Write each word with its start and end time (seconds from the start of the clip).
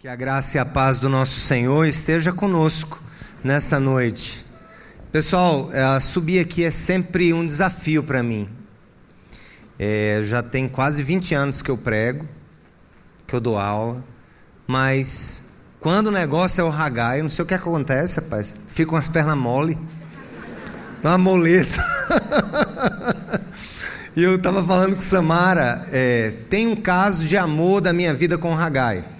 Que 0.00 0.08
a 0.08 0.16
graça 0.16 0.56
e 0.56 0.58
a 0.58 0.64
paz 0.64 0.98
do 0.98 1.10
nosso 1.10 1.38
Senhor 1.38 1.84
esteja 1.84 2.32
conosco 2.32 3.02
nessa 3.44 3.78
noite. 3.78 4.46
Pessoal, 5.12 5.68
é, 5.74 6.00
subir 6.00 6.38
aqui 6.38 6.64
é 6.64 6.70
sempre 6.70 7.34
um 7.34 7.46
desafio 7.46 8.02
para 8.02 8.22
mim. 8.22 8.48
É, 9.78 10.22
já 10.24 10.42
tem 10.42 10.66
quase 10.66 11.02
20 11.02 11.34
anos 11.34 11.60
que 11.60 11.70
eu 11.70 11.76
prego, 11.76 12.26
que 13.26 13.34
eu 13.34 13.42
dou 13.42 13.58
aula, 13.58 14.02
mas 14.66 15.50
quando 15.80 16.06
o 16.06 16.10
negócio 16.10 16.62
é 16.62 16.64
o 16.64 16.70
ragai, 16.70 17.20
não 17.20 17.28
sei 17.28 17.42
o 17.42 17.46
que 17.46 17.52
acontece, 17.52 18.20
rapaz. 18.20 18.54
Ficam 18.68 18.96
as 18.96 19.06
pernas 19.06 19.36
mole, 19.36 19.78
dá 21.02 21.10
uma 21.10 21.18
moleza. 21.18 21.84
e 24.16 24.22
eu 24.22 24.36
estava 24.36 24.64
falando 24.64 24.94
com 24.94 25.02
Samara, 25.02 25.86
é, 25.92 26.32
tem 26.48 26.66
um 26.66 26.76
caso 26.76 27.26
de 27.26 27.36
amor 27.36 27.82
da 27.82 27.92
minha 27.92 28.14
vida 28.14 28.38
com 28.38 28.50
o 28.50 28.56
ragai. 28.56 29.19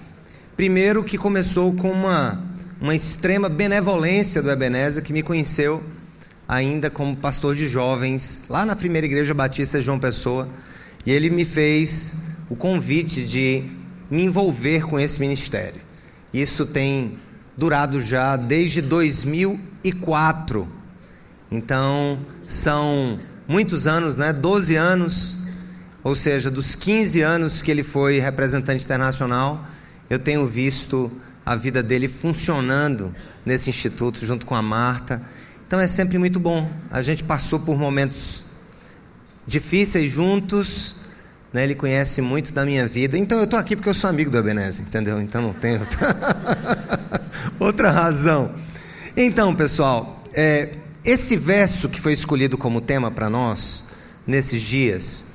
Primeiro 0.61 1.03
que 1.03 1.17
começou 1.17 1.73
com 1.73 1.91
uma, 1.91 2.39
uma 2.79 2.93
extrema 2.93 3.49
benevolência 3.49 4.43
do 4.43 4.51
Ebenezer, 4.51 5.01
que 5.01 5.11
me 5.11 5.23
conheceu 5.23 5.83
ainda 6.47 6.87
como 6.87 7.17
pastor 7.17 7.55
de 7.55 7.67
jovens, 7.67 8.43
lá 8.47 8.63
na 8.63 8.75
primeira 8.75 9.07
igreja 9.07 9.33
batista 9.33 9.79
de 9.79 9.85
João 9.85 9.97
Pessoa, 9.97 10.47
e 11.03 11.11
ele 11.11 11.31
me 11.31 11.45
fez 11.45 12.13
o 12.47 12.55
convite 12.55 13.23
de 13.23 13.63
me 14.07 14.21
envolver 14.21 14.83
com 14.83 14.99
esse 14.99 15.19
ministério. 15.19 15.81
Isso 16.31 16.63
tem 16.67 17.17
durado 17.57 17.99
já 17.99 18.35
desde 18.35 18.83
2004. 18.83 20.67
Então, 21.49 22.19
são 22.45 23.17
muitos 23.47 23.87
anos, 23.87 24.15
né? 24.15 24.31
12 24.31 24.75
anos, 24.75 25.39
ou 26.03 26.15
seja, 26.15 26.51
dos 26.51 26.75
15 26.75 27.19
anos 27.21 27.63
que 27.63 27.71
ele 27.71 27.81
foi 27.81 28.19
representante 28.19 28.85
internacional, 28.85 29.70
eu 30.11 30.19
tenho 30.19 30.45
visto 30.45 31.09
a 31.45 31.55
vida 31.55 31.81
dele 31.81 32.05
funcionando 32.05 33.15
nesse 33.45 33.69
instituto 33.69 34.25
junto 34.25 34.45
com 34.45 34.53
a 34.53 34.61
Marta. 34.61 35.21
Então 35.65 35.79
é 35.79 35.87
sempre 35.87 36.17
muito 36.17 36.37
bom. 36.37 36.69
A 36.91 37.01
gente 37.01 37.23
passou 37.23 37.57
por 37.61 37.79
momentos 37.79 38.43
difíceis 39.47 40.11
juntos. 40.11 40.97
Né? 41.53 41.63
Ele 41.63 41.75
conhece 41.75 42.21
muito 42.21 42.53
da 42.53 42.65
minha 42.65 42.85
vida. 42.85 43.17
Então 43.17 43.37
eu 43.37 43.45
estou 43.45 43.57
aqui 43.57 43.73
porque 43.73 43.87
eu 43.87 43.93
sou 43.93 44.09
amigo 44.09 44.29
do 44.29 44.37
Ebenezer, 44.37 44.85
entendeu? 44.85 45.21
Então 45.21 45.41
não 45.41 45.47
outra, 45.47 46.17
outra 47.57 47.89
razão. 47.89 48.53
Então, 49.15 49.55
pessoal, 49.55 50.21
é, 50.33 50.73
esse 51.05 51.37
verso 51.37 51.87
que 51.87 52.01
foi 52.01 52.11
escolhido 52.11 52.57
como 52.57 52.81
tema 52.81 53.09
para 53.09 53.29
nós 53.29 53.85
nesses 54.27 54.61
dias, 54.61 55.27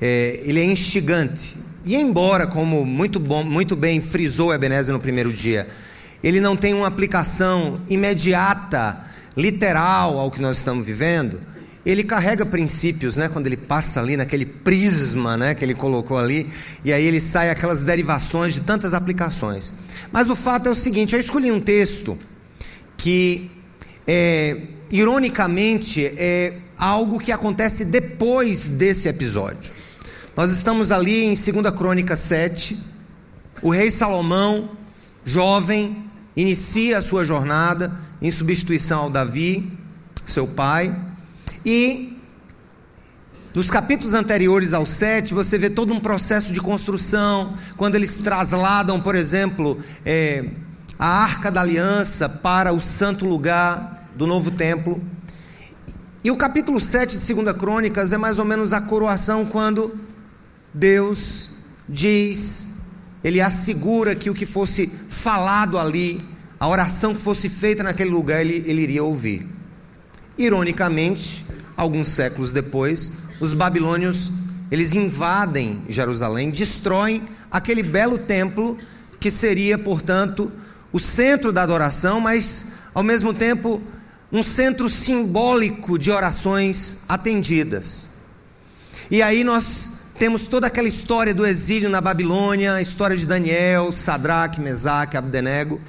é, 0.00 0.40
ele 0.44 0.60
é 0.60 0.64
instigante. 0.64 1.56
E 1.84 1.96
embora, 1.96 2.46
como 2.46 2.84
muito, 2.84 3.18
bom, 3.18 3.42
muito 3.42 3.74
bem 3.74 4.00
frisou 4.00 4.52
Ebenezer 4.52 4.92
no 4.92 5.00
primeiro 5.00 5.32
dia, 5.32 5.68
ele 6.22 6.40
não 6.40 6.56
tem 6.56 6.74
uma 6.74 6.86
aplicação 6.86 7.80
imediata, 7.88 9.04
literal 9.36 10.18
ao 10.18 10.30
que 10.30 10.40
nós 10.40 10.58
estamos 10.58 10.84
vivendo, 10.84 11.40
ele 11.84 12.04
carrega 12.04 12.44
princípios, 12.44 13.16
né? 13.16 13.28
Quando 13.28 13.46
ele 13.46 13.56
passa 13.56 14.00
ali 14.00 14.16
naquele 14.16 14.44
prisma, 14.44 15.36
né? 15.36 15.54
Que 15.54 15.64
ele 15.64 15.74
colocou 15.74 16.18
ali, 16.18 16.46
e 16.84 16.92
aí 16.92 17.04
ele 17.04 17.20
sai 17.20 17.48
aquelas 17.48 17.82
derivações 17.82 18.52
de 18.52 18.60
tantas 18.60 18.92
aplicações. 18.92 19.72
Mas 20.12 20.28
o 20.28 20.36
fato 20.36 20.68
é 20.68 20.72
o 20.72 20.74
seguinte: 20.74 21.14
eu 21.14 21.20
escolhi 21.20 21.50
um 21.50 21.60
texto 21.60 22.18
que, 22.98 23.50
é, 24.06 24.58
ironicamente, 24.90 26.04
é 26.04 26.52
algo 26.76 27.18
que 27.18 27.32
acontece 27.32 27.84
depois 27.84 28.66
desse 28.66 29.08
episódio. 29.08 29.79
Nós 30.40 30.52
estamos 30.52 30.90
ali 30.90 31.24
em 31.24 31.34
2 31.34 31.74
Crônica 31.76 32.16
7. 32.16 32.78
O 33.60 33.68
rei 33.68 33.90
Salomão, 33.90 34.70
jovem, 35.22 36.10
inicia 36.34 36.96
a 36.96 37.02
sua 37.02 37.26
jornada 37.26 37.92
em 38.22 38.30
substituição 38.30 39.00
ao 39.00 39.10
Davi, 39.10 39.70
seu 40.24 40.46
pai. 40.46 40.96
E 41.62 42.18
nos 43.54 43.70
capítulos 43.70 44.14
anteriores 44.14 44.72
ao 44.72 44.86
7, 44.86 45.34
você 45.34 45.58
vê 45.58 45.68
todo 45.68 45.92
um 45.92 46.00
processo 46.00 46.54
de 46.54 46.60
construção, 46.62 47.54
quando 47.76 47.96
eles 47.96 48.16
trasladam, 48.16 48.98
por 48.98 49.14
exemplo, 49.14 49.78
é, 50.06 50.46
a 50.98 51.22
arca 51.22 51.50
da 51.50 51.60
aliança 51.60 52.30
para 52.30 52.72
o 52.72 52.80
santo 52.80 53.26
lugar 53.26 54.08
do 54.16 54.26
novo 54.26 54.50
templo. 54.50 55.02
E 56.24 56.30
o 56.30 56.36
capítulo 56.38 56.80
7 56.80 57.18
de 57.18 57.34
2 57.34 57.54
Crônicas 57.58 58.10
é 58.10 58.16
mais 58.16 58.38
ou 58.38 58.46
menos 58.46 58.72
a 58.72 58.80
coroação 58.80 59.44
quando 59.44 60.08
Deus 60.72 61.50
diz, 61.88 62.68
ele 63.22 63.40
assegura 63.40 64.14
que 64.14 64.30
o 64.30 64.34
que 64.34 64.46
fosse 64.46 64.90
falado 65.08 65.78
ali, 65.78 66.20
a 66.58 66.68
oração 66.68 67.14
que 67.14 67.20
fosse 67.20 67.48
feita 67.48 67.82
naquele 67.82 68.10
lugar, 68.10 68.40
ele, 68.40 68.64
ele 68.66 68.82
iria 68.82 69.02
ouvir. 69.02 69.46
Ironicamente, 70.38 71.44
alguns 71.76 72.08
séculos 72.08 72.52
depois, 72.52 73.12
os 73.40 73.52
babilônios 73.52 74.30
eles 74.70 74.94
invadem 74.94 75.82
Jerusalém, 75.88 76.50
destroem 76.50 77.22
aquele 77.50 77.82
belo 77.82 78.16
templo 78.16 78.78
que 79.18 79.30
seria, 79.30 79.76
portanto, 79.76 80.50
o 80.92 81.00
centro 81.00 81.52
da 81.52 81.62
adoração, 81.62 82.20
mas 82.20 82.66
ao 82.94 83.02
mesmo 83.02 83.34
tempo 83.34 83.82
um 84.32 84.42
centro 84.44 84.88
simbólico 84.88 85.98
de 85.98 86.10
orações 86.10 86.98
atendidas. 87.08 88.08
E 89.10 89.20
aí 89.22 89.42
nós 89.42 89.92
temos 90.20 90.46
toda 90.46 90.66
aquela 90.66 90.86
história 90.86 91.32
do 91.32 91.46
exílio 91.46 91.88
na 91.88 91.98
Babilônia, 91.98 92.74
a 92.74 92.82
história 92.82 93.16
de 93.16 93.24
Daniel, 93.24 93.90
Sadraque, 93.90 94.60
Mesaque, 94.60 95.16
Abdenego. 95.16 95.80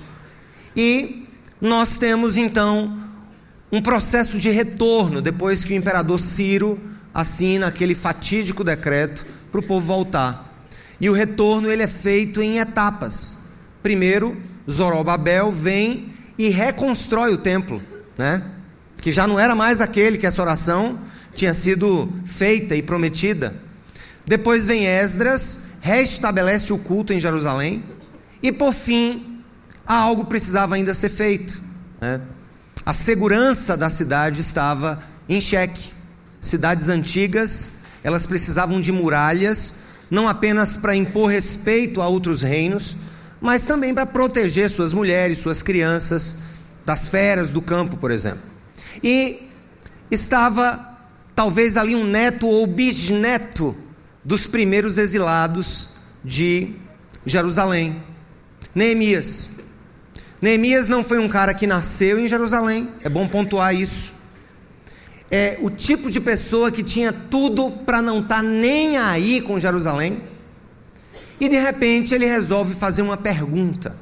E 0.74 1.28
nós 1.60 1.98
temos 1.98 2.38
então 2.38 2.98
um 3.70 3.82
processo 3.82 4.38
de 4.38 4.50
retorno 4.50 5.22
depois 5.22 5.66
que 5.66 5.74
o 5.74 5.76
imperador 5.76 6.18
Ciro 6.18 6.80
assina 7.14 7.68
aquele 7.68 7.94
fatídico 7.94 8.64
decreto 8.64 9.26
para 9.52 9.60
o 9.60 9.64
povo 9.64 9.86
voltar. 9.86 10.66
E 11.02 11.10
o 11.10 11.14
retorno 11.14 11.70
ele 11.70 11.84
é 11.84 11.88
feito 11.88 12.42
em 12.42 12.60
etapas. 12.60 13.38
Primeiro, 13.84 14.42
Zorobabel 14.70 15.52
vem 15.52 16.14
e 16.38 16.48
reconstrói 16.48 17.34
o 17.34 17.38
templo, 17.38 17.82
né? 18.18 18.42
Que 18.96 19.12
já 19.12 19.28
não 19.28 19.38
era 19.38 19.54
mais 19.56 19.82
aquele 19.82 20.18
que 20.18 20.26
essa 20.26 20.42
oração 20.42 20.98
tinha 21.36 21.54
sido 21.54 22.10
feita 22.26 22.78
e 22.78 22.82
prometida. 22.82 23.70
Depois 24.26 24.68
vem 24.68 24.86
Esdras, 24.86 25.60
restabelece 25.80 26.72
o 26.72 26.78
culto 26.78 27.14
em 27.14 27.20
Jerusalém. 27.20 27.84
E 28.42 28.52
por 28.52 28.74
fim, 28.74 29.42
algo 29.86 30.26
precisava 30.26 30.76
ainda 30.76 30.94
ser 30.94 31.10
feito. 31.10 31.62
Né? 32.00 32.22
A 32.86 32.94
segurança 32.94 33.78
da 33.78 33.90
cidade 33.90 34.42
estava 34.42 35.04
em 35.28 35.40
xeque. 35.40 35.92
Cidades 36.40 36.90
antigas, 36.90 37.72
elas 38.04 38.26
precisavam 38.26 38.82
de 38.82 38.92
muralhas, 38.92 39.76
não 40.10 40.28
apenas 40.28 40.76
para 40.76 40.96
impor 40.96 41.30
respeito 41.30 42.02
a 42.02 42.08
outros 42.08 42.42
reinos, 42.42 42.98
mas 43.40 43.66
também 43.66 43.94
para 43.94 44.06
proteger 44.06 44.70
suas 44.70 44.94
mulheres, 44.94 45.38
suas 45.38 45.62
crianças, 45.62 46.38
das 46.86 47.08
feras 47.08 47.52
do 47.52 47.62
campo, 47.62 47.96
por 47.98 48.12
exemplo. 48.12 48.42
E 49.04 49.48
estava 50.10 50.98
talvez 51.36 51.78
ali 51.78 51.96
um 51.96 52.06
neto 52.06 52.48
ou 52.48 52.66
bisneto 52.68 53.76
dos 54.24 54.46
primeiros 54.48 54.98
exilados 54.98 55.88
de 56.24 56.76
Jerusalém. 57.26 58.02
Neemias. 58.74 59.60
Neemias 60.42 60.88
não 60.88 61.04
foi 61.04 61.20
um 61.20 61.28
cara 61.28 61.54
que 61.54 61.68
nasceu 61.68 62.20
em 62.20 62.28
Jerusalém, 62.28 62.90
é 63.04 63.10
bom 63.10 63.28
pontuar 63.28 63.76
isso. 63.76 64.14
É 65.30 65.58
o 65.62 65.70
tipo 65.70 66.12
de 66.12 66.20
pessoa 66.20 66.72
que 66.72 66.84
tinha 66.84 67.14
tudo 67.14 67.72
para 67.72 68.02
não 68.02 68.20
estar 68.20 68.38
tá 68.38 68.44
nem 68.44 68.98
aí 68.98 69.40
com 69.40 69.60
Jerusalém. 69.60 70.22
E 71.40 71.48
de 71.48 71.58
repente 71.58 72.14
ele 72.14 72.26
resolve 72.26 72.74
fazer 72.74 73.02
uma 73.02 73.18
pergunta. 73.18 73.96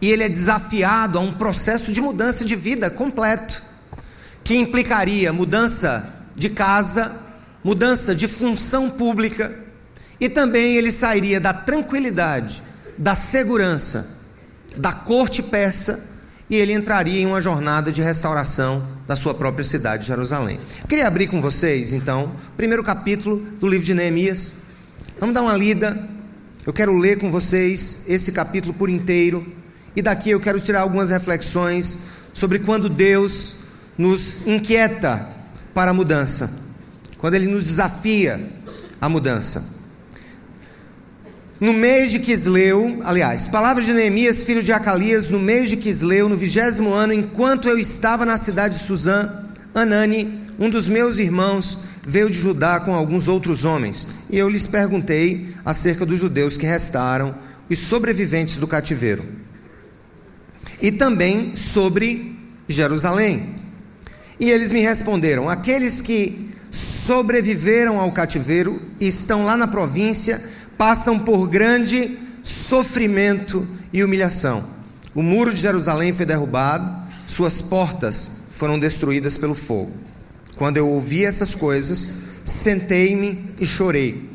E 0.00 0.10
ele 0.10 0.24
é 0.24 0.28
desafiado 0.28 1.16
a 1.16 1.20
um 1.20 1.32
processo 1.32 1.92
de 1.92 2.00
mudança 2.00 2.44
de 2.44 2.56
vida 2.56 2.90
completo, 2.90 3.62
que 4.42 4.56
implicaria 4.56 5.32
mudança 5.32 6.12
de 6.34 6.50
casa, 6.50 7.23
mudança 7.64 8.14
de 8.14 8.28
função 8.28 8.90
pública, 8.90 9.50
e 10.20 10.28
também 10.28 10.76
ele 10.76 10.92
sairia 10.92 11.40
da 11.40 11.54
tranquilidade, 11.54 12.62
da 12.98 13.14
segurança, 13.14 14.06
da 14.76 14.92
corte 14.92 15.42
persa, 15.42 16.10
e 16.48 16.56
ele 16.56 16.74
entraria 16.74 17.20
em 17.20 17.26
uma 17.26 17.40
jornada 17.40 17.90
de 17.90 18.02
restauração 18.02 18.86
da 19.08 19.16
sua 19.16 19.32
própria 19.32 19.64
cidade, 19.64 20.06
Jerusalém. 20.06 20.60
Queria 20.86 21.08
abrir 21.08 21.26
com 21.26 21.40
vocês, 21.40 21.94
então, 21.94 22.32
o 22.52 22.56
primeiro 22.56 22.84
capítulo 22.84 23.38
do 23.58 23.66
livro 23.66 23.86
de 23.86 23.94
Neemias. 23.94 24.52
Vamos 25.18 25.34
dar 25.34 25.40
uma 25.40 25.56
lida. 25.56 25.98
Eu 26.66 26.72
quero 26.72 26.96
ler 26.96 27.18
com 27.18 27.30
vocês 27.30 28.04
esse 28.06 28.30
capítulo 28.30 28.74
por 28.74 28.90
inteiro, 28.90 29.46
e 29.96 30.02
daqui 30.02 30.30
eu 30.30 30.40
quero 30.40 30.60
tirar 30.60 30.82
algumas 30.82 31.08
reflexões 31.08 31.96
sobre 32.34 32.58
quando 32.58 32.90
Deus 32.90 33.56
nos 33.96 34.46
inquieta 34.46 35.28
para 35.72 35.92
a 35.92 35.94
mudança 35.94 36.63
quando 37.24 37.36
ele 37.36 37.46
nos 37.46 37.64
desafia 37.64 38.38
à 39.00 39.08
mudança. 39.08 39.80
no 41.58 41.72
mês 41.72 42.12
de 42.12 42.18
Quisleu, 42.18 43.00
aliás, 43.02 43.48
palavras 43.48 43.86
de 43.86 43.94
Neemias, 43.94 44.42
filho 44.42 44.62
de 44.62 44.74
Acalias, 44.74 45.30
no 45.30 45.40
mês 45.40 45.70
de 45.70 45.78
Quisleu, 45.78 46.28
no 46.28 46.36
vigésimo 46.36 46.92
ano, 46.92 47.14
enquanto 47.14 47.66
eu 47.66 47.78
estava 47.78 48.26
na 48.26 48.36
cidade 48.36 48.76
de 48.76 48.84
Suzã, 48.84 49.46
Anani, 49.74 50.38
um 50.58 50.68
dos 50.68 50.86
meus 50.86 51.18
irmãos, 51.18 51.78
veio 52.06 52.28
de 52.28 52.36
Judá 52.36 52.78
com 52.78 52.92
alguns 52.92 53.26
outros 53.26 53.64
homens, 53.64 54.06
e 54.28 54.38
eu 54.38 54.46
lhes 54.46 54.66
perguntei 54.66 55.48
acerca 55.64 56.04
dos 56.04 56.18
judeus 56.18 56.58
que 56.58 56.66
restaram, 56.66 57.34
os 57.70 57.78
sobreviventes 57.78 58.58
do 58.58 58.66
cativeiro, 58.66 59.24
e 60.78 60.92
também 60.92 61.56
sobre 61.56 62.38
Jerusalém. 62.68 63.54
E 64.38 64.50
eles 64.50 64.70
me 64.70 64.80
responderam: 64.80 65.48
aqueles 65.48 66.02
que 66.02 66.52
sobreviveram 66.74 68.00
ao 68.00 68.10
cativeiro 68.10 68.82
estão 68.98 69.44
lá 69.44 69.56
na 69.56 69.68
província 69.68 70.42
passam 70.76 71.16
por 71.20 71.46
grande 71.46 72.18
sofrimento 72.42 73.64
e 73.92 74.02
humilhação. 74.02 74.64
O 75.14 75.22
muro 75.22 75.54
de 75.54 75.60
Jerusalém 75.60 76.12
foi 76.12 76.26
derrubado, 76.26 76.92
suas 77.28 77.62
portas 77.62 78.32
foram 78.50 78.76
destruídas 78.76 79.38
pelo 79.38 79.54
fogo. 79.54 79.92
Quando 80.56 80.76
eu 80.76 80.88
ouvi 80.88 81.24
essas 81.24 81.54
coisas, 81.54 82.10
sentei-me 82.44 83.50
e 83.60 83.64
chorei. 83.64 84.28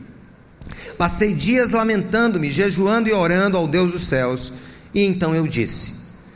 Passei 0.98 1.34
dias 1.34 1.72
lamentando-me, 1.72 2.50
jejuando 2.50 3.10
e 3.10 3.12
orando 3.12 3.58
ao 3.58 3.68
Deus 3.68 3.92
dos 3.92 4.08
céus. 4.08 4.54
E 4.94 5.04
então 5.04 5.36
eu 5.36 5.46
disse: 5.46 5.94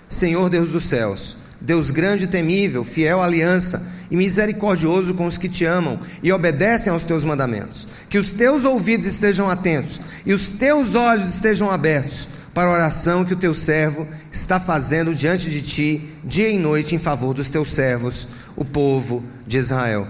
Senhor 0.09 0.49
Deus 0.49 0.69
dos 0.69 0.83
céus, 0.83 1.37
Deus 1.61 1.91
grande 1.91 2.25
e 2.25 2.27
temível, 2.27 2.83
fiel 2.83 3.21
aliança 3.21 3.92
e 4.13 4.15
misericordioso 4.15 5.15
com 5.15 5.25
os 5.25 5.39
que 5.39 5.49
te 5.49 5.65
amam 5.65 5.99
e 6.21 6.31
obedecem 6.31 6.93
aos 6.93 7.01
teus 7.01 7.23
mandamentos. 7.23 7.87
Que 8.07 8.19
os 8.19 8.31
teus 8.31 8.63
ouvidos 8.63 9.07
estejam 9.07 9.49
atentos 9.49 9.99
e 10.23 10.33
os 10.33 10.51
teus 10.51 10.93
olhos 10.93 11.29
estejam 11.29 11.71
abertos 11.71 12.27
para 12.53 12.69
a 12.69 12.73
oração 12.73 13.25
que 13.25 13.33
o 13.33 13.37
teu 13.37 13.55
servo 13.55 14.07
está 14.31 14.59
fazendo 14.59 15.15
diante 15.15 15.49
de 15.49 15.63
ti, 15.63 16.09
dia 16.23 16.47
e 16.47 16.59
noite, 16.59 16.93
em 16.93 16.99
favor 16.99 17.33
dos 17.33 17.49
teus 17.49 17.71
servos, 17.73 18.27
o 18.55 18.63
povo 18.63 19.23
de 19.47 19.57
Israel. 19.57 20.07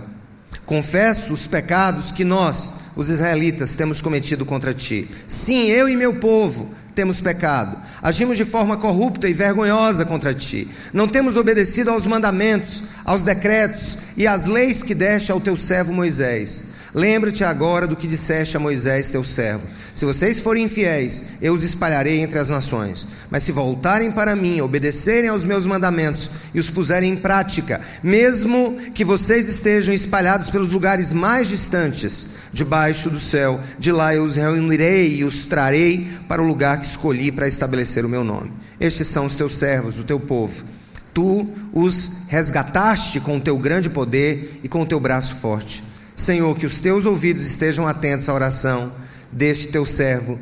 Confesso 0.65 1.31
os 1.31 1.47
pecados 1.47 2.11
que 2.11 2.25
nós, 2.25 2.73
os 2.97 3.07
israelitas, 3.07 3.73
temos 3.73 4.01
cometido 4.01 4.45
contra 4.45 4.73
ti. 4.73 5.09
Sim, 5.25 5.67
eu 5.67 5.88
e 5.88 5.95
meu 5.95 6.15
povo 6.15 6.69
temos 6.94 7.21
pecado. 7.21 7.77
Agimos 8.01 8.38
de 8.38 8.45
forma 8.45 8.77
corrupta 8.77 9.27
e 9.27 9.33
vergonhosa 9.33 10.05
contra 10.05 10.33
ti. 10.33 10.67
Não 10.91 11.07
temos 11.07 11.35
obedecido 11.35 11.89
aos 11.89 12.05
mandamentos, 12.05 12.83
aos 13.03 13.23
decretos 13.23 13.97
e 14.15 14.27
às 14.27 14.45
leis 14.45 14.83
que 14.83 14.95
deste 14.95 15.31
ao 15.31 15.41
teu 15.41 15.57
servo 15.57 15.91
Moisés. 15.91 16.73
Lembra-te 16.95 17.44
agora 17.44 17.88
do 17.88 17.95
que 17.95 18.07
disseste 18.07 18.55
a 18.55 18.59
Moisés, 18.59 19.09
teu 19.09 19.23
servo. 19.23 19.67
Se 19.95 20.05
vocês 20.05 20.39
forem 20.39 20.65
infiéis, 20.65 21.23
eu 21.41 21.55
os 21.55 21.63
espalharei 21.63 22.19
entre 22.19 22.38
as 22.38 22.50
nações. 22.50 23.07
Mas 23.31 23.41
se 23.41 23.51
voltarem 23.51 24.11
para 24.11 24.35
mim, 24.35 24.61
obedecerem 24.61 25.27
aos 25.27 25.44
meus 25.44 25.65
mandamentos 25.65 26.29
e 26.53 26.59
os 26.59 26.69
puserem 26.69 27.13
em 27.13 27.15
prática, 27.15 27.81
mesmo 28.03 28.77
que 28.94 29.03
vocês 29.03 29.50
estejam 29.50 29.91
espalhados 29.91 30.51
pelos 30.51 30.71
lugares 30.71 31.11
mais 31.11 31.47
distantes, 31.47 32.27
debaixo 32.51 33.09
do 33.09 33.19
céu, 33.19 33.59
de 33.79 33.91
lá 33.91 34.13
eu 34.13 34.23
os 34.23 34.35
reunirei 34.35 35.15
e 35.15 35.23
os 35.23 35.45
trarei 35.45 36.07
para 36.27 36.44
o 36.44 36.47
lugar 36.47 36.79
que 36.79 36.85
escolhi 36.85 37.31
para 37.31 37.47
estabelecer 37.47 38.05
o 38.05 38.09
meu 38.09 38.23
nome. 38.23 38.53
Estes 38.79 39.07
são 39.07 39.25
os 39.25 39.33
teus 39.33 39.55
servos, 39.55 39.97
o 39.97 40.03
teu 40.03 40.19
povo. 40.19 40.63
Tu 41.11 41.47
os 41.73 42.11
resgataste 42.33 43.19
com 43.19 43.38
o 43.38 43.39
teu 43.39 43.56
grande 43.59 43.91
poder 43.91 44.59
e 44.63 44.68
com 44.68 44.81
o 44.81 44.85
teu 44.88 45.00
braço 45.00 45.35
forte. 45.35 45.83
Senhor, 46.15 46.57
que 46.57 46.65
os 46.65 46.80
teus 46.80 47.06
ouvidos 47.06 47.45
estejam 47.45 47.85
atentos 47.85 48.27
à 48.27 48.33
oração 48.33 48.91
deste 49.31 49.68
teu 49.68 49.85
servo 49.85 50.39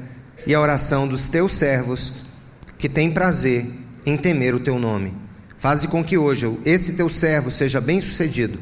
e 0.47 0.55
à 0.55 0.61
oração 0.61 1.05
dos 1.05 1.27
teus 1.27 1.53
servos 1.53 2.13
que 2.77 2.87
têm 2.87 3.11
prazer 3.11 3.65
em 4.05 4.15
temer 4.15 4.55
o 4.55 4.59
teu 4.61 4.79
nome. 4.79 5.13
Faze 5.57 5.85
com 5.89 6.01
que 6.01 6.17
hoje 6.17 6.57
esse 6.63 6.93
teu 6.93 7.09
servo 7.09 7.51
seja 7.51 7.81
bem-sucedido, 7.81 8.57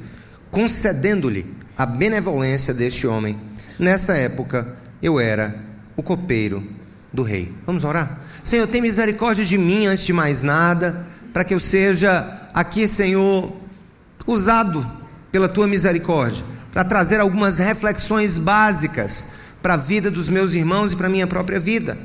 concedendo-lhe 0.50 1.46
a 1.78 1.86
benevolência 1.86 2.74
deste 2.74 3.06
homem. 3.06 3.38
Nessa 3.78 4.18
época 4.18 4.76
eu 5.04 5.20
era 5.20 5.56
o 5.96 6.02
copeiro 6.02 6.64
do 7.14 7.22
rei. 7.22 7.54
Vamos 7.64 7.84
orar? 7.84 8.22
Senhor, 8.44 8.66
tem 8.66 8.82
misericórdia 8.82 9.46
de 9.46 9.56
mim 9.56 9.86
antes 9.86 10.04
de 10.04 10.14
mais 10.14 10.42
nada, 10.42 11.06
para 11.32 11.44
que 11.44 11.54
eu 11.54 11.60
seja 11.60 12.39
aqui, 12.54 12.88
Senhor, 12.88 13.52
usado 14.26 14.86
pela 15.32 15.48
tua 15.48 15.68
misericórdia 15.68 16.44
para 16.72 16.84
trazer 16.84 17.20
algumas 17.20 17.58
reflexões 17.58 18.38
básicas 18.38 19.28
para 19.62 19.74
a 19.74 19.78
vida 19.78 20.10
dos 20.10 20.30
meus 20.30 20.54
irmãos 20.54 20.92
e 20.92 20.96
para 20.96 21.08
a 21.08 21.10
minha 21.10 21.28
própria 21.28 21.60
vida. 21.60 21.98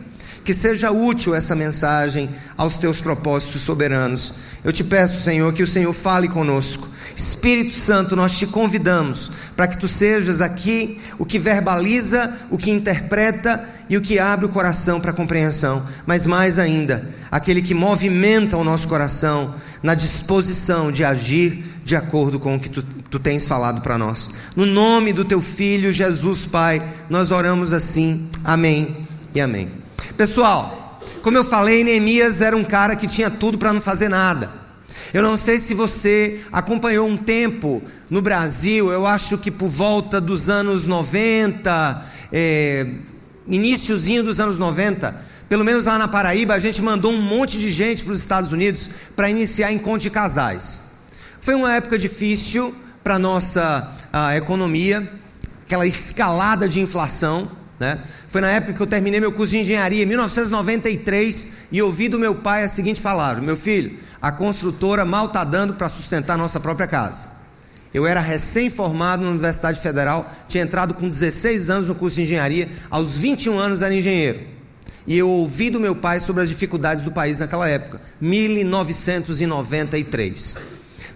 Que 0.44 0.52
seja 0.52 0.91
útil 0.91 1.35
essa 1.35 1.55
mensagem 1.55 2.29
aos 2.56 2.76
teus 2.76 3.00
propósitos 3.00 3.62
soberanos. 3.62 4.35
Eu 4.62 4.73
te 4.73 4.85
peço, 4.85 5.20
Senhor, 5.20 5.52
que 5.52 5.62
o 5.62 5.67
Senhor 5.67 5.93
fale 5.93 6.29
conosco. 6.29 6.88
Espírito 7.17 7.75
Santo, 7.75 8.17
nós 8.17 8.37
te 8.37 8.46
convidamos 8.46 9.31
para 9.56 9.69
que 9.69 9.79
tu 9.79 9.87
sejas 9.87 10.41
aqui 10.41 11.00
o 11.19 11.25
que 11.25 11.38
verbaliza, 11.38 12.32
o 12.50 12.58
que 12.58 12.70
interpreta 12.70 13.64
e 13.88 13.96
o 13.96 14.02
que 14.02 14.19
abre 14.19 14.46
o 14.46 14.49
coração 14.49 15.00
para 15.00 15.12
a 15.12 15.14
compreensão, 15.14 15.87
mas 16.06 16.26
mais 16.26 16.58
ainda, 16.58 17.08
aquele 17.31 17.62
que 17.62 17.75
movimenta 17.75 18.56
o 18.56 18.64
nosso 18.64 18.88
coração 18.88 19.55
na 19.85 19.95
disposição 19.95 20.91
de 20.91 21.05
agir 21.05 21.63
de 21.85 21.95
acordo 21.95 22.41
com 22.41 22.57
o 22.57 22.59
que 22.59 22.71
tu, 22.71 22.83
tu 22.83 23.19
tens 23.19 23.47
falado 23.47 23.83
para 23.83 23.99
nós. 23.99 24.31
No 24.57 24.65
nome 24.65 25.13
do 25.13 25.27
teu 25.27 25.43
filho 25.43 25.93
Jesus, 25.93 26.47
Pai, 26.47 26.83
nós 27.11 27.31
oramos 27.31 27.75
assim. 27.75 28.31
Amém 28.43 28.97
e 29.35 29.43
amém. 29.43 29.71
Pessoal, 30.17 31.03
como 31.23 31.37
eu 31.37 31.45
falei, 31.45 31.85
Neemias 31.85 32.41
era 32.41 32.57
um 32.57 32.65
cara 32.65 32.97
que 32.97 33.07
tinha 33.07 33.31
tudo 33.31 33.59
para 33.59 33.75
não 33.75 33.81
fazer 33.83 34.09
nada. 34.09 34.51
Eu 35.13 35.23
não 35.23 35.37
sei 35.37 35.59
se 35.59 35.75
você 35.75 36.41
acompanhou 36.51 37.07
um 37.07 37.19
tempo 37.19 37.83
no 38.09 38.23
Brasil, 38.23 38.91
eu 38.91 39.07
acho 39.07 39.37
que 39.37 39.51
por 39.51 39.69
volta 39.69 40.19
dos 40.19 40.49
anos 40.49 40.87
90, 40.87 42.07
é, 42.33 42.87
iníciozinho 43.47 44.23
dos 44.23 44.41
anos 44.41 44.57
90, 44.57 45.15
pelo 45.55 45.65
menos 45.65 45.85
lá 45.85 45.97
na 45.97 46.09
Paraíba, 46.09 46.53
a 46.53 46.59
gente 46.59 46.83
mandou 46.83 47.12
um 47.12 47.23
monte 47.23 47.56
de 47.56 47.71
gente 47.71 48.03
para 48.03 48.12
os 48.12 48.19
Estados 48.19 48.51
Unidos 48.51 48.91
para 49.15 49.31
iniciar 49.31 49.71
encontro 49.71 50.01
de 50.01 50.11
casais. 50.11 50.82
Foi 51.41 51.55
uma 51.55 51.73
época 51.73 51.96
difícil 51.96 52.75
para 53.05 53.15
a 53.15 53.19
nossa 53.20 53.89
economia, 54.37 55.08
aquela 55.65 55.87
escalada 55.87 56.69
de 56.69 56.81
inflação. 56.81 57.49
Né? 57.79 58.01
Foi 58.27 58.41
na 58.41 58.51
época 58.51 58.73
que 58.73 58.81
eu 58.81 58.87
terminei 58.89 59.20
meu 59.20 59.31
curso 59.31 59.53
de 59.53 59.61
engenharia, 59.61 60.03
em 60.03 60.06
1993, 60.06 61.49
e 61.70 61.81
ouvi 61.81 62.08
do 62.08 62.19
meu 62.19 62.34
pai 62.34 62.65
a 62.65 62.69
seguinte 62.69 63.01
palavra: 63.01 63.41
Meu 63.41 63.56
filho, 63.56 63.96
a 64.20 64.32
construtora 64.32 65.05
mal 65.05 65.27
está 65.27 65.44
dando 65.44 65.75
para 65.75 65.89
sustentar 65.89 66.34
a 66.34 66.39
nossa 66.39 66.58
própria 66.58 66.89
casa. 66.89 67.31
Eu 67.94 68.08
era 68.08 68.19
recém-formado 68.19 69.23
na 69.23 69.31
Universidade 69.31 69.81
Federal, 69.81 70.29
tinha 70.49 70.65
entrado 70.65 70.94
com 70.94 71.08
16 71.08 71.70
anos 71.70 71.87
no 71.87 71.94
curso 71.94 72.17
de 72.17 72.23
engenharia, 72.23 72.69
aos 72.91 73.17
21 73.17 73.56
anos 73.56 73.82
era 73.82 73.94
engenheiro. 73.94 74.54
E 75.06 75.19
eu 75.19 75.29
ouvi 75.29 75.69
do 75.69 75.79
meu 75.79 75.94
pai 75.94 76.20
sobre 76.20 76.43
as 76.43 76.49
dificuldades 76.49 77.05
do 77.05 77.13
país 77.13 77.39
naquela 77.39 77.69
época, 77.69 78.01
1993. 78.20 80.56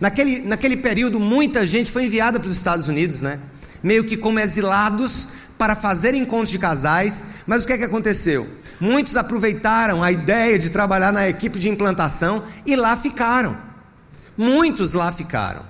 Naquele, 0.00 0.40
naquele 0.40 0.76
período, 0.76 1.18
muita 1.18 1.66
gente 1.66 1.90
foi 1.90 2.04
enviada 2.04 2.38
para 2.38 2.48
os 2.48 2.56
Estados 2.56 2.86
Unidos, 2.86 3.22
né? 3.22 3.40
Meio 3.82 4.04
que 4.04 4.16
como 4.16 4.38
exilados 4.38 5.28
para 5.56 5.74
fazer 5.74 6.14
encontros 6.14 6.50
de 6.50 6.58
casais. 6.58 7.24
Mas 7.46 7.62
o 7.62 7.66
que 7.66 7.72
é 7.72 7.78
que 7.78 7.84
aconteceu? 7.84 8.46
Muitos 8.78 9.16
aproveitaram 9.16 10.02
a 10.02 10.12
ideia 10.12 10.58
de 10.58 10.70
trabalhar 10.70 11.12
na 11.12 11.28
equipe 11.28 11.58
de 11.58 11.68
implantação 11.68 12.44
e 12.64 12.76
lá 12.76 12.96
ficaram. 12.96 13.56
Muitos 14.36 14.92
lá 14.92 15.10
ficaram. 15.10 15.62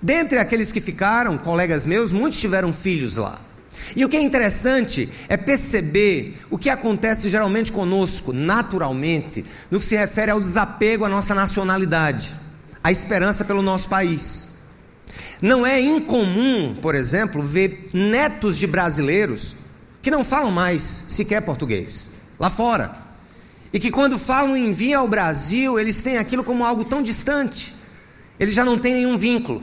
Dentre 0.00 0.38
aqueles 0.38 0.72
que 0.72 0.80
ficaram, 0.80 1.36
colegas 1.36 1.84
meus, 1.84 2.12
muitos 2.12 2.40
tiveram 2.40 2.72
filhos 2.72 3.16
lá. 3.16 3.40
E 3.94 4.04
o 4.04 4.08
que 4.08 4.16
é 4.16 4.20
interessante 4.20 5.08
é 5.28 5.36
perceber 5.36 6.34
o 6.50 6.58
que 6.58 6.70
acontece 6.70 7.28
geralmente 7.28 7.72
conosco, 7.72 8.32
naturalmente, 8.32 9.44
no 9.70 9.78
que 9.78 9.84
se 9.84 9.96
refere 9.96 10.30
ao 10.30 10.40
desapego 10.40 11.04
à 11.04 11.08
nossa 11.08 11.34
nacionalidade, 11.34 12.36
à 12.82 12.90
esperança 12.90 13.44
pelo 13.44 13.62
nosso 13.62 13.88
país. 13.88 14.48
Não 15.42 15.66
é 15.66 15.80
incomum, 15.80 16.76
por 16.80 16.94
exemplo, 16.94 17.42
ver 17.42 17.88
netos 17.92 18.56
de 18.56 18.66
brasileiros 18.66 19.54
que 20.02 20.10
não 20.10 20.24
falam 20.24 20.50
mais 20.50 20.82
sequer 20.82 21.42
português, 21.42 22.08
lá 22.38 22.50
fora. 22.50 22.96
E 23.72 23.78
que 23.78 23.90
quando 23.90 24.18
falam 24.18 24.56
em 24.56 24.72
vir 24.72 24.94
ao 24.94 25.08
Brasil, 25.08 25.78
eles 25.78 26.02
têm 26.02 26.18
aquilo 26.18 26.44
como 26.44 26.64
algo 26.64 26.84
tão 26.84 27.02
distante, 27.02 27.74
eles 28.38 28.54
já 28.54 28.64
não 28.64 28.78
têm 28.78 28.94
nenhum 28.94 29.16
vínculo. 29.16 29.62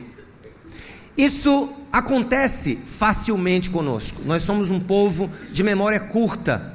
Isso 1.18 1.74
acontece 1.92 2.76
facilmente 2.76 3.70
conosco. 3.70 4.22
Nós 4.26 4.44
somos 4.44 4.70
um 4.70 4.80
povo 4.80 5.30
de 5.52 5.64
memória 5.64 6.00
curta. 6.00 6.74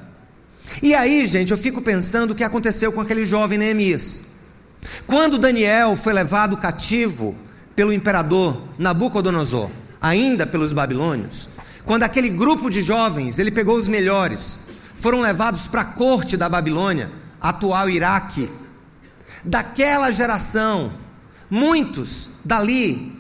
E 0.83 0.95
aí, 0.95 1.26
gente, 1.26 1.50
eu 1.50 1.59
fico 1.59 1.83
pensando 1.83 2.31
o 2.31 2.35
que 2.35 2.45
aconteceu 2.45 2.92
com 2.92 3.00
aquele 3.00 3.26
jovem 3.26 3.59
Neemias. 3.59 4.23
Quando 5.07 5.38
Daniel 5.38 5.97
foi 5.97 6.12
levado 6.12 6.57
cativo 6.57 7.37
pelo 7.76 7.92
imperador 7.92 8.62
Nabucodonosor, 8.78 9.71
ainda 10.00 10.47
pelos 10.47 10.73
babilônios, 10.73 11.49
quando 11.85 12.04
aquele 12.04 12.28
grupo 12.28 12.71
de 12.71 12.83
jovens, 12.83 13.38
ele 13.38 13.50
pegou 13.50 13.76
os 13.76 13.88
melhores, 13.88 14.61
foram 14.95 15.21
levados 15.21 15.66
para 15.66 15.83
a 15.83 15.87
corte 15.87 16.37
da 16.37 16.49
Babilônia, 16.49 17.11
atual 17.40 17.90
Iraque. 17.90 18.49
Daquela 19.45 20.11
geração, 20.12 20.92
muitos 21.50 22.31
dali, 22.45 23.12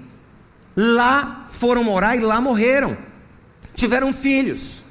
lá 0.76 1.46
foram 1.50 1.84
morar 1.84 2.16
e 2.16 2.20
lá 2.20 2.40
morreram, 2.40 2.96
tiveram 3.74 4.12
filhos. 4.12 4.82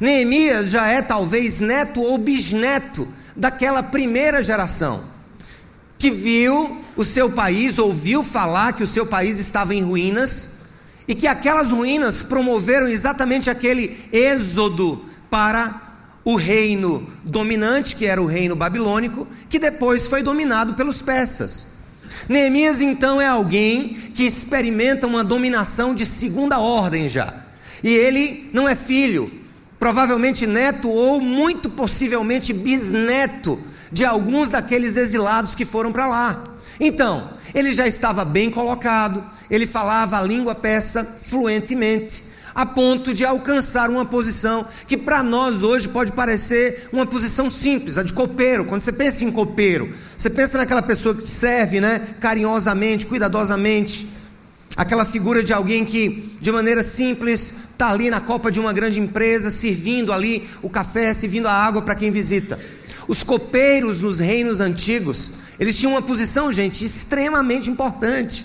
Neemias 0.00 0.70
já 0.70 0.86
é 0.86 1.02
talvez 1.02 1.60
neto 1.60 2.02
ou 2.02 2.16
bisneto 2.18 3.08
daquela 3.34 3.82
primeira 3.82 4.42
geração, 4.42 5.04
que 5.98 6.10
viu 6.10 6.84
o 6.96 7.04
seu 7.04 7.30
país, 7.30 7.78
ouviu 7.78 8.22
falar 8.22 8.72
que 8.72 8.82
o 8.82 8.86
seu 8.86 9.06
país 9.06 9.38
estava 9.38 9.74
em 9.74 9.82
ruínas, 9.82 10.58
e 11.06 11.14
que 11.14 11.26
aquelas 11.26 11.70
ruínas 11.70 12.22
promoveram 12.22 12.86
exatamente 12.86 13.48
aquele 13.48 13.98
êxodo 14.12 15.06
para 15.30 15.88
o 16.22 16.36
reino 16.36 17.10
dominante, 17.24 17.96
que 17.96 18.04
era 18.04 18.20
o 18.20 18.26
reino 18.26 18.54
babilônico, 18.54 19.26
que 19.48 19.58
depois 19.58 20.06
foi 20.06 20.22
dominado 20.22 20.74
pelos 20.74 21.00
persas. 21.00 21.77
Neemias 22.28 22.80
então 22.80 23.20
é 23.20 23.26
alguém 23.26 23.94
que 24.14 24.24
experimenta 24.24 25.06
uma 25.06 25.24
dominação 25.24 25.94
de 25.94 26.04
segunda 26.04 26.58
ordem 26.58 27.08
já. 27.08 27.34
E 27.82 27.88
ele 27.88 28.50
não 28.52 28.68
é 28.68 28.74
filho, 28.74 29.30
provavelmente 29.78 30.46
neto 30.46 30.90
ou 30.90 31.20
muito 31.20 31.70
possivelmente 31.70 32.52
bisneto 32.52 33.60
de 33.90 34.04
alguns 34.04 34.48
daqueles 34.48 34.96
exilados 34.96 35.54
que 35.54 35.64
foram 35.64 35.92
para 35.92 36.08
lá. 36.08 36.44
Então, 36.80 37.30
ele 37.54 37.72
já 37.72 37.86
estava 37.86 38.24
bem 38.24 38.50
colocado, 38.50 39.24
ele 39.50 39.66
falava 39.66 40.18
a 40.18 40.22
língua 40.22 40.54
persa 40.54 41.04
fluentemente, 41.04 42.22
a 42.58 42.66
ponto 42.66 43.14
de 43.14 43.24
alcançar 43.24 43.88
uma 43.88 44.04
posição 44.04 44.66
que 44.88 44.96
para 44.96 45.22
nós 45.22 45.62
hoje 45.62 45.86
pode 45.86 46.10
parecer 46.10 46.88
uma 46.92 47.06
posição 47.06 47.48
simples, 47.48 47.96
a 47.96 48.02
de 48.02 48.12
copeiro. 48.12 48.64
Quando 48.64 48.80
você 48.80 48.90
pensa 48.90 49.22
em 49.22 49.30
copeiro, 49.30 49.94
você 50.16 50.28
pensa 50.28 50.58
naquela 50.58 50.82
pessoa 50.82 51.14
que 51.14 51.22
te 51.22 51.28
serve, 51.28 51.80
né, 51.80 52.16
carinhosamente, 52.18 53.06
cuidadosamente, 53.06 54.08
aquela 54.76 55.04
figura 55.04 55.40
de 55.40 55.52
alguém 55.52 55.84
que, 55.84 56.36
de 56.40 56.50
maneira 56.50 56.82
simples, 56.82 57.54
está 57.70 57.90
ali 57.90 58.10
na 58.10 58.20
copa 58.20 58.50
de 58.50 58.58
uma 58.58 58.72
grande 58.72 58.98
empresa, 58.98 59.52
servindo 59.52 60.12
ali 60.12 60.48
o 60.60 60.68
café, 60.68 61.14
servindo 61.14 61.46
a 61.46 61.52
água 61.52 61.80
para 61.80 61.94
quem 61.94 62.10
visita. 62.10 62.58
Os 63.06 63.22
copeiros 63.22 64.00
nos 64.00 64.18
reinos 64.18 64.58
antigos, 64.58 65.32
eles 65.60 65.78
tinham 65.78 65.92
uma 65.92 66.02
posição, 66.02 66.50
gente, 66.50 66.84
extremamente 66.84 67.70
importante. 67.70 68.44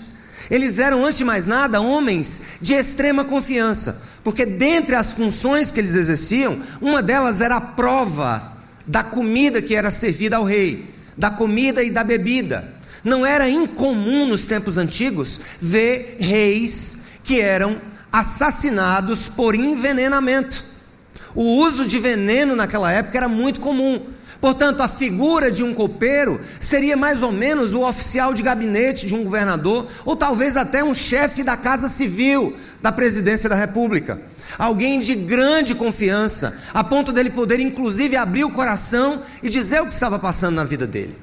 Eles 0.50 0.78
eram, 0.78 1.04
antes 1.04 1.18
de 1.18 1.24
mais 1.24 1.46
nada, 1.46 1.80
homens 1.80 2.40
de 2.60 2.74
extrema 2.74 3.24
confiança, 3.24 4.02
porque 4.22 4.44
dentre 4.44 4.94
as 4.94 5.12
funções 5.12 5.70
que 5.70 5.80
eles 5.80 5.94
exerciam, 5.94 6.60
uma 6.80 7.02
delas 7.02 7.40
era 7.40 7.56
a 7.56 7.60
prova 7.60 8.52
da 8.86 9.02
comida 9.02 9.62
que 9.62 9.74
era 9.74 9.90
servida 9.90 10.36
ao 10.36 10.44
rei, 10.44 10.90
da 11.16 11.30
comida 11.30 11.82
e 11.82 11.90
da 11.90 12.04
bebida. 12.04 12.74
Não 13.02 13.24
era 13.24 13.48
incomum 13.48 14.26
nos 14.26 14.46
tempos 14.46 14.78
antigos 14.78 15.40
ver 15.60 16.16
reis 16.18 16.98
que 17.22 17.40
eram 17.40 17.80
assassinados 18.10 19.28
por 19.28 19.54
envenenamento. 19.54 20.64
O 21.34 21.42
uso 21.42 21.84
de 21.84 21.98
veneno 21.98 22.54
naquela 22.54 22.92
época 22.92 23.18
era 23.18 23.28
muito 23.28 23.60
comum. 23.60 24.13
Portanto, 24.44 24.82
a 24.82 24.88
figura 24.88 25.50
de 25.50 25.64
um 25.64 25.72
copeiro 25.72 26.38
seria 26.60 26.98
mais 26.98 27.22
ou 27.22 27.32
menos 27.32 27.72
o 27.72 27.80
oficial 27.80 28.34
de 28.34 28.42
gabinete 28.42 29.06
de 29.06 29.14
um 29.14 29.24
governador, 29.24 29.86
ou 30.04 30.14
talvez 30.14 30.54
até 30.54 30.84
um 30.84 30.92
chefe 30.92 31.42
da 31.42 31.56
Casa 31.56 31.88
Civil 31.88 32.54
da 32.82 32.92
Presidência 32.92 33.48
da 33.48 33.54
República. 33.54 34.20
Alguém 34.58 35.00
de 35.00 35.14
grande 35.14 35.74
confiança, 35.74 36.60
a 36.74 36.84
ponto 36.84 37.10
dele 37.10 37.30
poder 37.30 37.58
inclusive 37.58 38.16
abrir 38.16 38.44
o 38.44 38.50
coração 38.50 39.22
e 39.42 39.48
dizer 39.48 39.80
o 39.80 39.86
que 39.86 39.94
estava 39.94 40.18
passando 40.18 40.56
na 40.56 40.64
vida 40.64 40.86
dele. 40.86 41.16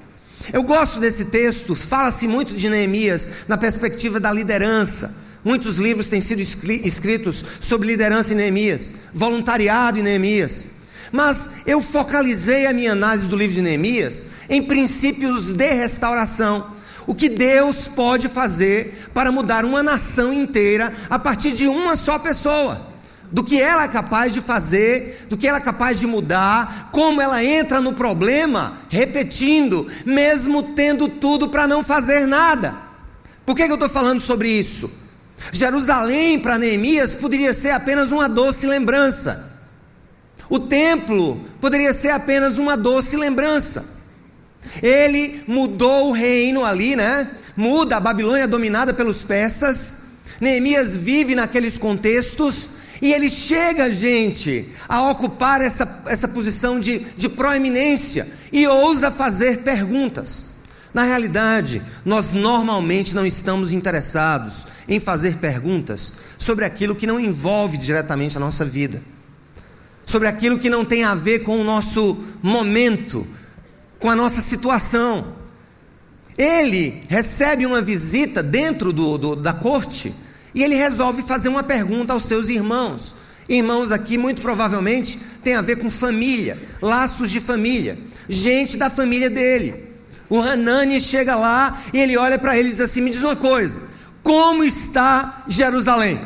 Eu 0.51 0.63
gosto 0.63 0.99
desse 0.99 1.25
texto, 1.25 1.75
fala-se 1.75 2.27
muito 2.27 2.55
de 2.55 2.69
Neemias 2.69 3.29
na 3.47 3.55
perspectiva 3.55 4.19
da 4.19 4.33
liderança. 4.33 5.15
Muitos 5.45 5.77
livros 5.77 6.07
têm 6.07 6.21
sido 6.21 6.39
escritos 6.41 7.45
sobre 7.59 7.87
liderança 7.87 8.33
em 8.33 8.37
Neemias, 8.37 8.95
voluntariado 9.13 9.99
em 9.99 10.01
Neemias. 10.01 10.80
Mas 11.11 11.49
eu 11.65 11.81
focalizei 11.81 12.65
a 12.65 12.73
minha 12.73 12.93
análise 12.93 13.27
do 13.27 13.35
livro 13.35 13.55
de 13.55 13.61
Neemias 13.61 14.27
em 14.49 14.63
princípios 14.63 15.53
de 15.53 15.73
restauração. 15.73 16.71
O 17.05 17.13
que 17.13 17.27
Deus 17.27 17.87
pode 17.87 18.29
fazer 18.29 19.09
para 19.13 19.31
mudar 19.31 19.65
uma 19.65 19.83
nação 19.83 20.31
inteira 20.31 20.93
a 21.09 21.19
partir 21.19 21.51
de 21.51 21.67
uma 21.67 21.95
só 21.95 22.17
pessoa. 22.17 22.89
Do 23.31 23.43
que 23.43 23.61
ela 23.61 23.83
é 23.83 23.87
capaz 23.87 24.33
de 24.33 24.41
fazer, 24.41 25.25
do 25.29 25.37
que 25.37 25.47
ela 25.47 25.57
é 25.57 25.61
capaz 25.61 25.99
de 25.99 26.05
mudar, 26.05 26.89
como 26.91 27.21
ela 27.21 27.43
entra 27.43 27.79
no 27.79 27.93
problema, 27.93 28.73
repetindo, 28.89 29.87
mesmo 30.05 30.61
tendo 30.63 31.07
tudo 31.07 31.47
para 31.47 31.65
não 31.65 31.83
fazer 31.83 32.27
nada. 32.27 32.75
Por 33.45 33.55
que, 33.55 33.65
que 33.65 33.71
eu 33.71 33.75
estou 33.75 33.89
falando 33.89 34.19
sobre 34.19 34.49
isso? 34.49 34.91
Jerusalém 35.51 36.39
para 36.39 36.57
Neemias 36.57 37.15
poderia 37.15 37.53
ser 37.53 37.71
apenas 37.71 38.11
uma 38.11 38.29
doce 38.29 38.67
lembrança. 38.67 39.50
O 40.51 40.59
templo 40.59 41.39
poderia 41.61 41.93
ser 41.93 42.09
apenas 42.09 42.57
uma 42.57 42.75
doce 42.75 43.15
lembrança. 43.15 43.85
Ele 44.83 45.41
mudou 45.47 46.09
o 46.09 46.11
reino 46.11 46.65
ali, 46.65 46.93
né? 46.93 47.25
Muda 47.55 47.95
a 47.95 48.01
Babilônia 48.01 48.49
dominada 48.49 48.93
pelos 48.93 49.23
persas. 49.23 49.95
Neemias 50.41 50.93
vive 50.93 51.35
naqueles 51.35 51.77
contextos. 51.77 52.67
E 53.01 53.13
ele 53.13 53.29
chega, 53.29 53.93
gente, 53.93 54.67
a 54.89 55.09
ocupar 55.09 55.61
essa, 55.61 56.03
essa 56.05 56.27
posição 56.27 56.81
de, 56.81 56.99
de 56.99 57.29
proeminência 57.29 58.27
e 58.51 58.67
ousa 58.67 59.09
fazer 59.09 59.59
perguntas. 59.59 60.47
Na 60.93 61.03
realidade, 61.03 61.81
nós 62.03 62.33
normalmente 62.33 63.15
não 63.15 63.25
estamos 63.25 63.71
interessados 63.71 64.67
em 64.85 64.99
fazer 64.99 65.37
perguntas 65.37 66.15
sobre 66.37 66.65
aquilo 66.65 66.93
que 66.93 67.07
não 67.07 67.17
envolve 67.17 67.77
diretamente 67.77 68.35
a 68.35 68.39
nossa 68.41 68.65
vida 68.65 69.01
sobre 70.11 70.27
aquilo 70.27 70.59
que 70.59 70.69
não 70.69 70.83
tem 70.83 71.05
a 71.05 71.15
ver 71.15 71.39
com 71.39 71.59
o 71.59 71.63
nosso 71.63 72.21
momento, 72.43 73.25
com 73.97 74.09
a 74.09 74.15
nossa 74.15 74.41
situação. 74.41 75.39
Ele 76.37 77.01
recebe 77.07 77.65
uma 77.65 77.81
visita 77.81 78.43
dentro 78.43 78.91
do, 78.91 79.17
do, 79.17 79.35
da 79.35 79.53
corte 79.53 80.13
e 80.53 80.63
ele 80.63 80.75
resolve 80.75 81.21
fazer 81.21 81.47
uma 81.47 81.63
pergunta 81.63 82.11
aos 82.11 82.25
seus 82.25 82.49
irmãos. 82.49 83.15
Irmãos 83.47 83.91
aqui, 83.91 84.17
muito 84.17 84.41
provavelmente, 84.41 85.17
tem 85.43 85.55
a 85.55 85.61
ver 85.61 85.77
com 85.77 85.89
família, 85.89 86.61
laços 86.81 87.31
de 87.31 87.39
família, 87.39 87.97
gente 88.27 88.75
da 88.75 88.89
família 88.89 89.29
dele. 89.29 89.91
O 90.29 90.39
Hanani 90.39 90.99
chega 90.99 91.35
lá 91.35 91.81
e 91.93 91.99
ele 91.99 92.17
olha 92.17 92.37
para 92.37 92.57
ele 92.57 92.69
e 92.69 92.71
diz 92.71 92.81
assim: 92.81 93.01
Me 93.01 93.09
diz 93.09 93.23
uma 93.23 93.35
coisa, 93.35 93.81
como 94.23 94.63
está 94.63 95.43
Jerusalém? 95.47 96.19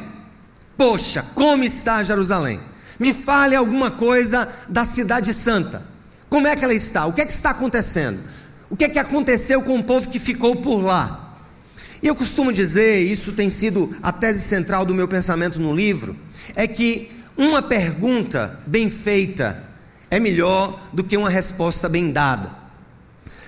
Poxa, 0.77 1.25
como 1.33 1.63
está 1.63 2.03
Jerusalém? 2.03 2.59
Me 2.99 3.13
fale 3.13 3.55
alguma 3.55 3.91
coisa 3.91 4.47
da 4.67 4.85
Cidade 4.85 5.33
Santa. 5.33 5.83
Como 6.29 6.47
é 6.47 6.55
que 6.55 6.63
ela 6.63 6.73
está? 6.73 7.05
O 7.05 7.13
que 7.13 7.21
é 7.21 7.25
que 7.25 7.33
está 7.33 7.51
acontecendo? 7.51 8.19
O 8.69 8.75
que 8.75 8.85
é 8.85 8.89
que 8.89 8.99
aconteceu 8.99 9.61
com 9.61 9.77
o 9.77 9.83
povo 9.83 10.09
que 10.09 10.19
ficou 10.19 10.55
por 10.57 10.81
lá? 10.81 11.37
E 12.01 12.07
eu 12.07 12.15
costumo 12.15 12.51
dizer, 12.51 12.99
isso 12.99 13.33
tem 13.33 13.49
sido 13.49 13.95
a 14.01 14.11
tese 14.11 14.41
central 14.41 14.85
do 14.85 14.93
meu 14.93 15.07
pensamento 15.07 15.59
no 15.59 15.73
livro, 15.73 16.15
é 16.55 16.67
que 16.67 17.11
uma 17.37 17.61
pergunta 17.61 18.59
bem 18.65 18.89
feita 18.89 19.63
é 20.09 20.19
melhor 20.19 20.87
do 20.93 21.03
que 21.03 21.17
uma 21.17 21.29
resposta 21.29 21.89
bem 21.89 22.11
dada. 22.11 22.51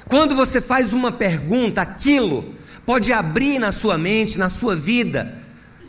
Quando 0.08 0.36
você 0.36 0.62
faz 0.62 0.94
uma 0.94 1.12
pergunta, 1.12 1.82
aquilo 1.82 2.56
pode 2.86 3.12
abrir 3.12 3.60
na 3.60 3.72
sua 3.72 3.98
mente, 3.98 4.38
na 4.38 4.50
sua 4.50 4.76
vida, 4.76 5.38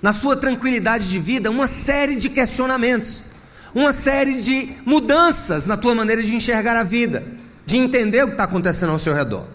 na 0.02 0.12
sua 0.12 0.36
tranquilidade 0.36 1.08
de 1.08 1.18
vida, 1.18 1.50
uma 1.50 1.66
série 1.66 2.16
de 2.16 2.28
questionamentos 2.28 3.22
uma 3.78 3.92
série 3.92 4.42
de 4.42 4.70
mudanças 4.85 5.64
na 5.64 5.76
tua 5.76 5.94
maneira 5.94 6.20
de 6.20 6.35
enxergar 6.35 6.75
a 6.75 6.82
vida, 6.82 7.25
de 7.64 7.76
entender 7.76 8.25
o 8.25 8.26
que 8.26 8.32
está 8.32 8.42
acontecendo 8.42 8.90
ao 8.90 8.99
seu 8.99 9.14
redor. 9.14 9.47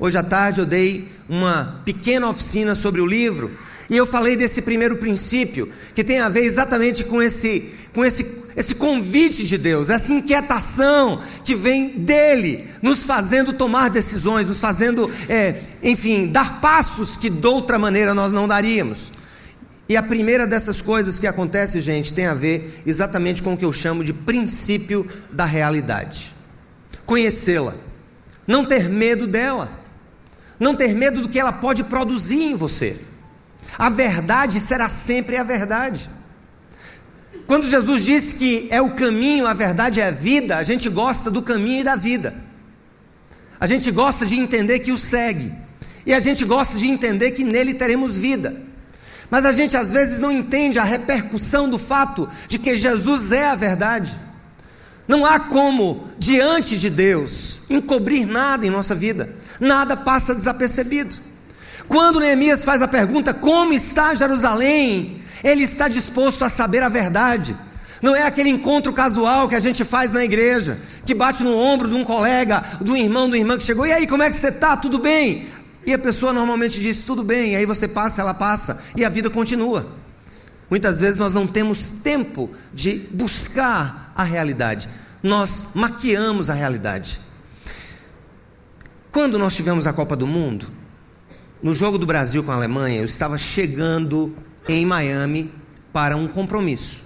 Hoje 0.00 0.16
à 0.16 0.22
tarde 0.22 0.60
eu 0.60 0.66
dei 0.66 1.06
uma 1.28 1.82
pequena 1.84 2.30
oficina 2.30 2.74
sobre 2.74 3.02
o 3.02 3.06
livro 3.06 3.50
e 3.90 3.96
eu 3.96 4.06
falei 4.06 4.36
desse 4.36 4.62
primeiro 4.62 4.96
princípio 4.96 5.70
que 5.94 6.02
tem 6.02 6.18
a 6.18 6.30
ver 6.30 6.44
exatamente 6.44 7.04
com 7.04 7.20
esse, 7.20 7.70
com 7.92 8.02
esse, 8.02 8.26
esse 8.56 8.74
convite 8.74 9.44
de 9.44 9.58
Deus, 9.58 9.90
essa 9.90 10.14
inquietação 10.14 11.20
que 11.44 11.54
vem 11.54 11.88
dele, 11.90 12.66
nos 12.80 13.04
fazendo 13.04 13.52
tomar 13.52 13.90
decisões, 13.90 14.48
nos 14.48 14.60
fazendo, 14.60 15.10
é, 15.28 15.60
enfim, 15.82 16.28
dar 16.28 16.58
passos 16.60 17.18
que 17.18 17.28
de 17.28 17.46
outra 17.46 17.78
maneira 17.78 18.14
nós 18.14 18.32
não 18.32 18.48
daríamos. 18.48 19.17
E 19.88 19.96
a 19.96 20.02
primeira 20.02 20.46
dessas 20.46 20.82
coisas 20.82 21.18
que 21.18 21.26
acontece, 21.26 21.80
gente, 21.80 22.12
tem 22.12 22.26
a 22.26 22.34
ver 22.34 22.82
exatamente 22.84 23.42
com 23.42 23.54
o 23.54 23.56
que 23.56 23.64
eu 23.64 23.72
chamo 23.72 24.04
de 24.04 24.12
princípio 24.12 25.08
da 25.32 25.46
realidade. 25.46 26.34
Conhecê-la, 27.06 27.74
não 28.46 28.66
ter 28.66 28.86
medo 28.88 29.26
dela, 29.26 29.70
não 30.60 30.74
ter 30.74 30.94
medo 30.94 31.22
do 31.22 31.28
que 31.28 31.40
ela 31.40 31.52
pode 31.52 31.84
produzir 31.84 32.42
em 32.42 32.54
você. 32.54 33.00
A 33.78 33.88
verdade 33.88 34.60
será 34.60 34.90
sempre 34.90 35.36
a 35.36 35.42
verdade. 35.42 36.10
Quando 37.46 37.66
Jesus 37.66 38.04
disse 38.04 38.34
que 38.34 38.68
é 38.70 38.82
o 38.82 38.90
caminho, 38.90 39.46
a 39.46 39.54
verdade 39.54 40.00
é 40.00 40.08
a 40.08 40.10
vida, 40.10 40.58
a 40.58 40.64
gente 40.64 40.90
gosta 40.90 41.30
do 41.30 41.40
caminho 41.40 41.80
e 41.80 41.84
da 41.84 41.96
vida. 41.96 42.34
A 43.58 43.66
gente 43.66 43.90
gosta 43.90 44.26
de 44.26 44.38
entender 44.38 44.80
que 44.80 44.92
o 44.92 44.98
segue. 44.98 45.52
E 46.04 46.12
a 46.12 46.20
gente 46.20 46.44
gosta 46.44 46.76
de 46.76 46.88
entender 46.88 47.30
que 47.30 47.42
nele 47.42 47.72
teremos 47.72 48.18
vida. 48.18 48.67
Mas 49.30 49.44
a 49.44 49.52
gente 49.52 49.76
às 49.76 49.92
vezes 49.92 50.18
não 50.18 50.32
entende 50.32 50.78
a 50.78 50.84
repercussão 50.84 51.68
do 51.68 51.78
fato 51.78 52.28
de 52.48 52.58
que 52.58 52.76
Jesus 52.76 53.30
é 53.32 53.46
a 53.46 53.54
verdade. 53.54 54.18
Não 55.06 55.24
há 55.24 55.40
como, 55.40 56.08
diante 56.18 56.76
de 56.76 56.90
Deus, 56.90 57.62
encobrir 57.68 58.26
nada 58.26 58.66
em 58.66 58.70
nossa 58.70 58.94
vida, 58.94 59.34
nada 59.58 59.96
passa 59.96 60.34
desapercebido. 60.34 61.16
Quando 61.88 62.20
Neemias 62.20 62.64
faz 62.64 62.82
a 62.82 62.88
pergunta: 62.88 63.32
Como 63.32 63.72
está 63.72 64.14
Jerusalém? 64.14 65.22
Ele 65.42 65.62
está 65.62 65.88
disposto 65.88 66.44
a 66.44 66.48
saber 66.48 66.82
a 66.82 66.88
verdade. 66.88 67.56
Não 68.02 68.14
é 68.14 68.22
aquele 68.22 68.48
encontro 68.48 68.92
casual 68.92 69.48
que 69.48 69.54
a 69.54 69.60
gente 69.60 69.84
faz 69.84 70.12
na 70.12 70.24
igreja, 70.24 70.78
que 71.04 71.14
bate 71.14 71.42
no 71.42 71.56
ombro 71.56 71.88
de 71.88 71.96
um 71.96 72.04
colega, 72.04 72.62
do 72.80 72.96
irmão, 72.96 73.28
do 73.28 73.36
irmã 73.36 73.58
que 73.58 73.64
chegou, 73.64 73.86
e 73.86 73.92
aí, 73.92 74.06
como 74.06 74.22
é 74.22 74.30
que 74.30 74.36
você 74.36 74.48
está? 74.48 74.76
Tudo 74.76 74.98
bem? 74.98 75.46
E 75.88 75.94
a 75.94 75.98
pessoa 75.98 76.34
normalmente 76.34 76.82
diz 76.82 77.00
tudo 77.00 77.24
bem, 77.24 77.56
aí 77.56 77.64
você 77.64 77.88
passa, 77.88 78.20
ela 78.20 78.34
passa, 78.34 78.78
e 78.94 79.06
a 79.06 79.08
vida 79.08 79.30
continua. 79.30 79.86
Muitas 80.68 81.00
vezes 81.00 81.16
nós 81.16 81.32
não 81.32 81.46
temos 81.46 81.88
tempo 81.88 82.50
de 82.74 83.08
buscar 83.10 84.12
a 84.14 84.22
realidade, 84.22 84.86
nós 85.22 85.68
maquiamos 85.72 86.50
a 86.50 86.52
realidade. 86.52 87.18
Quando 89.10 89.38
nós 89.38 89.56
tivemos 89.56 89.86
a 89.86 89.92
Copa 89.94 90.14
do 90.14 90.26
Mundo, 90.26 90.66
no 91.62 91.74
jogo 91.74 91.96
do 91.96 92.04
Brasil 92.04 92.44
com 92.44 92.52
a 92.52 92.54
Alemanha, 92.54 92.98
eu 92.98 93.06
estava 93.06 93.38
chegando 93.38 94.36
em 94.68 94.84
Miami 94.84 95.50
para 95.90 96.18
um 96.18 96.28
compromisso. 96.28 97.00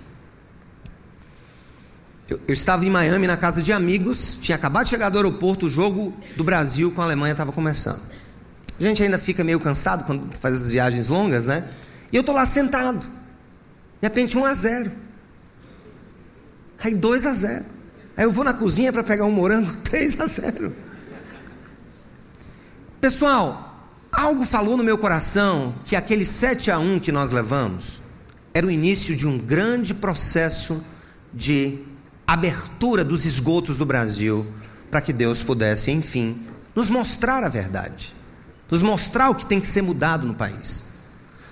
Eu, 2.29 2.41
eu, 2.49 2.53
estava 2.53 2.85
em 2.85 2.91
Miami 2.91 3.29
na 3.29 3.37
casa 3.37 3.63
de 3.63 3.73
amigos, 3.73 4.37
tinha 4.43 4.57
acabado 4.57 4.87
de 4.87 4.91
chegar 4.91 5.09
do 5.09 5.19
aeroporto, 5.19 5.67
o 5.67 5.71
jogo 5.71 6.13
do 6.37 6.43
Brasil 6.43 6.91
com 6.91 7.01
a 7.01 7.05
Alemanha 7.05 7.31
estava 7.31 7.53
começando. 7.53 8.12
A 8.79 8.83
gente 8.83 9.03
ainda 9.03 9.19
fica 9.19 9.45
meio 9.45 9.61
cansado 9.61 10.05
quando 10.05 10.37
faz 10.39 10.63
as 10.63 10.71
viagens 10.71 11.09
longas, 11.09 11.47
né? 11.47 11.69
E 12.13 12.17
eu 12.17 12.21
estou 12.21 12.35
lá 12.35 12.45
sentado. 12.47 13.01
De 13.01 14.09
repente, 14.09 14.37
1 14.37 14.45
a 14.45 14.55
0. 14.55 14.93
Aí 16.79 16.95
2 16.95 17.27
a 17.27 17.35
0. 17.35 17.65
Aí 18.17 18.25
eu 18.25 18.33
vou 18.33 18.45
na 18.45 18.53
cozinha 18.53 18.93
para 18.93 19.03
pegar 19.03 19.25
um 19.25 19.31
morango, 19.31 19.73
3 19.85 20.21
a 20.21 20.27
0. 20.27 20.73
Pessoal, 23.01 23.89
algo 24.11 24.45
falou 24.45 24.77
no 24.77 24.85
meu 24.85 24.99
coração 24.99 25.75
que 25.85 25.97
aquele 25.97 26.25
7 26.25 26.71
a 26.71 26.79
1 26.79 27.01
que 27.01 27.13
nós 27.13 27.31
levamos 27.31 28.01
era 28.55 28.67
o 28.67 28.71
início 28.71 29.17
de 29.17 29.27
um 29.27 29.39
grande 29.39 29.95
processo 29.95 30.85
de 31.33 31.79
abertura 32.27 33.05
dos 33.05 33.25
esgotos 33.25 33.77
do 33.77 33.87
Brasil 33.87 34.47
para 34.91 35.01
que 35.01 35.13
Deus 35.13 35.43
pudesse, 35.43 35.91
enfim, 35.91 36.43
nos 36.75 36.91
mostrar 36.91 37.43
a 37.45 37.49
verdade 37.49 38.15
nos 38.73 38.81
mostrar 38.81 39.29
o 39.29 39.35
que 39.35 39.45
tem 39.45 39.61
que 39.61 39.67
ser 39.67 39.83
mudado 39.83 40.27
no 40.27 40.35
país. 40.35 40.85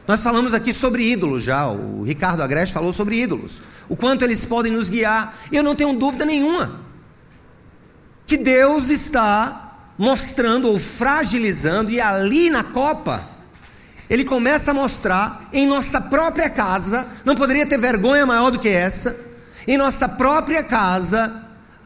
Nós 0.08 0.22
falamos 0.22 0.54
aqui 0.54 0.72
sobre 0.72 1.12
ídolos 1.12 1.42
já, 1.42 1.68
o 1.68 2.02
Ricardo 2.02 2.42
Agreste 2.42 2.72
falou 2.72 2.94
sobre 2.94 3.20
ídolos, 3.20 3.60
o 3.90 3.94
quanto 3.94 4.24
eles 4.24 4.42
podem 4.42 4.72
nos 4.72 4.88
guiar, 4.88 5.36
e 5.52 5.56
eu 5.56 5.62
não 5.62 5.76
tenho 5.76 5.92
dúvida 5.92 6.24
nenhuma 6.24 6.80
que 8.26 8.38
Deus 8.38 8.88
está 8.88 9.92
mostrando 9.98 10.68
ou 10.68 10.78
fragilizando, 10.78 11.90
e 11.90 12.00
ali 12.00 12.48
na 12.48 12.64
Copa, 12.64 13.28
ele 14.08 14.24
começa 14.24 14.70
a 14.70 14.74
mostrar 14.74 15.46
em 15.52 15.66
nossa 15.66 16.00
própria 16.00 16.48
casa, 16.48 17.06
não 17.22 17.34
poderia 17.34 17.66
ter 17.66 17.76
vergonha 17.76 18.24
maior 18.24 18.50
do 18.50 18.58
que 18.58 18.68
essa, 18.70 19.14
em 19.68 19.76
nossa 19.76 20.08
própria 20.08 20.62
casa, 20.62 21.44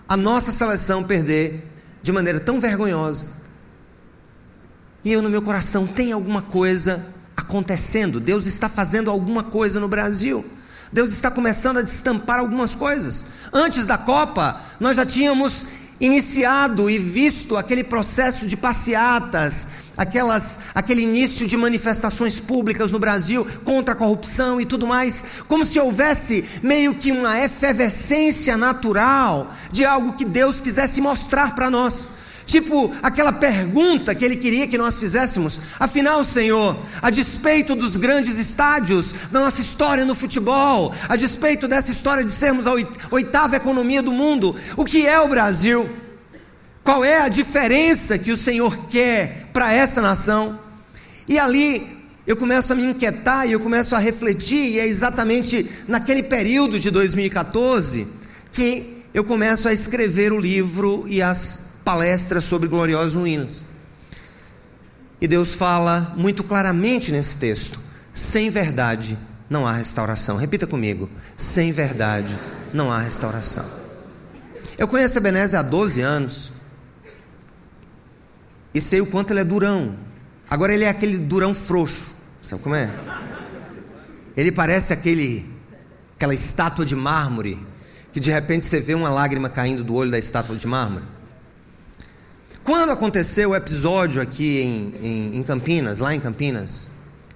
a 0.08 0.16
nossa 0.16 0.52
seleção 0.52 1.02
perder 1.02 1.68
de 2.04 2.12
maneira 2.12 2.38
tão 2.38 2.60
vergonhosa 2.60 3.42
e 5.04 5.12
eu 5.12 5.20
no 5.20 5.28
meu 5.28 5.42
coração, 5.42 5.86
tem 5.86 6.12
alguma 6.12 6.42
coisa 6.42 7.06
acontecendo, 7.36 8.20
Deus 8.20 8.46
está 8.46 8.68
fazendo 8.68 9.10
alguma 9.10 9.42
coisa 9.42 9.78
no 9.78 9.88
Brasil. 9.88 10.44
Deus 10.92 11.10
está 11.10 11.28
começando 11.28 11.78
a 11.78 11.82
destampar 11.82 12.38
algumas 12.38 12.74
coisas. 12.74 13.26
Antes 13.52 13.84
da 13.84 13.98
Copa, 13.98 14.60
nós 14.78 14.96
já 14.96 15.04
tínhamos 15.04 15.66
iniciado 16.00 16.88
e 16.88 16.98
visto 16.98 17.56
aquele 17.56 17.82
processo 17.82 18.46
de 18.46 18.56
passeatas, 18.56 19.68
aquelas, 19.96 20.58
aquele 20.74 21.02
início 21.02 21.46
de 21.46 21.56
manifestações 21.56 22.38
públicas 22.38 22.92
no 22.92 22.98
Brasil 22.98 23.46
contra 23.64 23.94
a 23.94 23.96
corrupção 23.96 24.60
e 24.60 24.66
tudo 24.66 24.86
mais, 24.86 25.24
como 25.48 25.66
se 25.66 25.78
houvesse 25.78 26.44
meio 26.62 26.94
que 26.94 27.12
uma 27.12 27.40
efervescência 27.40 28.56
natural 28.56 29.52
de 29.70 29.84
algo 29.84 30.12
que 30.12 30.24
Deus 30.24 30.60
quisesse 30.60 31.00
mostrar 31.00 31.54
para 31.54 31.70
nós. 31.70 32.08
Tipo 32.46 32.94
aquela 33.02 33.32
pergunta 33.32 34.14
que 34.14 34.24
ele 34.24 34.36
queria 34.36 34.66
que 34.66 34.76
nós 34.76 34.98
fizéssemos. 34.98 35.58
Afinal, 35.78 36.24
Senhor, 36.24 36.76
a 37.00 37.10
despeito 37.10 37.74
dos 37.74 37.96
grandes 37.96 38.38
estádios 38.38 39.14
da 39.30 39.40
nossa 39.40 39.60
história 39.60 40.04
no 40.04 40.14
futebol, 40.14 40.94
a 41.08 41.16
despeito 41.16 41.66
dessa 41.66 41.90
história 41.90 42.22
de 42.22 42.30
sermos 42.30 42.66
a 42.66 42.74
oitava 43.10 43.56
economia 43.56 44.02
do 44.02 44.12
mundo, 44.12 44.56
o 44.76 44.84
que 44.84 45.06
é 45.06 45.18
o 45.18 45.28
Brasil? 45.28 45.88
Qual 46.82 47.02
é 47.02 47.20
a 47.20 47.28
diferença 47.28 48.18
que 48.18 48.30
o 48.30 48.36
Senhor 48.36 48.76
quer 48.88 49.48
para 49.52 49.72
essa 49.72 50.02
nação? 50.02 50.58
E 51.26 51.38
ali 51.38 52.04
eu 52.26 52.36
começo 52.36 52.74
a 52.74 52.76
me 52.76 52.84
inquietar 52.84 53.48
e 53.48 53.52
eu 53.52 53.60
começo 53.60 53.94
a 53.94 53.98
refletir, 53.98 54.72
e 54.72 54.80
é 54.80 54.86
exatamente 54.86 55.66
naquele 55.88 56.22
período 56.22 56.78
de 56.78 56.90
2014 56.90 58.06
que 58.52 59.02
eu 59.14 59.24
começo 59.24 59.66
a 59.66 59.72
escrever 59.72 60.32
o 60.32 60.38
livro 60.38 61.06
e 61.08 61.22
as 61.22 61.73
palestras 61.84 62.44
sobre 62.44 62.68
gloriosas 62.68 63.14
ruínas. 63.14 63.64
E 65.20 65.28
Deus 65.28 65.54
fala 65.54 66.12
muito 66.16 66.42
claramente 66.42 67.12
nesse 67.12 67.36
texto: 67.36 67.78
sem 68.12 68.50
verdade 68.50 69.16
não 69.48 69.66
há 69.66 69.72
restauração. 69.72 70.36
Repita 70.36 70.66
comigo: 70.66 71.08
sem 71.36 71.70
verdade 71.70 72.38
não 72.72 72.90
há 72.90 72.98
restauração. 72.98 73.64
Eu 74.76 74.88
conheço 74.88 75.18
Ebenezer 75.18 75.58
há 75.58 75.62
12 75.62 76.00
anos 76.00 76.52
e 78.74 78.80
sei 78.80 79.00
o 79.00 79.06
quanto 79.06 79.32
ele 79.32 79.40
é 79.40 79.44
durão. 79.44 79.96
Agora 80.50 80.74
ele 80.74 80.84
é 80.84 80.88
aquele 80.88 81.16
durão 81.16 81.54
frouxo, 81.54 82.14
sabe 82.42 82.62
como 82.62 82.74
é? 82.74 82.90
Ele 84.36 84.50
parece 84.50 84.92
aquele 84.92 85.52
aquela 86.16 86.34
estátua 86.34 86.84
de 86.84 86.96
mármore 86.96 87.58
que 88.12 88.20
de 88.20 88.30
repente 88.30 88.64
você 88.64 88.80
vê 88.80 88.94
uma 88.94 89.10
lágrima 89.10 89.48
caindo 89.48 89.82
do 89.82 89.94
olho 89.94 90.10
da 90.10 90.18
estátua 90.18 90.56
de 90.56 90.66
mármore. 90.66 91.04
Quando 92.64 92.92
aconteceu 92.92 93.50
o 93.50 93.54
episódio 93.54 94.22
aqui 94.22 94.62
em, 94.62 94.94
em, 95.02 95.36
em 95.36 95.42
Campinas, 95.42 95.98
lá 95.98 96.14
em 96.14 96.18
Campinas, 96.18 96.88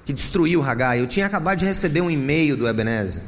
que 0.07 0.13
destruiu 0.15 0.61
o 0.61 0.63
Hagai, 0.65 1.01
eu 1.01 1.07
tinha 1.07 1.27
acabado 1.27 1.59
de 1.59 1.67
receber 1.67 2.01
um 2.01 2.11
e-mail 2.11 2.57
do 2.57 2.67
Ebenezer. 2.67 3.23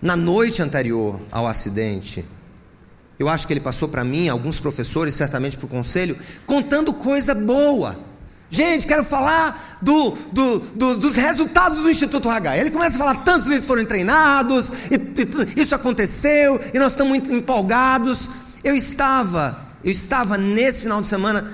Na 0.00 0.16
noite 0.16 0.62
anterior 0.62 1.20
ao 1.30 1.46
acidente, 1.46 2.24
eu 3.18 3.28
acho 3.28 3.46
que 3.46 3.52
ele 3.52 3.60
passou 3.60 3.86
para 3.86 4.02
mim, 4.02 4.30
alguns 4.30 4.58
professores, 4.58 5.14
certamente 5.14 5.58
para 5.58 5.66
o 5.66 5.68
conselho, 5.68 6.16
contando 6.46 6.94
coisa 6.94 7.34
boa. 7.34 7.98
Gente, 8.48 8.86
quero 8.86 9.04
falar 9.04 9.78
do, 9.82 10.12
do, 10.32 10.58
do, 10.58 10.96
dos 10.96 11.16
resultados 11.16 11.82
do 11.82 11.90
Instituto 11.90 12.30
Hagai. 12.30 12.58
Ele 12.58 12.70
começa 12.70 12.96
a 12.96 12.98
falar: 12.98 13.16
tantos 13.16 13.42
líderes 13.42 13.66
foram 13.66 13.84
treinados, 13.84 14.72
e, 14.90 14.94
e, 14.94 15.60
isso 15.60 15.74
aconteceu, 15.74 16.58
e 16.72 16.78
nós 16.78 16.92
estamos 16.92 17.14
empolgados. 17.28 18.30
Eu 18.64 18.74
estava 18.74 19.71
eu 19.84 19.90
estava 19.90 20.38
nesse 20.38 20.82
final 20.82 21.00
de 21.00 21.06
semana 21.06 21.52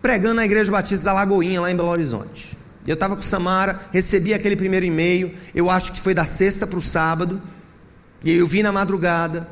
pregando 0.00 0.34
na 0.34 0.44
Igreja 0.44 0.70
Batista 0.70 1.06
da 1.06 1.12
Lagoinha, 1.12 1.60
lá 1.60 1.70
em 1.70 1.76
Belo 1.76 1.88
Horizonte. 1.88 2.56
Eu 2.86 2.94
estava 2.94 3.16
com 3.16 3.22
Samara, 3.22 3.82
recebi 3.92 4.32
aquele 4.32 4.56
primeiro 4.56 4.86
e-mail, 4.86 5.34
eu 5.54 5.68
acho 5.68 5.92
que 5.92 6.00
foi 6.00 6.14
da 6.14 6.24
sexta 6.24 6.66
para 6.66 6.78
o 6.78 6.82
sábado, 6.82 7.42
e 8.24 8.32
eu 8.32 8.46
vi 8.46 8.62
na 8.62 8.72
madrugada. 8.72 9.46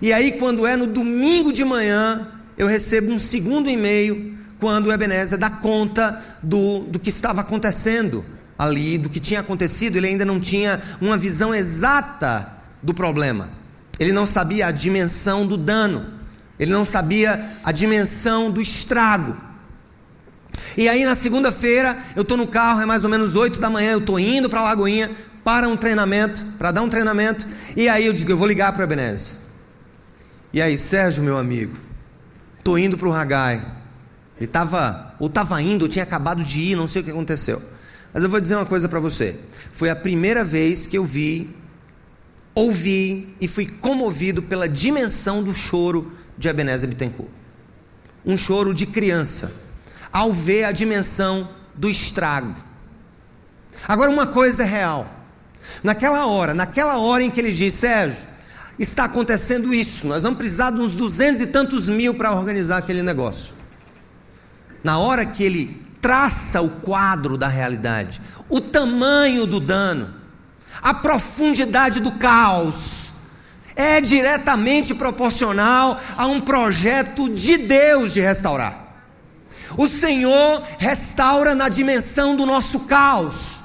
E 0.00 0.12
aí, 0.12 0.32
quando 0.32 0.66
é 0.66 0.76
no 0.76 0.86
domingo 0.86 1.52
de 1.52 1.64
manhã, 1.64 2.28
eu 2.58 2.66
recebo 2.66 3.12
um 3.12 3.18
segundo 3.18 3.70
e-mail, 3.70 4.36
quando 4.58 4.86
o 4.86 4.92
Ebenezer 4.92 5.38
dá 5.38 5.50
conta 5.50 6.22
do, 6.42 6.80
do 6.80 6.98
que 6.98 7.08
estava 7.08 7.40
acontecendo 7.40 8.24
ali, 8.58 8.98
do 8.98 9.08
que 9.08 9.18
tinha 9.18 9.40
acontecido, 9.40 9.96
ele 9.96 10.06
ainda 10.06 10.24
não 10.24 10.38
tinha 10.38 10.80
uma 11.00 11.16
visão 11.16 11.54
exata 11.54 12.48
do 12.82 12.92
problema, 12.94 13.48
ele 13.98 14.12
não 14.12 14.26
sabia 14.26 14.66
a 14.66 14.70
dimensão 14.70 15.46
do 15.46 15.56
dano. 15.56 16.21
Ele 16.62 16.70
não 16.70 16.84
sabia 16.84 17.56
a 17.64 17.72
dimensão 17.72 18.48
do 18.48 18.62
estrago. 18.62 19.36
E 20.76 20.88
aí 20.88 21.04
na 21.04 21.16
segunda-feira, 21.16 21.98
eu 22.14 22.22
estou 22.22 22.36
no 22.36 22.46
carro, 22.46 22.80
é 22.80 22.86
mais 22.86 23.02
ou 23.02 23.10
menos 23.10 23.34
8 23.34 23.58
da 23.58 23.68
manhã, 23.68 23.90
eu 23.90 23.98
estou 23.98 24.16
indo 24.16 24.48
para 24.48 24.60
a 24.60 24.62
Lagoinha 24.62 25.10
para 25.42 25.68
um 25.68 25.76
treinamento, 25.76 26.44
para 26.56 26.70
dar 26.70 26.82
um 26.82 26.88
treinamento, 26.88 27.44
e 27.76 27.88
aí 27.88 28.06
eu 28.06 28.12
digo, 28.12 28.30
eu 28.30 28.38
vou 28.38 28.46
ligar 28.46 28.72
para 28.72 28.82
o 28.82 28.84
Ebenezer. 28.84 29.34
E 30.52 30.62
aí, 30.62 30.78
Sérgio, 30.78 31.24
meu 31.24 31.36
amigo, 31.36 31.76
estou 32.56 32.78
indo 32.78 32.96
para 32.96 33.08
o 33.08 33.10
Ragai. 33.10 33.56
Ele 34.36 34.44
estava, 34.44 35.16
ou 35.18 35.26
estava 35.26 35.60
indo, 35.60 35.82
ou 35.82 35.88
tinha 35.88 36.04
acabado 36.04 36.44
de 36.44 36.60
ir, 36.60 36.76
não 36.76 36.86
sei 36.86 37.02
o 37.02 37.04
que 37.04 37.10
aconteceu. 37.10 37.60
Mas 38.14 38.22
eu 38.22 38.30
vou 38.30 38.38
dizer 38.38 38.54
uma 38.54 38.66
coisa 38.66 38.88
para 38.88 39.00
você. 39.00 39.36
Foi 39.72 39.90
a 39.90 39.96
primeira 39.96 40.44
vez 40.44 40.86
que 40.86 40.96
eu 40.96 41.04
vi 41.04 41.52
ouvi 42.54 43.34
e 43.40 43.48
fui 43.48 43.66
comovido 43.66 44.42
pela 44.42 44.68
dimensão 44.68 45.42
do 45.42 45.54
choro 45.54 46.12
de 46.42 46.48
Ebenezer 46.48 46.88
Bittencourt. 46.88 47.30
Um 48.26 48.36
choro 48.36 48.74
de 48.74 48.84
criança, 48.84 49.54
ao 50.12 50.32
ver 50.32 50.64
a 50.64 50.72
dimensão 50.72 51.48
do 51.74 51.88
estrago. 51.88 52.54
Agora, 53.86 54.10
uma 54.10 54.26
coisa 54.26 54.64
é 54.64 54.66
real. 54.66 55.06
Naquela 55.82 56.26
hora, 56.26 56.52
naquela 56.52 56.98
hora 56.98 57.22
em 57.22 57.30
que 57.30 57.40
ele 57.40 57.52
diz, 57.52 57.74
Sérgio, 57.74 58.26
está 58.78 59.04
acontecendo 59.04 59.72
isso, 59.72 60.06
nós 60.06 60.24
vamos 60.24 60.38
precisar 60.38 60.72
de 60.72 60.80
uns 60.80 60.94
duzentos 60.94 61.40
e 61.40 61.46
tantos 61.46 61.88
mil 61.88 62.14
para 62.14 62.32
organizar 62.32 62.78
aquele 62.78 63.02
negócio. 63.02 63.54
Na 64.82 64.98
hora 64.98 65.24
que 65.24 65.44
ele 65.44 65.80
traça 66.00 66.60
o 66.60 66.68
quadro 66.68 67.36
da 67.36 67.46
realidade, 67.46 68.20
o 68.48 68.60
tamanho 68.60 69.46
do 69.46 69.60
dano, 69.60 70.12
a 70.82 70.92
profundidade 70.92 72.00
do 72.00 72.10
caos, 72.12 73.11
é 73.74 74.00
diretamente 74.00 74.94
proporcional 74.94 76.00
a 76.16 76.26
um 76.26 76.40
projeto 76.40 77.28
de 77.28 77.56
Deus 77.56 78.12
de 78.12 78.20
restaurar. 78.20 78.82
O 79.76 79.88
Senhor 79.88 80.62
restaura 80.78 81.54
na 81.54 81.68
dimensão 81.68 82.36
do 82.36 82.44
nosso 82.44 82.80
caos. 82.80 83.60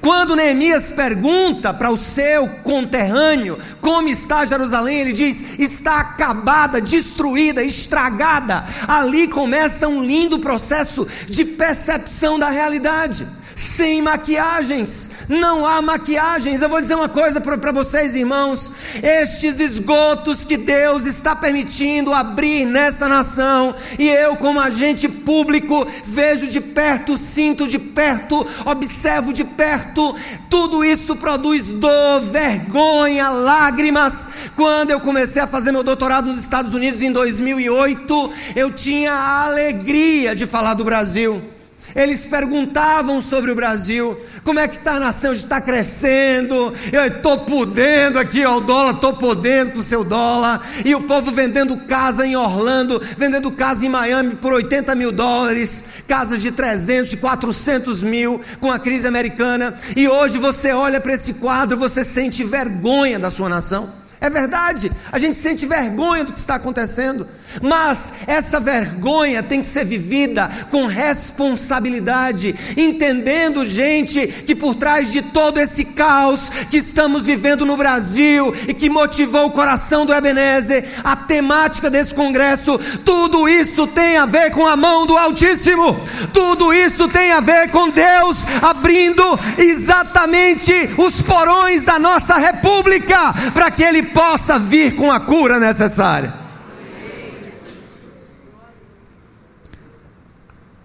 Quando 0.00 0.34
Neemias 0.34 0.90
pergunta 0.90 1.74
para 1.74 1.90
o 1.90 1.96
seu 1.96 2.48
conterrâneo 2.62 3.58
como 3.82 4.08
está 4.08 4.46
Jerusalém, 4.46 5.00
ele 5.00 5.12
diz: 5.12 5.58
está 5.58 5.98
acabada, 5.98 6.80
destruída, 6.80 7.62
estragada. 7.62 8.64
Ali 8.88 9.28
começa 9.28 9.88
um 9.88 10.02
lindo 10.02 10.38
processo 10.38 11.06
de 11.26 11.44
percepção 11.44 12.38
da 12.38 12.48
realidade 12.48 13.26
sem 13.60 14.00
maquiagens. 14.00 15.10
Não 15.28 15.66
há 15.66 15.82
maquiagens. 15.82 16.62
Eu 16.62 16.68
vou 16.68 16.80
dizer 16.80 16.94
uma 16.94 17.08
coisa 17.08 17.40
para 17.40 17.72
vocês, 17.72 18.16
irmãos: 18.16 18.70
estes 19.02 19.60
esgotos 19.60 20.44
que 20.44 20.56
Deus 20.56 21.04
está 21.04 21.36
permitindo 21.36 22.12
abrir 22.12 22.64
nessa 22.64 23.08
nação, 23.08 23.74
e 23.98 24.08
eu, 24.08 24.36
como 24.36 24.58
agente 24.58 25.08
público, 25.08 25.86
vejo 26.04 26.48
de 26.48 26.60
perto, 26.60 27.16
sinto 27.16 27.68
de 27.68 27.78
perto, 27.78 28.46
observo 28.64 29.32
de 29.32 29.44
perto, 29.44 30.16
tudo 30.48 30.84
isso 30.84 31.14
produz 31.16 31.70
dor, 31.70 32.22
vergonha, 32.22 33.28
lágrimas. 33.28 34.28
Quando 34.56 34.90
eu 34.90 35.00
comecei 35.00 35.42
a 35.42 35.46
fazer 35.46 35.70
meu 35.70 35.82
doutorado 35.82 36.26
nos 36.26 36.38
Estados 36.38 36.74
Unidos 36.74 37.02
em 37.02 37.12
2008, 37.12 38.32
eu 38.56 38.72
tinha 38.72 39.12
a 39.12 39.44
alegria 39.44 40.34
de 40.34 40.46
falar 40.46 40.74
do 40.74 40.84
Brasil. 40.84 41.59
Eles 41.94 42.24
perguntavam 42.26 43.20
sobre 43.20 43.50
o 43.50 43.54
Brasil, 43.54 44.18
como 44.44 44.60
é 44.60 44.68
que 44.68 44.76
está 44.76 44.92
a 44.92 45.00
nação, 45.00 45.32
está 45.32 45.60
crescendo, 45.60 46.72
eu 46.92 47.06
estou 47.06 47.40
podendo 47.40 48.18
aqui 48.18 48.44
ó, 48.44 48.56
o 48.56 48.60
dólar, 48.60 48.94
estou 48.94 49.14
podendo 49.14 49.72
com 49.72 49.78
o 49.78 49.82
seu 49.82 50.04
dólar, 50.04 50.66
e 50.84 50.94
o 50.94 51.02
povo 51.02 51.30
vendendo 51.30 51.76
casa 51.76 52.26
em 52.26 52.36
Orlando, 52.36 53.00
vendendo 53.16 53.50
casa 53.50 53.84
em 53.84 53.88
Miami 53.88 54.36
por 54.36 54.52
80 54.52 54.94
mil 54.94 55.10
dólares, 55.10 55.84
casas 56.06 56.40
de 56.40 56.52
300, 56.52 57.10
de 57.10 57.16
400 57.16 58.02
mil, 58.02 58.40
com 58.60 58.70
a 58.70 58.78
crise 58.78 59.06
americana, 59.06 59.74
e 59.96 60.08
hoje 60.08 60.38
você 60.38 60.72
olha 60.72 61.00
para 61.00 61.14
esse 61.14 61.34
quadro, 61.34 61.76
você 61.76 62.04
sente 62.04 62.44
vergonha 62.44 63.18
da 63.18 63.30
sua 63.30 63.48
nação, 63.48 63.90
é 64.20 64.28
verdade, 64.28 64.92
a 65.10 65.18
gente 65.18 65.40
sente 65.40 65.64
vergonha 65.64 66.24
do 66.24 66.32
que 66.32 66.38
está 66.38 66.56
acontecendo, 66.56 67.26
mas 67.62 68.12
essa 68.26 68.60
vergonha 68.60 69.42
tem 69.42 69.60
que 69.60 69.66
ser 69.66 69.84
vivida 69.84 70.50
com 70.70 70.86
responsabilidade, 70.86 72.54
entendendo, 72.76 73.64
gente, 73.64 74.26
que 74.26 74.54
por 74.54 74.74
trás 74.74 75.10
de 75.10 75.22
todo 75.22 75.58
esse 75.58 75.84
caos 75.84 76.48
que 76.70 76.78
estamos 76.78 77.26
vivendo 77.26 77.66
no 77.66 77.76
Brasil 77.76 78.54
e 78.68 78.74
que 78.74 78.88
motivou 78.88 79.46
o 79.46 79.52
coração 79.52 80.06
do 80.06 80.12
Ebenezer, 80.14 80.88
a 81.02 81.16
temática 81.16 81.90
desse 81.90 82.14
congresso, 82.14 82.78
tudo 83.04 83.48
isso 83.48 83.86
tem 83.86 84.16
a 84.16 84.26
ver 84.26 84.50
com 84.50 84.66
a 84.66 84.76
mão 84.76 85.06
do 85.06 85.16
Altíssimo, 85.16 85.98
tudo 86.32 86.72
isso 86.72 87.08
tem 87.08 87.32
a 87.32 87.40
ver 87.40 87.70
com 87.70 87.88
Deus 87.88 88.44
abrindo 88.62 89.22
exatamente 89.58 90.72
os 90.96 91.20
porões 91.22 91.84
da 91.84 91.98
nossa 91.98 92.36
república 92.36 93.32
para 93.52 93.70
que 93.70 93.82
Ele 93.82 94.02
possa 94.02 94.58
vir 94.58 94.94
com 94.94 95.10
a 95.10 95.20
cura 95.20 95.58
necessária. 95.58 96.39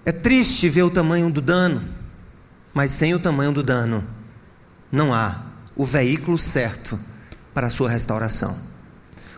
É 0.06 0.12
triste 0.12 0.70
ver 0.70 0.84
o 0.84 0.91
tamanho 0.91 1.32
do 1.32 1.41
dano, 1.41 1.84
mas 2.72 2.91
sem 2.91 3.15
o 3.15 3.20
tamanho 3.20 3.52
do 3.52 3.63
dano, 3.63 4.08
não 4.91 5.12
há 5.12 5.46
o 5.76 5.84
veículo 5.84 6.38
certo 6.38 7.00
para 7.56 7.68
a 7.68 7.70
sua 7.72 7.89
restauração. 7.89 8.56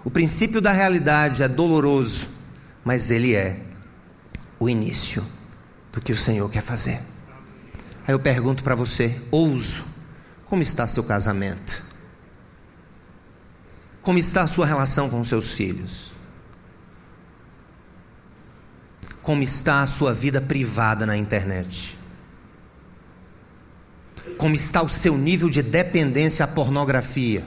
O 0.03 0.11
princípio 0.11 0.59
da 0.59 0.73
realidade 0.73 1.41
é 1.41 1.47
doloroso, 1.47 2.27
mas 2.83 3.09
ele 3.11 3.33
é 3.33 3.61
o 4.59 4.67
início 4.67 5.25
do 5.91 6.01
que 6.01 6.11
o 6.11 6.17
Senhor 6.17 6.49
quer 6.49 6.61
fazer. 6.61 7.01
Aí 8.05 8.13
eu 8.13 8.19
pergunto 8.19 8.61
para 8.61 8.75
você, 8.75 9.19
ouso, 9.31 9.85
como 10.47 10.61
está 10.61 10.85
seu 10.85 11.03
casamento? 11.03 11.81
Como 14.01 14.17
está 14.17 14.41
a 14.41 14.47
sua 14.47 14.65
relação 14.65 15.09
com 15.09 15.23
seus 15.23 15.51
filhos? 15.53 16.11
Como 19.27 19.43
está 19.43 19.81
a 19.81 19.85
sua 19.85 20.13
vida 20.13 20.39
privada 20.39 21.05
na 21.05 21.17
internet. 21.17 21.97
Como 24.37 24.55
está 24.55 24.81
o 24.81 24.87
seu 24.87 25.17
nível 25.17 25.49
de 25.49 25.61
dependência 25.61 26.45
à 26.45 26.47
pornografia. 26.47 27.43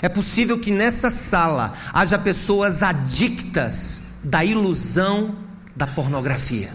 É 0.00 0.08
possível 0.08 0.58
que 0.58 0.70
nessa 0.70 1.10
sala 1.10 1.76
haja 1.92 2.18
pessoas 2.18 2.82
adictas 2.82 4.04
da 4.24 4.42
ilusão 4.42 5.36
da 5.76 5.86
pornografia. 5.86 6.72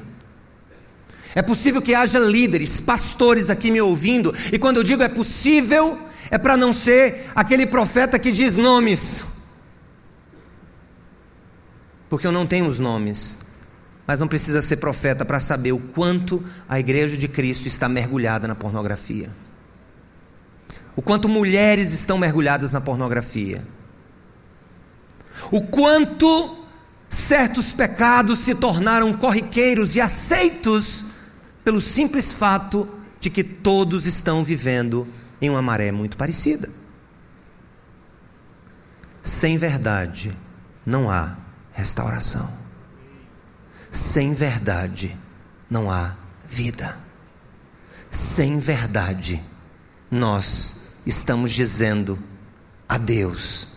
É 1.34 1.42
possível 1.42 1.82
que 1.82 1.96
haja 1.96 2.20
líderes, 2.20 2.80
pastores 2.80 3.50
aqui 3.50 3.72
me 3.72 3.82
ouvindo, 3.82 4.32
e 4.54 4.60
quando 4.60 4.78
eu 4.78 4.84
digo 4.84 5.02
é 5.02 5.10
possível, 5.10 5.98
é 6.30 6.38
para 6.38 6.56
não 6.56 6.72
ser 6.72 7.32
aquele 7.34 7.66
profeta 7.66 8.20
que 8.20 8.32
diz 8.32 8.56
nomes 8.56 9.26
porque 12.10 12.28
eu 12.28 12.32
não 12.32 12.46
tenho 12.46 12.68
os 12.68 12.80
nomes. 12.80 13.38
Mas 14.08 14.20
não 14.20 14.28
precisa 14.28 14.62
ser 14.62 14.78
profeta 14.78 15.26
para 15.26 15.40
saber 15.40 15.72
o 15.72 15.80
quanto 15.80 16.44
a 16.70 16.80
igreja 16.80 17.18
de 17.18 17.28
Cristo 17.28 17.68
está 17.68 17.90
mergulhada 17.90 18.48
na 18.48 18.54
pornografia. 18.54 19.32
O 20.96 21.02
quanto 21.02 21.28
mulheres 21.28 21.92
estão 21.92 22.18
mergulhadas 22.18 22.72
na 22.72 22.80
pornografia. 22.80 23.66
O 25.52 25.62
quanto 25.62 26.66
certos 27.10 27.74
pecados 27.74 28.40
se 28.40 28.56
tornaram 28.56 29.12
corriqueiros 29.14 29.96
e 29.96 30.02
aceitos 30.02 31.04
pelo 31.64 31.82
simples 31.82 32.32
fato 32.32 32.88
de 33.20 33.30
que 33.30 33.44
todos 33.44 34.06
estão 34.06 34.44
vivendo 34.44 35.08
em 35.42 35.50
uma 35.50 35.62
maré 35.62 35.92
muito 35.92 36.16
parecida. 36.16 36.70
Sem 39.22 39.58
verdade 39.58 40.32
não 40.86 41.10
há 41.10 41.36
restauração. 41.76 42.50
Sem 43.92 44.34
verdade 44.34 45.16
não 45.70 45.92
há 45.92 46.16
vida. 46.48 46.98
Sem 48.10 48.60
verdade, 48.60 49.44
nós 50.10 50.82
estamos 51.06 51.52
dizendo 51.52 52.18
a 52.88 52.98
Deus 52.98 53.68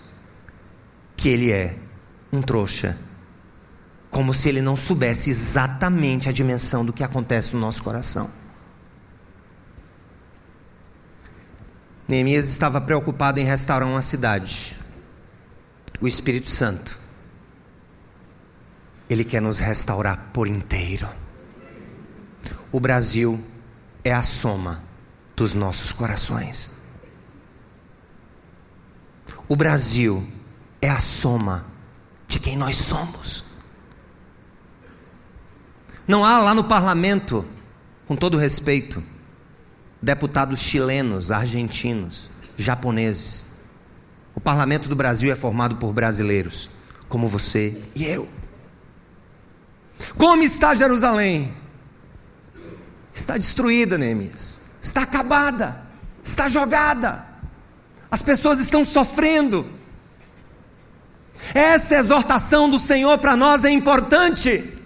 que 1.17 1.29
Ele 1.29 1.51
é 1.51 1.77
um 2.33 2.41
trouxa, 2.41 2.97
como 4.11 4.33
se 4.33 4.49
Ele 4.49 4.63
não 4.63 4.77
soubesse 4.77 5.29
exatamente 5.29 6.29
a 6.29 6.33
dimensão 6.33 6.85
do 6.85 6.93
que 6.93 7.03
acontece 7.03 7.53
no 7.55 7.61
nosso 7.61 7.83
coração. 7.83 8.31
Neemias 12.07 12.49
estava 12.49 12.81
preocupado 12.81 13.41
em 13.41 13.45
restaurar 13.45 13.89
uma 13.89 14.01
cidade. 14.01 14.77
O 16.01 16.07
Espírito 16.07 16.51
Santo 16.51 17.08
ele 19.09 19.25
quer 19.25 19.41
nos 19.41 19.59
restaurar 19.59 20.31
por 20.33 20.47
inteiro. 20.47 21.09
O 22.71 22.79
Brasil 22.79 23.43
é 24.05 24.13
a 24.13 24.23
soma 24.23 24.83
dos 25.35 25.55
nossos 25.55 25.93
corações. 25.93 26.71
O 29.49 29.57
Brasil 29.57 30.27
é 30.83 30.91
a 30.91 30.99
soma 30.99 31.65
de 32.27 32.39
quem 32.39 32.57
nós 32.57 32.77
somos. 32.77 33.45
Não 36.07 36.25
há 36.25 36.39
lá 36.39 36.55
no 36.55 36.65
parlamento, 36.65 37.45
com 38.07 38.15
todo 38.15 38.37
respeito, 38.37 39.03
deputados 40.01 40.61
chilenos, 40.61 41.31
argentinos, 41.31 42.31
japoneses. 42.57 43.45
O 44.35 44.41
parlamento 44.41 44.89
do 44.89 44.97
Brasil 44.97 45.33
é 45.33 45.35
formado 45.35 45.77
por 45.77 45.93
brasileiros, 45.93 46.69
como 47.09 47.29
você 47.29 47.83
e 47.95 48.05
eu. 48.05 48.29
Como 50.17 50.43
está 50.43 50.75
Jerusalém? 50.75 51.55
Está 53.13 53.37
destruída, 53.37 53.99
Neemias. 53.99 54.61
está 54.81 55.03
acabada, 55.03 55.83
está 56.23 56.49
jogada. 56.49 57.27
As 58.11 58.23
pessoas 58.23 58.61
estão 58.61 58.85
sofrendo. 58.85 59.67
Essa 61.55 61.97
exortação 61.97 62.69
do 62.69 62.79
Senhor 62.79 63.19
para 63.19 63.37
nós 63.37 63.65
é 63.65 63.71
importante. 63.71 64.79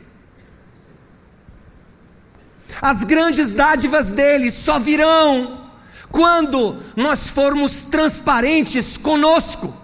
As 2.80 3.04
grandes 3.04 3.52
dádivas 3.52 4.08
dele 4.08 4.50
só 4.50 4.78
virão 4.78 5.68
quando 6.10 6.82
nós 6.96 7.28
formos 7.28 7.82
transparentes 7.82 8.96
conosco. 8.96 9.81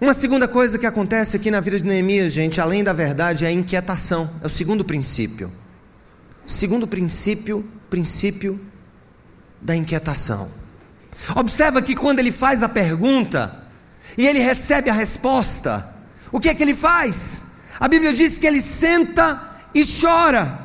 Uma 0.00 0.14
segunda 0.14 0.46
coisa 0.46 0.78
que 0.78 0.86
acontece 0.86 1.36
aqui 1.36 1.50
na 1.50 1.58
vida 1.58 1.76
de 1.76 1.84
Neemias, 1.84 2.32
gente, 2.32 2.60
além 2.60 2.84
da 2.84 2.92
verdade, 2.92 3.44
é 3.44 3.48
a 3.48 3.52
inquietação. 3.52 4.30
É 4.40 4.46
o 4.46 4.48
segundo 4.48 4.84
princípio. 4.84 5.50
Segundo 6.46 6.86
princípio, 6.86 7.68
princípio 7.90 8.60
da 9.60 9.74
inquietação. 9.74 10.48
Observa 11.34 11.82
que 11.82 11.96
quando 11.96 12.20
ele 12.20 12.30
faz 12.30 12.62
a 12.62 12.68
pergunta 12.68 13.64
e 14.16 14.24
ele 14.24 14.38
recebe 14.38 14.88
a 14.88 14.94
resposta, 14.94 15.92
o 16.30 16.38
que 16.38 16.48
é 16.48 16.54
que 16.54 16.62
ele 16.62 16.74
faz? 16.74 17.42
A 17.80 17.88
Bíblia 17.88 18.12
diz 18.12 18.38
que 18.38 18.46
ele 18.46 18.60
senta 18.60 19.58
e 19.74 19.82
chora. 19.84 20.60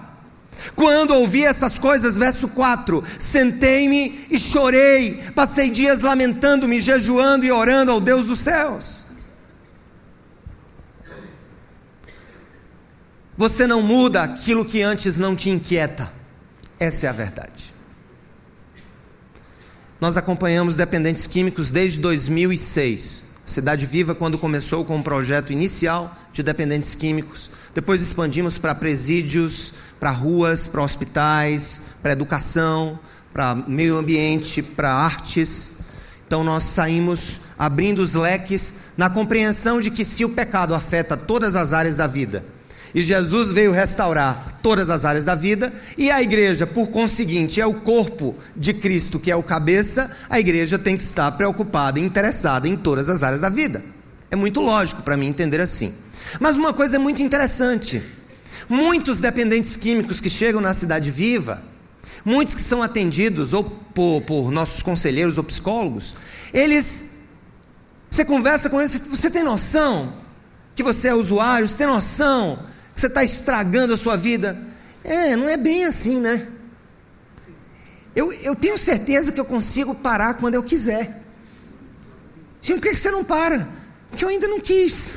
Quando 0.76 1.16
ouvi 1.16 1.44
essas 1.44 1.80
coisas, 1.80 2.20
verso 2.20 2.50
4: 2.50 3.04
Sentei-me 3.18 4.28
e 4.30 4.38
chorei, 4.38 5.24
passei 5.34 5.72
dias 5.72 6.02
lamentando-me, 6.02 6.80
jejuando 6.80 7.46
e 7.46 7.52
orando 7.52 7.92
ao 7.92 8.00
Deus 8.00 8.28
dos 8.28 8.40
céus. 8.40 9.03
Você 13.36 13.66
não 13.66 13.82
muda 13.82 14.22
aquilo 14.22 14.64
que 14.64 14.82
antes 14.82 15.18
não 15.18 15.36
te 15.36 15.50
inquieta. 15.50 16.12
Essa 16.80 17.08
é 17.08 17.10
a 17.10 17.14
verdade. 17.14 17.74
Nós 20.00 20.18
acompanhamos 20.18 20.76
dependentes 20.76 21.26
químicos 21.26 21.72
desde 21.72 22.00
2006. 22.00 23.24
Cidade 23.46 23.86
Viva, 23.86 24.14
quando 24.14 24.38
começou 24.38 24.86
com 24.86 24.98
um 24.98 25.04
projeto 25.04 25.52
inicial 25.52 26.16
de 26.32 26.44
dependentes 26.44 26.94
químicos, 26.94 27.50
depois 27.74 28.02
expandimos 28.02 28.58
para 28.58 28.76
presídios, 28.76 29.74
para 30.00 30.12
ruas, 30.12 30.68
para 30.68 30.84
hospitais, 30.84 31.82
para 32.02 32.14
educação, 32.14 33.00
para 33.34 33.56
meio 33.56 33.98
ambiente, 33.98 34.62
para 34.62 34.94
artes. 34.94 35.74
Então 36.28 36.44
nós 36.44 36.64
saímos 36.64 37.40
abrindo 37.58 38.00
os 38.00 38.14
leques 38.14 38.76
na 38.96 39.10
compreensão 39.10 39.82
de 39.82 39.90
que 39.90 40.06
se 40.06 40.24
o 40.24 40.30
pecado 40.30 40.76
afeta 40.76 41.18
todas 41.18 41.56
as 41.56 41.74
áreas 41.74 41.96
da 41.96 42.08
vida, 42.08 42.46
e 42.94 43.02
Jesus 43.02 43.52
veio 43.52 43.72
restaurar 43.72 44.60
todas 44.62 44.90
as 44.90 45.04
áreas 45.04 45.26
da 45.26 45.34
vida, 45.34 45.74
e 45.98 46.12
a 46.12 46.22
igreja, 46.22 46.68
por 46.68 46.88
conseguinte, 46.90 47.60
é 47.60 47.66
o 47.66 47.74
corpo 47.74 48.36
de 48.56 48.74
Cristo, 48.74 49.20
que 49.20 49.32
é 49.32 49.36
o 49.36 49.42
cabeça, 49.42 50.16
a 50.30 50.40
igreja 50.40 50.78
tem 50.78 50.96
que 50.96 51.04
estar 51.04 51.32
preocupada 51.32 52.00
e 52.00 52.04
interessada 52.04 52.68
em 52.68 52.78
todas 52.78 53.10
as 53.10 53.24
áreas 53.24 53.42
da 53.42 53.50
vida. 53.50 53.84
É 54.30 54.36
muito 54.36 54.62
lógico 54.62 55.02
para 55.02 55.18
mim 55.18 55.28
entender 55.28 55.60
assim. 55.60 55.94
Mas 56.40 56.56
uma 56.56 56.74
coisa 56.74 56.96
é 56.96 57.00
muito 57.00 57.22
interessante: 57.22 58.02
muitos 58.70 59.20
dependentes 59.20 59.76
químicos 59.76 60.22
que 60.22 60.30
chegam 60.30 60.62
na 60.62 60.74
cidade 60.74 61.10
viva, 61.10 61.64
muitos 62.24 62.56
que 62.56 62.62
são 62.62 62.82
atendidos 62.82 63.54
ou 63.54 63.64
por, 63.64 64.22
por 64.22 64.52
nossos 64.52 64.82
conselheiros 64.82 65.38
ou 65.38 65.44
psicólogos, 65.44 66.16
eles. 66.54 67.12
Você 68.10 68.24
conversa 68.24 68.70
com 68.70 68.80
eles, 68.80 69.02
você 69.10 69.28
tem 69.32 69.42
noção 69.42 70.14
que 70.76 70.84
você 70.84 71.08
é 71.08 71.16
usuário, 71.16 71.68
você 71.68 71.78
tem 71.78 71.88
noção 71.88 72.60
você 72.96 73.08
está 73.08 73.24
estragando 73.24 73.94
a 73.94 73.98
sua 73.98 74.16
vida. 74.16 74.58
É, 75.04 75.36
não 75.36 75.50
é 75.50 75.58
bem 75.58 75.86
assim, 75.86 76.20
né? 76.20 76.48
Eu, 78.16 78.32
eu 78.32 78.56
tenho 78.56 78.78
certeza 78.78 79.32
que 79.32 79.40
eu 79.40 79.46
consigo 79.46 79.96
parar 79.96 80.36
quando 80.36 80.56
eu 80.56 80.64
quiser. 80.64 81.22
Gente, 82.62 82.80
por 82.80 82.90
que 82.90 82.96
você 82.96 83.12
não 83.12 83.24
para? 83.24 83.68
Porque 84.10 84.24
eu 84.24 84.30
ainda 84.30 84.48
não 84.48 84.60
quis. 84.60 85.16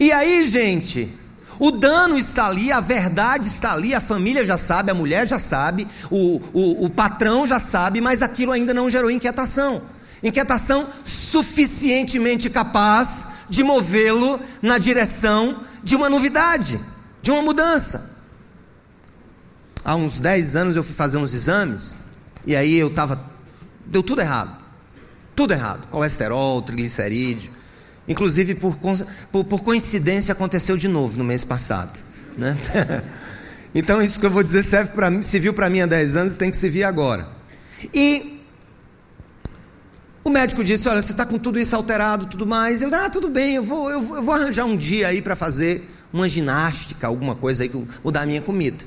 E 0.00 0.10
aí, 0.10 0.46
gente, 0.46 1.12
o 1.58 1.70
dano 1.70 2.18
está 2.18 2.46
ali, 2.46 2.72
a 2.72 2.80
verdade 2.80 3.46
está 3.46 3.72
ali, 3.72 3.94
a 3.94 4.00
família 4.00 4.44
já 4.44 4.56
sabe, 4.56 4.90
a 4.90 4.94
mulher 4.94 5.26
já 5.26 5.38
sabe, 5.38 5.86
o, 6.10 6.40
o, 6.52 6.86
o 6.86 6.90
patrão 6.90 7.46
já 7.46 7.58
sabe, 7.58 8.00
mas 8.00 8.22
aquilo 8.22 8.50
ainda 8.50 8.74
não 8.74 8.90
gerou 8.90 9.10
inquietação. 9.10 9.82
Inquietação 10.24 10.88
suficientemente 11.04 12.48
capaz 12.48 13.26
de 13.46 13.62
movê-lo 13.62 14.40
na 14.62 14.78
direção 14.78 15.60
de 15.82 15.94
uma 15.94 16.08
novidade, 16.08 16.80
de 17.20 17.30
uma 17.30 17.42
mudança. 17.42 18.16
Há 19.84 19.94
uns 19.94 20.18
10 20.18 20.56
anos 20.56 20.76
eu 20.76 20.82
fui 20.82 20.94
fazer 20.94 21.18
uns 21.18 21.34
exames, 21.34 21.98
e 22.46 22.56
aí 22.56 22.74
eu 22.74 22.88
estava. 22.88 23.22
Deu 23.84 24.02
tudo 24.02 24.22
errado. 24.22 24.56
Tudo 25.36 25.52
errado. 25.52 25.86
Colesterol, 25.88 26.62
triglicerídeo. 26.62 27.52
Inclusive, 28.08 28.54
por, 28.54 28.78
por, 29.30 29.44
por 29.44 29.62
coincidência, 29.62 30.32
aconteceu 30.32 30.78
de 30.78 30.88
novo 30.88 31.18
no 31.18 31.24
mês 31.24 31.44
passado. 31.44 31.98
Né? 32.36 32.56
então, 33.74 34.00
isso 34.00 34.18
que 34.18 34.24
eu 34.24 34.30
vou 34.30 34.42
dizer 34.42 34.62
serve 34.62 34.92
para 34.92 35.10
mim, 35.10 35.22
se 35.22 35.38
viu 35.38 35.52
para 35.52 35.68
mim 35.68 35.82
há 35.82 35.86
10 35.86 36.16
anos, 36.16 36.36
tem 36.36 36.50
que 36.50 36.56
se 36.56 36.70
vir 36.70 36.84
agora. 36.84 37.28
E 37.92 38.33
o 40.24 40.30
médico 40.30 40.64
disse: 40.64 40.88
Olha, 40.88 41.02
você 41.02 41.12
está 41.12 41.26
com 41.26 41.38
tudo 41.38 41.58
isso 41.58 41.76
alterado, 41.76 42.26
tudo 42.26 42.46
mais. 42.46 42.80
Eu, 42.80 42.92
ah, 42.94 43.10
tudo 43.10 43.28
bem, 43.28 43.56
eu 43.56 43.62
vou, 43.62 43.90
eu 43.90 44.00
vou, 44.00 44.16
eu 44.16 44.22
vou 44.22 44.34
arranjar 44.34 44.64
um 44.64 44.76
dia 44.76 45.08
aí 45.08 45.20
para 45.20 45.36
fazer 45.36 45.88
uma 46.12 46.28
ginástica, 46.28 47.06
alguma 47.06 47.34
coisa 47.34 47.62
aí, 47.62 47.70
mudar 48.02 48.22
a 48.22 48.26
minha 48.26 48.40
comida. 48.40 48.84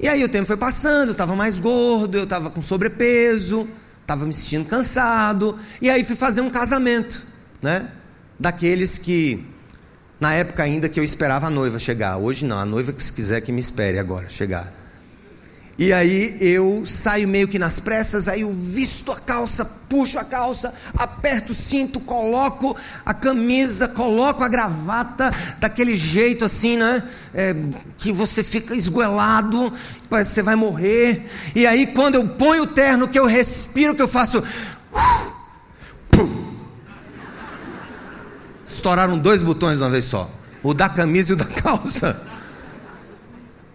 E 0.00 0.08
aí 0.08 0.24
o 0.24 0.28
tempo 0.28 0.46
foi 0.46 0.56
passando, 0.56 1.08
eu 1.08 1.12
estava 1.12 1.36
mais 1.36 1.58
gordo, 1.58 2.18
eu 2.18 2.24
estava 2.24 2.50
com 2.50 2.60
sobrepeso, 2.60 3.68
estava 4.00 4.26
me 4.26 4.34
sentindo 4.34 4.64
cansado. 4.64 5.56
E 5.80 5.88
aí 5.88 6.02
fui 6.02 6.16
fazer 6.16 6.40
um 6.40 6.50
casamento, 6.50 7.22
né? 7.62 7.90
Daqueles 8.38 8.98
que, 8.98 9.46
na 10.18 10.34
época 10.34 10.64
ainda 10.64 10.88
que 10.88 10.98
eu 10.98 11.04
esperava 11.04 11.46
a 11.46 11.50
noiva 11.50 11.78
chegar. 11.78 12.16
Hoje 12.16 12.44
não, 12.44 12.58
a 12.58 12.64
noiva 12.64 12.92
que 12.92 13.02
se 13.02 13.12
quiser 13.12 13.40
que 13.40 13.52
me 13.52 13.60
espere 13.60 13.98
agora 13.98 14.28
chegar. 14.28 14.72
E 15.76 15.92
aí 15.92 16.36
eu 16.40 16.84
saio 16.86 17.26
meio 17.26 17.48
que 17.48 17.58
nas 17.58 17.80
pressas, 17.80 18.28
aí 18.28 18.42
eu 18.42 18.52
visto 18.52 19.10
a 19.10 19.18
calça, 19.18 19.64
puxo 19.64 20.18
a 20.18 20.24
calça, 20.24 20.72
aperto 20.96 21.52
o 21.52 21.54
cinto, 21.54 21.98
coloco 21.98 22.76
a 23.04 23.12
camisa, 23.12 23.88
coloco 23.88 24.44
a 24.44 24.48
gravata, 24.48 25.30
daquele 25.58 25.96
jeito 25.96 26.44
assim, 26.44 26.76
né? 26.76 27.02
É, 27.34 27.56
que 27.98 28.12
você 28.12 28.44
fica 28.44 28.76
esguelado, 28.76 29.72
parece 30.08 30.30
que 30.30 30.34
você 30.36 30.42
vai 30.42 30.54
morrer. 30.54 31.28
E 31.56 31.66
aí 31.66 31.88
quando 31.88 32.14
eu 32.14 32.28
ponho 32.28 32.62
o 32.62 32.68
terno, 32.68 33.08
que 33.08 33.18
eu 33.18 33.26
respiro, 33.26 33.96
que 33.96 34.02
eu 34.02 34.08
faço. 34.08 34.44
Estouraram 38.64 39.18
dois 39.18 39.42
botões 39.42 39.78
de 39.78 39.82
uma 39.82 39.90
vez 39.90 40.04
só: 40.04 40.30
o 40.62 40.72
da 40.72 40.88
camisa 40.88 41.32
e 41.32 41.34
o 41.34 41.36
da 41.36 41.46
calça. 41.46 42.33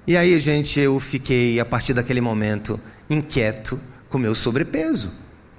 E 0.09 0.17
aí, 0.17 0.39
gente, 0.39 0.79
eu 0.79 0.99
fiquei, 0.99 1.59
a 1.59 1.65
partir 1.65 1.93
daquele 1.93 2.19
momento, 2.19 2.81
inquieto 3.07 3.79
com 4.09 4.17
meu 4.17 4.33
sobrepeso. 4.33 5.13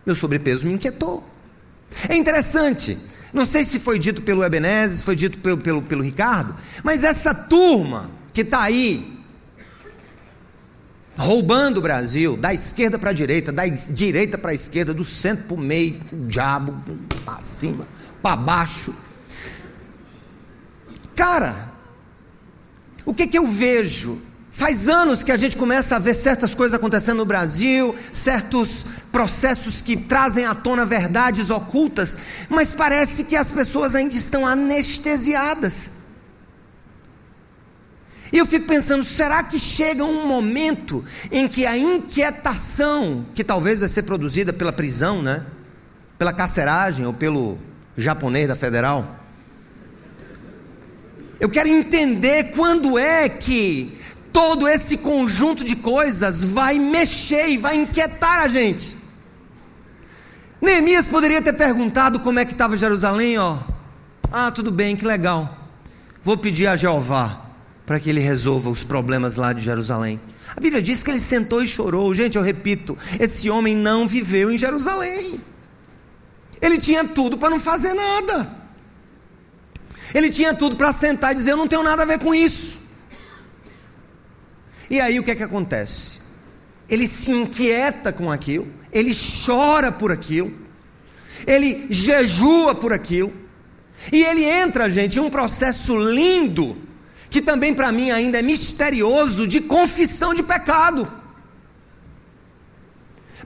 Meu 0.04 0.16
sobrepeso 0.16 0.66
me 0.66 0.72
inquietou. 0.72 1.24
É 2.08 2.16
interessante, 2.16 2.98
não 3.32 3.44
sei 3.44 3.62
se 3.62 3.78
foi 3.78 3.96
dito 3.96 4.22
pelo 4.22 4.42
Ebenezer, 4.42 4.98
se 4.98 5.04
foi 5.04 5.14
dito 5.14 5.38
pelo, 5.38 5.58
pelo, 5.58 5.82
pelo 5.82 6.02
Ricardo, 6.02 6.56
mas 6.82 7.04
essa 7.04 7.32
turma 7.32 8.10
que 8.32 8.40
está 8.40 8.62
aí, 8.62 9.22
roubando 11.16 11.76
o 11.76 11.80
Brasil, 11.80 12.36
da 12.36 12.52
esquerda 12.52 12.98
para 12.98 13.10
a 13.10 13.12
direita, 13.12 13.52
da 13.52 13.68
direita 13.68 14.36
para 14.36 14.50
a 14.50 14.54
esquerda, 14.54 14.92
do 14.92 15.04
centro 15.04 15.44
para 15.44 15.54
o 15.54 15.60
meio, 15.60 16.00
o 16.12 16.26
diabo, 16.26 16.76
para 17.24 17.40
cima, 17.40 17.86
para 18.20 18.34
baixo. 18.34 18.92
Cara, 21.14 21.72
o 23.06 23.14
que, 23.14 23.28
que 23.28 23.38
eu 23.38 23.46
vejo 23.46 24.28
Faz 24.50 24.88
anos 24.88 25.22
que 25.22 25.30
a 25.30 25.36
gente 25.36 25.56
começa 25.56 25.96
a 25.96 25.98
ver 25.98 26.14
certas 26.14 26.54
coisas 26.54 26.74
acontecendo 26.74 27.18
no 27.18 27.24
Brasil, 27.24 27.94
certos 28.12 28.84
processos 29.12 29.80
que 29.80 29.96
trazem 29.96 30.44
à 30.44 30.54
tona 30.54 30.84
verdades 30.84 31.50
ocultas, 31.50 32.16
mas 32.48 32.72
parece 32.72 33.24
que 33.24 33.36
as 33.36 33.52
pessoas 33.52 33.94
ainda 33.94 34.14
estão 34.14 34.46
anestesiadas. 34.46 35.92
E 38.32 38.38
eu 38.38 38.46
fico 38.46 38.66
pensando, 38.66 39.02
será 39.02 39.42
que 39.42 39.58
chega 39.58 40.04
um 40.04 40.26
momento 40.26 41.04
em 41.30 41.48
que 41.48 41.66
a 41.66 41.76
inquietação, 41.76 43.26
que 43.34 43.42
talvez 43.42 43.80
vai 43.80 43.88
ser 43.88 44.02
produzida 44.02 44.52
pela 44.52 44.72
prisão, 44.72 45.20
né? 45.20 45.44
Pela 46.16 46.32
carceragem 46.32 47.06
ou 47.06 47.12
pelo 47.12 47.58
japonês 47.96 48.46
da 48.46 48.54
federal? 48.54 49.16
Eu 51.40 51.48
quero 51.48 51.68
entender 51.68 52.52
quando 52.52 52.98
é 52.98 53.28
que 53.28 53.98
todo 54.32 54.68
esse 54.68 54.96
conjunto 54.96 55.64
de 55.64 55.76
coisas 55.76 56.42
vai 56.42 56.78
mexer 56.78 57.48
e 57.48 57.56
vai 57.56 57.76
inquietar 57.76 58.40
a 58.40 58.48
gente. 58.48 58.96
Neemias 60.60 61.08
poderia 61.08 61.40
ter 61.40 61.54
perguntado 61.54 62.20
como 62.20 62.38
é 62.38 62.44
que 62.44 62.52
estava 62.52 62.76
Jerusalém, 62.76 63.38
ó. 63.38 63.58
Ah, 64.30 64.50
tudo 64.50 64.70
bem, 64.70 64.96
que 64.96 65.04
legal. 65.04 65.68
Vou 66.22 66.36
pedir 66.36 66.66
a 66.66 66.76
Jeová 66.76 67.46
para 67.86 67.98
que 67.98 68.10
ele 68.10 68.20
resolva 68.20 68.68
os 68.68 68.82
problemas 68.82 69.36
lá 69.36 69.52
de 69.52 69.62
Jerusalém. 69.62 70.20
A 70.56 70.60
Bíblia 70.60 70.82
diz 70.82 71.02
que 71.02 71.10
ele 71.10 71.18
sentou 71.18 71.62
e 71.62 71.66
chorou. 71.66 72.14
Gente, 72.14 72.36
eu 72.36 72.42
repito, 72.42 72.96
esse 73.18 73.48
homem 73.48 73.74
não 73.74 74.06
viveu 74.06 74.50
em 74.50 74.58
Jerusalém. 74.58 75.40
Ele 76.60 76.78
tinha 76.78 77.04
tudo 77.04 77.38
para 77.38 77.50
não 77.50 77.58
fazer 77.58 77.94
nada. 77.94 78.50
Ele 80.14 80.28
tinha 80.28 80.52
tudo 80.52 80.76
para 80.76 80.92
sentar 80.92 81.32
e 81.32 81.36
dizer: 81.36 81.52
Eu 81.52 81.56
não 81.56 81.68
tenho 81.68 81.82
nada 81.82 82.02
a 82.02 82.06
ver 82.06 82.18
com 82.18 82.34
isso. 82.34 82.79
E 84.90 85.00
aí 85.00 85.18
o 85.18 85.22
que 85.22 85.30
é 85.30 85.34
que 85.36 85.42
acontece? 85.42 86.18
Ele 86.88 87.06
se 87.06 87.30
inquieta 87.30 88.12
com 88.12 88.30
aquilo, 88.30 88.66
ele 88.92 89.12
chora 89.46 89.92
por 89.92 90.10
aquilo, 90.10 90.52
ele 91.46 91.86
jejua 91.88 92.74
por 92.74 92.92
aquilo, 92.92 93.32
e 94.12 94.22
ele 94.24 94.44
entra, 94.44 94.90
gente, 94.90 95.18
em 95.18 95.22
um 95.22 95.30
processo 95.30 95.96
lindo 95.96 96.76
que 97.30 97.40
também 97.40 97.72
para 97.72 97.92
mim 97.92 98.10
ainda 98.10 98.40
é 98.40 98.42
misterioso, 98.42 99.46
de 99.46 99.60
confissão 99.60 100.34
de 100.34 100.42
pecado. 100.42 101.10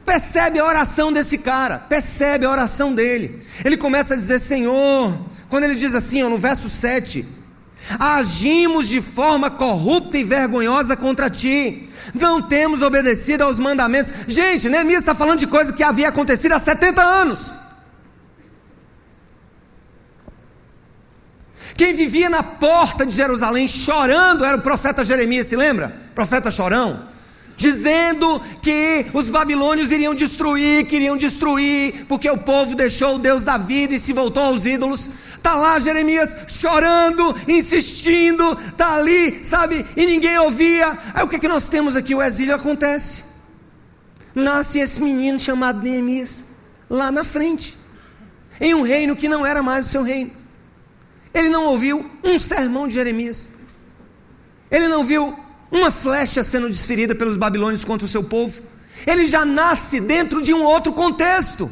Percebe 0.05 0.59
a 0.59 0.65
oração 0.65 1.13
desse 1.13 1.39
cara, 1.39 1.79
percebe 1.79 2.47
a 2.47 2.51
oração 2.51 2.95
dele. 2.95 3.43
Ele 3.65 3.77
começa 3.77 4.15
a 4.15 4.17
dizer: 4.17 4.41
Senhor, 4.41 5.15
quando 5.49 5.65
ele 5.65 5.75
diz 5.75 5.95
assim, 5.95 6.23
ó, 6.23 6.29
no 6.29 6.37
verso 6.37 6.69
7, 6.69 7.27
agimos 7.99 8.89
de 8.89 9.01
forma 9.01 9.51
corrupta 9.51 10.19
e 10.19 10.25
vergonhosa 10.25 10.97
contra 10.97 11.31
ti, 11.31 11.89
não 12.15 12.43
temos 12.43 12.83
obedecido 12.83 13.45
aos 13.45 13.59
mandamentos. 13.59 14.13
Gente, 14.27 14.69
Neemias 14.69 15.01
está 15.01 15.15
falando 15.15 15.41
de 15.41 15.47
coisa 15.47 15.73
que 15.73 15.83
havia 15.83 16.09
acontecido 16.09 16.53
há 16.53 16.59
70 16.59 17.03
anos. 17.03 17.53
Quem 21.77 21.93
vivia 21.93 22.31
na 22.31 22.43
porta 22.43 23.05
de 23.05 23.15
Jerusalém 23.15 23.67
chorando 23.67 24.45
era 24.45 24.57
o 24.57 24.61
profeta 24.61 25.05
Jeremias, 25.05 25.49
se 25.49 25.57
lembra? 25.57 25.95
Profeta 26.15 26.51
chorão. 26.51 27.09
Dizendo 27.57 28.41
que 28.63 29.07
os 29.13 29.29
babilônios 29.29 29.93
iriam 29.93 30.15
destruir, 30.15 30.87
queriam 30.87 31.17
destruir, 31.17 32.05
porque 32.09 32.29
o 32.31 32.39
povo 32.39 32.77
deixou 32.77 33.17
o 33.17 33.19
Deus 33.19 33.43
da 33.43 33.57
vida 33.57 33.95
e 33.95 33.99
se 33.99 34.13
voltou 34.13 34.43
aos 34.43 34.67
ídolos. 34.67 35.09
Está 35.45 35.57
lá 35.57 35.79
Jeremias 35.79 36.35
chorando, 36.49 37.37
insistindo, 37.47 38.59
está 38.67 38.95
ali, 38.95 39.45
sabe, 39.45 39.85
e 39.95 40.07
ninguém 40.07 40.39
ouvia. 40.39 40.99
Aí 41.13 41.23
o 41.23 41.29
que, 41.29 41.37
é 41.37 41.39
que 41.39 41.47
nós 41.47 41.69
temos 41.69 41.99
aqui? 41.99 42.15
O 42.15 42.23
exílio 42.23 42.55
acontece. 42.55 43.25
Nasce 44.35 44.79
esse 44.79 45.03
menino 45.03 45.39
chamado 45.39 45.83
Neemias, 45.83 46.47
lá 46.89 47.13
na 47.13 47.25
frente, 47.25 47.77
em 48.59 48.73
um 48.73 48.81
reino 48.81 49.15
que 49.15 49.29
não 49.29 49.45
era 49.45 49.63
mais 49.63 49.85
o 49.85 49.89
seu 49.91 50.03
reino. 50.03 50.31
Ele 51.35 51.51
não 51.51 51.67
ouviu 51.67 52.11
um 52.25 52.39
sermão 52.39 52.89
de 52.89 52.95
Jeremias. 52.95 53.51
Ele 54.71 54.89
não 54.89 55.05
viu 55.05 55.39
uma 55.71 55.91
flecha 55.91 56.43
sendo 56.43 56.71
desferida 56.71 57.15
pelos 57.15 57.37
babilônios 57.37 57.85
contra 57.85 58.07
o 58.07 58.09
seu 58.09 58.25
povo. 58.25 58.63
Ele 59.07 59.27
já 59.27 59.45
nasce 59.45 60.01
dentro 60.01 60.41
de 60.41 60.55
um 60.55 60.63
outro 60.63 60.95
contexto. 60.95 61.71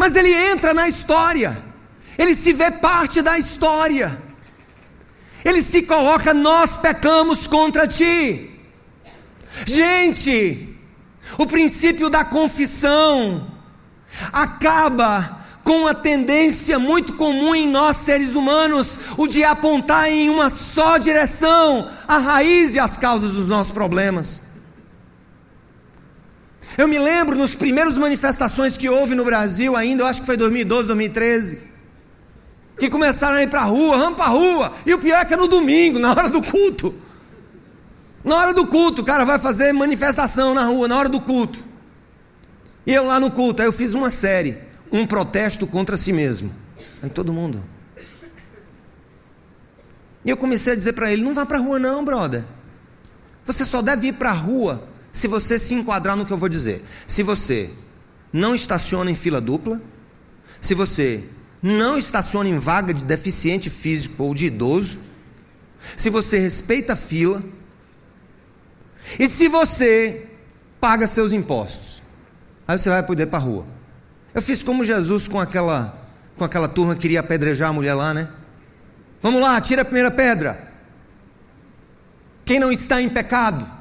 Mas 0.00 0.16
ele 0.16 0.32
entra 0.32 0.72
na 0.72 0.88
história. 0.88 1.62
Ele 2.16 2.34
se 2.34 2.54
vê 2.54 2.70
parte 2.70 3.20
da 3.20 3.38
história. 3.38 4.18
Ele 5.44 5.60
se 5.60 5.82
coloca: 5.82 6.32
Nós 6.32 6.78
pecamos 6.78 7.46
contra 7.46 7.86
ti. 7.86 8.50
Gente, 9.66 10.74
o 11.36 11.46
princípio 11.46 12.08
da 12.08 12.24
confissão 12.24 13.46
acaba 14.32 15.44
com 15.62 15.86
a 15.86 15.92
tendência 15.92 16.78
muito 16.78 17.12
comum 17.12 17.54
em 17.54 17.68
nós 17.68 17.98
seres 17.98 18.34
humanos, 18.34 18.98
o 19.18 19.26
de 19.26 19.44
apontar 19.44 20.08
em 20.08 20.30
uma 20.30 20.48
só 20.48 20.96
direção 20.96 21.90
a 22.08 22.16
raiz 22.16 22.74
e 22.74 22.78
as 22.78 22.96
causas 22.96 23.32
dos 23.32 23.48
nossos 23.48 23.70
problemas. 23.70 24.49
Eu 26.78 26.88
me 26.88 26.98
lembro 26.98 27.36
nos 27.36 27.54
primeiros 27.54 27.98
manifestações 27.98 28.76
que 28.76 28.88
houve 28.88 29.14
no 29.14 29.24
Brasil, 29.24 29.76
ainda, 29.76 30.02
eu 30.02 30.06
acho 30.06 30.20
que 30.20 30.26
foi 30.26 30.36
2012, 30.36 30.86
2013, 30.88 31.58
que 32.78 32.88
começaram 32.88 33.36
a 33.36 33.42
ir 33.42 33.48
para 33.48 33.62
a 33.62 33.64
rua, 33.64 33.98
vamos 33.98 34.16
para 34.16 34.26
a 34.26 34.28
rua, 34.28 34.72
e 34.86 34.94
o 34.94 34.98
pior 34.98 35.20
é 35.20 35.24
que 35.24 35.34
é 35.34 35.36
no 35.36 35.48
domingo, 35.48 35.98
na 35.98 36.10
hora 36.10 36.28
do 36.28 36.42
culto. 36.42 36.94
Na 38.22 38.36
hora 38.36 38.54
do 38.54 38.66
culto, 38.66 39.02
o 39.02 39.04
cara 39.04 39.24
vai 39.24 39.38
fazer 39.38 39.72
manifestação 39.72 40.54
na 40.54 40.64
rua, 40.64 40.86
na 40.86 40.98
hora 40.98 41.08
do 41.08 41.20
culto. 41.20 41.58
E 42.86 42.92
eu 42.92 43.04
lá 43.04 43.18
no 43.18 43.30
culto, 43.30 43.62
aí 43.62 43.68
eu 43.68 43.72
fiz 43.72 43.94
uma 43.94 44.10
série 44.10 44.70
um 44.92 45.06
protesto 45.06 45.66
contra 45.66 45.96
si 45.96 46.12
mesmo. 46.12 46.52
Aí 47.02 47.08
todo 47.08 47.32
mundo. 47.32 47.62
E 50.24 50.30
eu 50.30 50.36
comecei 50.36 50.72
a 50.72 50.76
dizer 50.76 50.92
para 50.92 51.10
ele: 51.12 51.22
não 51.22 51.32
vá 51.32 51.46
para 51.46 51.58
a 51.58 51.60
rua, 51.60 51.78
não, 51.78 52.04
brother. 52.04 52.44
Você 53.44 53.64
só 53.64 53.80
deve 53.80 54.08
ir 54.08 54.12
para 54.14 54.30
a 54.30 54.34
rua 54.34 54.88
se 55.12 55.26
você 55.26 55.58
se 55.58 55.74
enquadrar 55.74 56.16
no 56.16 56.24
que 56.24 56.32
eu 56.32 56.38
vou 56.38 56.48
dizer. 56.48 56.84
Se 57.06 57.22
você 57.22 57.70
não 58.32 58.54
estaciona 58.54 59.10
em 59.10 59.14
fila 59.14 59.40
dupla, 59.40 59.80
se 60.60 60.74
você 60.74 61.24
não 61.62 61.98
estaciona 61.98 62.48
em 62.48 62.58
vaga 62.58 62.94
de 62.94 63.04
deficiente 63.04 63.68
físico 63.68 64.22
ou 64.22 64.34
de 64.34 64.46
idoso, 64.46 64.98
se 65.96 66.10
você 66.10 66.38
respeita 66.38 66.92
a 66.92 66.96
fila, 66.96 67.42
e 69.18 69.28
se 69.28 69.48
você 69.48 70.28
paga 70.80 71.06
seus 71.06 71.32
impostos, 71.32 72.02
aí 72.66 72.78
você 72.78 72.88
vai 72.88 73.02
poder 73.02 73.26
para 73.26 73.38
a 73.38 73.42
rua. 73.42 73.66
Eu 74.34 74.40
fiz 74.40 74.62
como 74.62 74.84
Jesus 74.84 75.26
com 75.26 75.40
aquela 75.40 75.98
com 76.36 76.44
aquela 76.44 76.68
turma 76.68 76.94
que 76.94 77.02
queria 77.02 77.20
apedrejar 77.20 77.68
a 77.68 77.72
mulher 77.72 77.92
lá, 77.92 78.14
né? 78.14 78.26
Vamos 79.20 79.42
lá, 79.42 79.60
tira 79.60 79.82
a 79.82 79.84
primeira 79.84 80.10
pedra. 80.10 80.72
Quem 82.46 82.58
não 82.58 82.72
está 82.72 83.02
em 83.02 83.10
pecado? 83.10 83.79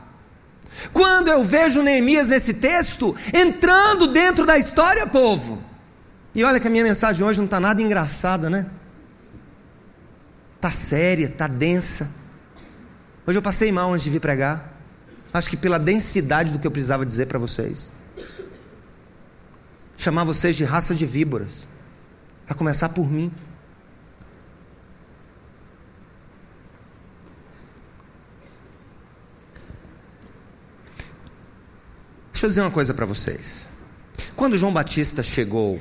Quando 0.94 1.30
eu 1.30 1.44
vejo 1.44 1.82
Neemias 1.82 2.28
nesse 2.28 2.54
texto, 2.54 3.15
entrando 3.34 4.08
dentro 4.08 4.46
da 4.46 4.58
história, 4.58 5.06
povo. 5.06 5.62
E 6.34 6.44
olha 6.44 6.60
que 6.60 6.68
a 6.68 6.72
minha 6.72 6.84
mensagem 6.84 7.26
hoje 7.26 7.39
não 7.39 7.46
está 7.46 7.60
nada 7.60 7.82
engraçada, 7.82 8.50
né? 8.50 8.65
Está 10.56 10.72
séria, 10.72 11.26
está 11.26 11.48
densa. 11.48 12.12
Hoje 13.26 13.38
eu 13.38 13.42
passei 13.42 13.72
mal 13.72 13.92
antes 13.92 14.04
de 14.04 14.10
vir 14.10 14.20
pregar. 14.20 14.74
Acho 15.34 15.50
que 15.50 15.58
pela 15.58 15.78
densidade 15.80 16.52
do 16.52 16.60
que 16.60 16.68
eu 16.68 16.72
precisava 16.72 17.06
dizer 17.06 17.28
para 17.28 17.39
vocês 17.39 17.92
chamar 20.00 20.24
vocês 20.24 20.56
de 20.56 20.63
raça 20.63 20.96
de 20.96 21.06
víboras, 21.06 21.68
a 22.48 22.54
começar 22.54 22.89
por 22.89 23.12
mim. 23.12 23.30
Deixa 32.39 32.45
eu 32.45 32.49
dizer 32.52 32.62
uma 32.62 32.71
coisa 32.71 32.93
para 32.93 33.06
vocês. 33.06 33.67
Quando 34.34 34.58
João 34.58 34.71
Batista 34.71 35.21
chegou 35.21 35.78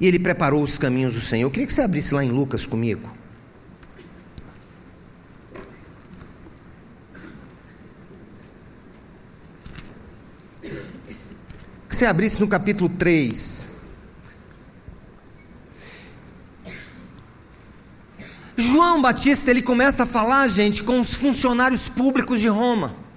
e 0.00 0.06
ele 0.06 0.18
preparou 0.18 0.62
os 0.62 0.78
caminhos 0.78 1.12
do 1.12 1.20
Senhor, 1.20 1.46
eu 1.46 1.50
queria 1.50 1.66
que 1.66 1.74
você 1.74 1.82
abrisse 1.82 2.14
lá 2.14 2.24
em 2.24 2.30
Lucas 2.30 2.64
comigo. 2.64 3.06
você 11.90 12.06
abrisse 12.06 12.40
no 12.40 12.48
capítulo 12.48 12.88
3. 12.88 13.68
João 18.56 19.02
Batista, 19.02 19.50
ele 19.50 19.60
começa 19.60 20.04
a 20.04 20.06
falar, 20.06 20.48
gente, 20.48 20.82
com 20.82 20.98
os 20.98 21.12
funcionários 21.12 21.90
públicos 21.90 22.40
de 22.40 22.48
Roma. 22.48 23.09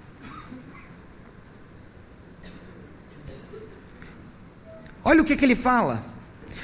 Olha 5.14 5.22
o 5.22 5.24
que, 5.24 5.36
que 5.36 5.44
ele 5.44 5.54
fala. 5.54 6.04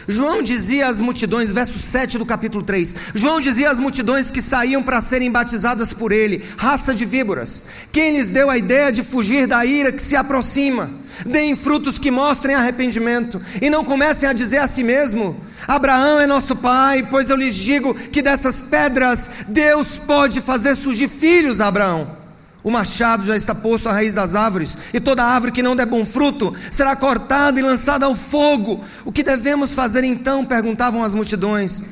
João 0.08 0.42
dizia 0.42 0.88
às 0.88 1.00
multidões, 1.00 1.52
verso 1.52 1.78
7 1.78 2.18
do 2.18 2.26
capítulo 2.26 2.64
3: 2.64 2.96
João 3.14 3.40
dizia 3.40 3.70
às 3.70 3.78
multidões 3.78 4.28
que 4.28 4.42
saíam 4.42 4.82
para 4.82 5.00
serem 5.00 5.30
batizadas 5.30 5.92
por 5.92 6.10
ele, 6.10 6.44
raça 6.56 6.92
de 6.92 7.04
víboras, 7.04 7.64
quem 7.92 8.16
lhes 8.16 8.28
deu 8.28 8.50
a 8.50 8.58
ideia 8.58 8.90
de 8.90 9.04
fugir 9.04 9.46
da 9.46 9.64
ira 9.64 9.92
que 9.92 10.02
se 10.02 10.16
aproxima? 10.16 10.90
Deem 11.24 11.54
frutos 11.54 11.96
que 11.96 12.10
mostrem 12.10 12.56
arrependimento, 12.56 13.40
e 13.62 13.70
não 13.70 13.84
comecem 13.84 14.28
a 14.28 14.32
dizer 14.32 14.58
a 14.58 14.66
si 14.66 14.82
mesmo: 14.82 15.40
Abraão 15.68 16.18
é 16.18 16.26
nosso 16.26 16.56
pai, 16.56 17.06
pois 17.08 17.30
eu 17.30 17.36
lhes 17.36 17.54
digo 17.54 17.94
que 17.94 18.20
dessas 18.20 18.60
pedras 18.60 19.30
Deus 19.46 19.96
pode 19.96 20.40
fazer 20.40 20.74
surgir 20.74 21.06
filhos 21.06 21.60
a 21.60 21.68
Abraão. 21.68 22.19
O 22.62 22.70
machado 22.70 23.24
já 23.24 23.36
está 23.36 23.54
posto 23.54 23.88
à 23.88 23.92
raiz 23.92 24.12
das 24.12 24.34
árvores, 24.34 24.76
e 24.92 25.00
toda 25.00 25.24
árvore 25.24 25.52
que 25.52 25.62
não 25.62 25.74
der 25.74 25.86
bom 25.86 26.04
fruto 26.04 26.54
será 26.70 26.94
cortada 26.94 27.58
e 27.58 27.62
lançada 27.62 28.04
ao 28.04 28.14
fogo. 28.14 28.84
O 29.04 29.10
que 29.10 29.22
devemos 29.22 29.72
fazer 29.72 30.04
então? 30.04 30.44
perguntavam 30.44 31.02
as 31.02 31.14
multidões. 31.14 31.82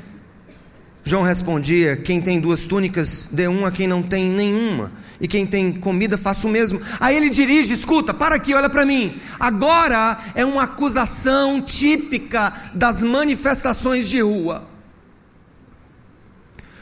João 1.04 1.22
respondia: 1.22 1.96
Quem 1.96 2.20
tem 2.20 2.38
duas 2.38 2.64
túnicas, 2.64 3.30
dê 3.32 3.46
uma 3.46 3.68
a 3.68 3.70
quem 3.70 3.86
não 3.86 4.02
tem 4.02 4.26
nenhuma, 4.26 4.92
e 5.18 5.26
quem 5.26 5.46
tem 5.46 5.72
comida, 5.72 6.18
faça 6.18 6.46
o 6.46 6.50
mesmo. 6.50 6.80
Aí 7.00 7.16
ele 7.16 7.30
dirige: 7.30 7.72
Escuta, 7.72 8.12
para 8.12 8.34
aqui, 8.34 8.52
olha 8.52 8.68
para 8.68 8.84
mim. 8.84 9.18
Agora 9.40 10.18
é 10.34 10.44
uma 10.44 10.64
acusação 10.64 11.62
típica 11.62 12.52
das 12.74 13.02
manifestações 13.02 14.06
de 14.06 14.20
rua. 14.20 14.77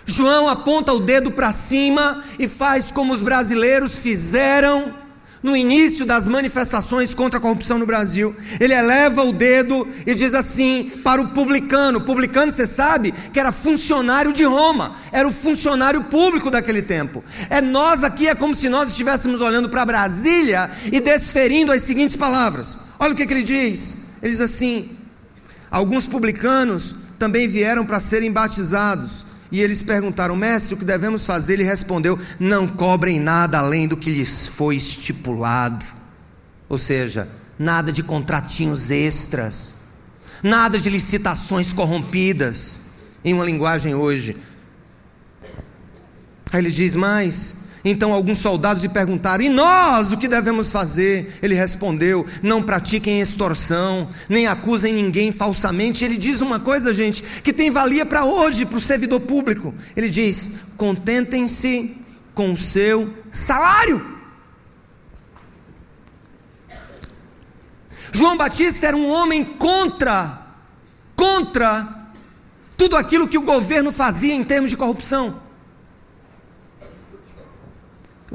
João 0.06 0.48
aponta 0.48 0.92
o 0.92 1.00
dedo 1.00 1.32
para 1.32 1.52
cima 1.52 2.24
e 2.38 2.46
faz 2.46 2.92
como 2.92 3.12
os 3.12 3.20
brasileiros 3.20 3.98
fizeram 3.98 4.94
no 5.42 5.56
início 5.56 6.06
das 6.06 6.26
manifestações 6.26 7.14
contra 7.14 7.38
a 7.38 7.40
corrupção 7.42 7.78
no 7.78 7.86
Brasil. 7.86 8.34
Ele 8.58 8.72
eleva 8.72 9.22
o 9.24 9.32
dedo 9.32 9.86
e 10.06 10.14
diz 10.14 10.32
assim 10.32 10.90
para 11.02 11.20
o 11.20 11.28
publicano: 11.28 11.98
o 11.98 12.02
publicano, 12.02 12.52
você 12.52 12.66
sabe, 12.66 13.12
que 13.32 13.38
era 13.38 13.52
funcionário 13.52 14.32
de 14.32 14.44
Roma, 14.44 14.96
era 15.10 15.26
o 15.26 15.32
funcionário 15.32 16.04
público 16.04 16.50
daquele 16.50 16.82
tempo. 16.82 17.22
É 17.50 17.60
nós 17.60 18.02
aqui, 18.04 18.28
é 18.28 18.34
como 18.34 18.54
se 18.54 18.68
nós 18.68 18.90
estivéssemos 18.90 19.40
olhando 19.40 19.68
para 19.68 19.84
Brasília 19.84 20.70
e 20.90 21.00
desferindo 21.00 21.72
as 21.72 21.82
seguintes 21.82 22.16
palavras. 22.16 22.78
Olha 22.98 23.12
o 23.12 23.16
que, 23.16 23.26
que 23.26 23.32
ele 23.32 23.42
diz: 23.42 23.98
ele 24.22 24.30
diz 24.30 24.40
assim: 24.40 24.90
alguns 25.70 26.06
publicanos 26.06 26.94
também 27.18 27.48
vieram 27.48 27.84
para 27.84 27.98
serem 28.00 28.32
batizados. 28.32 29.25
E 29.56 29.62
eles 29.62 29.82
perguntaram, 29.82 30.36
mestre, 30.36 30.74
o 30.74 30.76
que 30.76 30.84
devemos 30.84 31.24
fazer? 31.24 31.54
Ele 31.54 31.62
respondeu: 31.62 32.18
Não 32.38 32.68
cobrem 32.68 33.18
nada 33.18 33.58
além 33.58 33.88
do 33.88 33.96
que 33.96 34.10
lhes 34.10 34.46
foi 34.46 34.76
estipulado. 34.76 35.82
Ou 36.68 36.76
seja, 36.76 37.26
nada 37.58 37.90
de 37.90 38.02
contratinhos 38.02 38.90
extras, 38.90 39.74
nada 40.42 40.78
de 40.78 40.90
licitações 40.90 41.72
corrompidas, 41.72 42.82
em 43.24 43.32
uma 43.32 43.46
linguagem 43.46 43.94
hoje. 43.94 44.36
Aí 46.52 46.60
ele 46.60 46.70
diz 46.70 46.94
mais: 46.94 47.56
então 47.90 48.12
alguns 48.12 48.38
soldados 48.38 48.82
lhe 48.82 48.88
perguntaram: 48.88 49.44
E 49.44 49.48
nós 49.48 50.12
o 50.12 50.16
que 50.16 50.26
devemos 50.26 50.72
fazer? 50.72 51.38
Ele 51.40 51.54
respondeu: 51.54 52.26
Não 52.42 52.60
pratiquem 52.60 53.20
extorsão, 53.20 54.08
nem 54.28 54.48
acusem 54.48 54.92
ninguém 54.92 55.30
falsamente. 55.30 56.04
Ele 56.04 56.16
diz 56.16 56.40
uma 56.40 56.58
coisa, 56.58 56.92
gente, 56.92 57.22
que 57.22 57.52
tem 57.52 57.70
valia 57.70 58.04
para 58.04 58.24
hoje, 58.24 58.66
para 58.66 58.78
o 58.78 58.80
servidor 58.80 59.20
público. 59.20 59.72
Ele 59.96 60.10
diz: 60.10 60.50
Contentem-se 60.76 61.96
com 62.34 62.52
o 62.52 62.58
seu 62.58 63.14
salário. 63.30 64.16
João 68.10 68.36
Batista 68.36 68.86
era 68.86 68.96
um 68.96 69.08
homem 69.08 69.44
contra, 69.44 70.42
contra 71.14 72.08
tudo 72.76 72.96
aquilo 72.96 73.28
que 73.28 73.38
o 73.38 73.42
governo 73.42 73.92
fazia 73.92 74.34
em 74.34 74.42
termos 74.42 74.70
de 74.70 74.76
corrupção. 74.76 75.45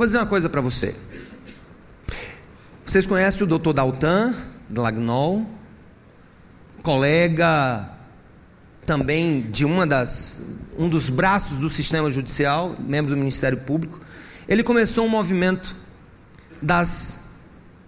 Vou 0.01 0.07
dizer 0.07 0.17
uma 0.17 0.25
coisa 0.25 0.49
para 0.49 0.61
você. 0.61 0.95
Vocês 2.83 3.05
conhecem 3.05 3.43
o 3.43 3.59
Dr. 3.59 3.71
Daltan, 3.71 4.33
Lagnol, 4.75 5.45
colega 6.81 7.87
também 8.83 9.41
de 9.41 9.63
uma 9.63 9.85
das, 9.85 10.43
um 10.75 10.89
dos 10.89 11.07
braços 11.07 11.55
do 11.59 11.69
sistema 11.69 12.09
judicial, 12.09 12.75
membro 12.79 13.11
do 13.11 13.17
Ministério 13.17 13.59
Público. 13.59 14.01
Ele 14.47 14.63
começou 14.63 15.05
um 15.05 15.07
movimento 15.07 15.75
das 16.59 17.25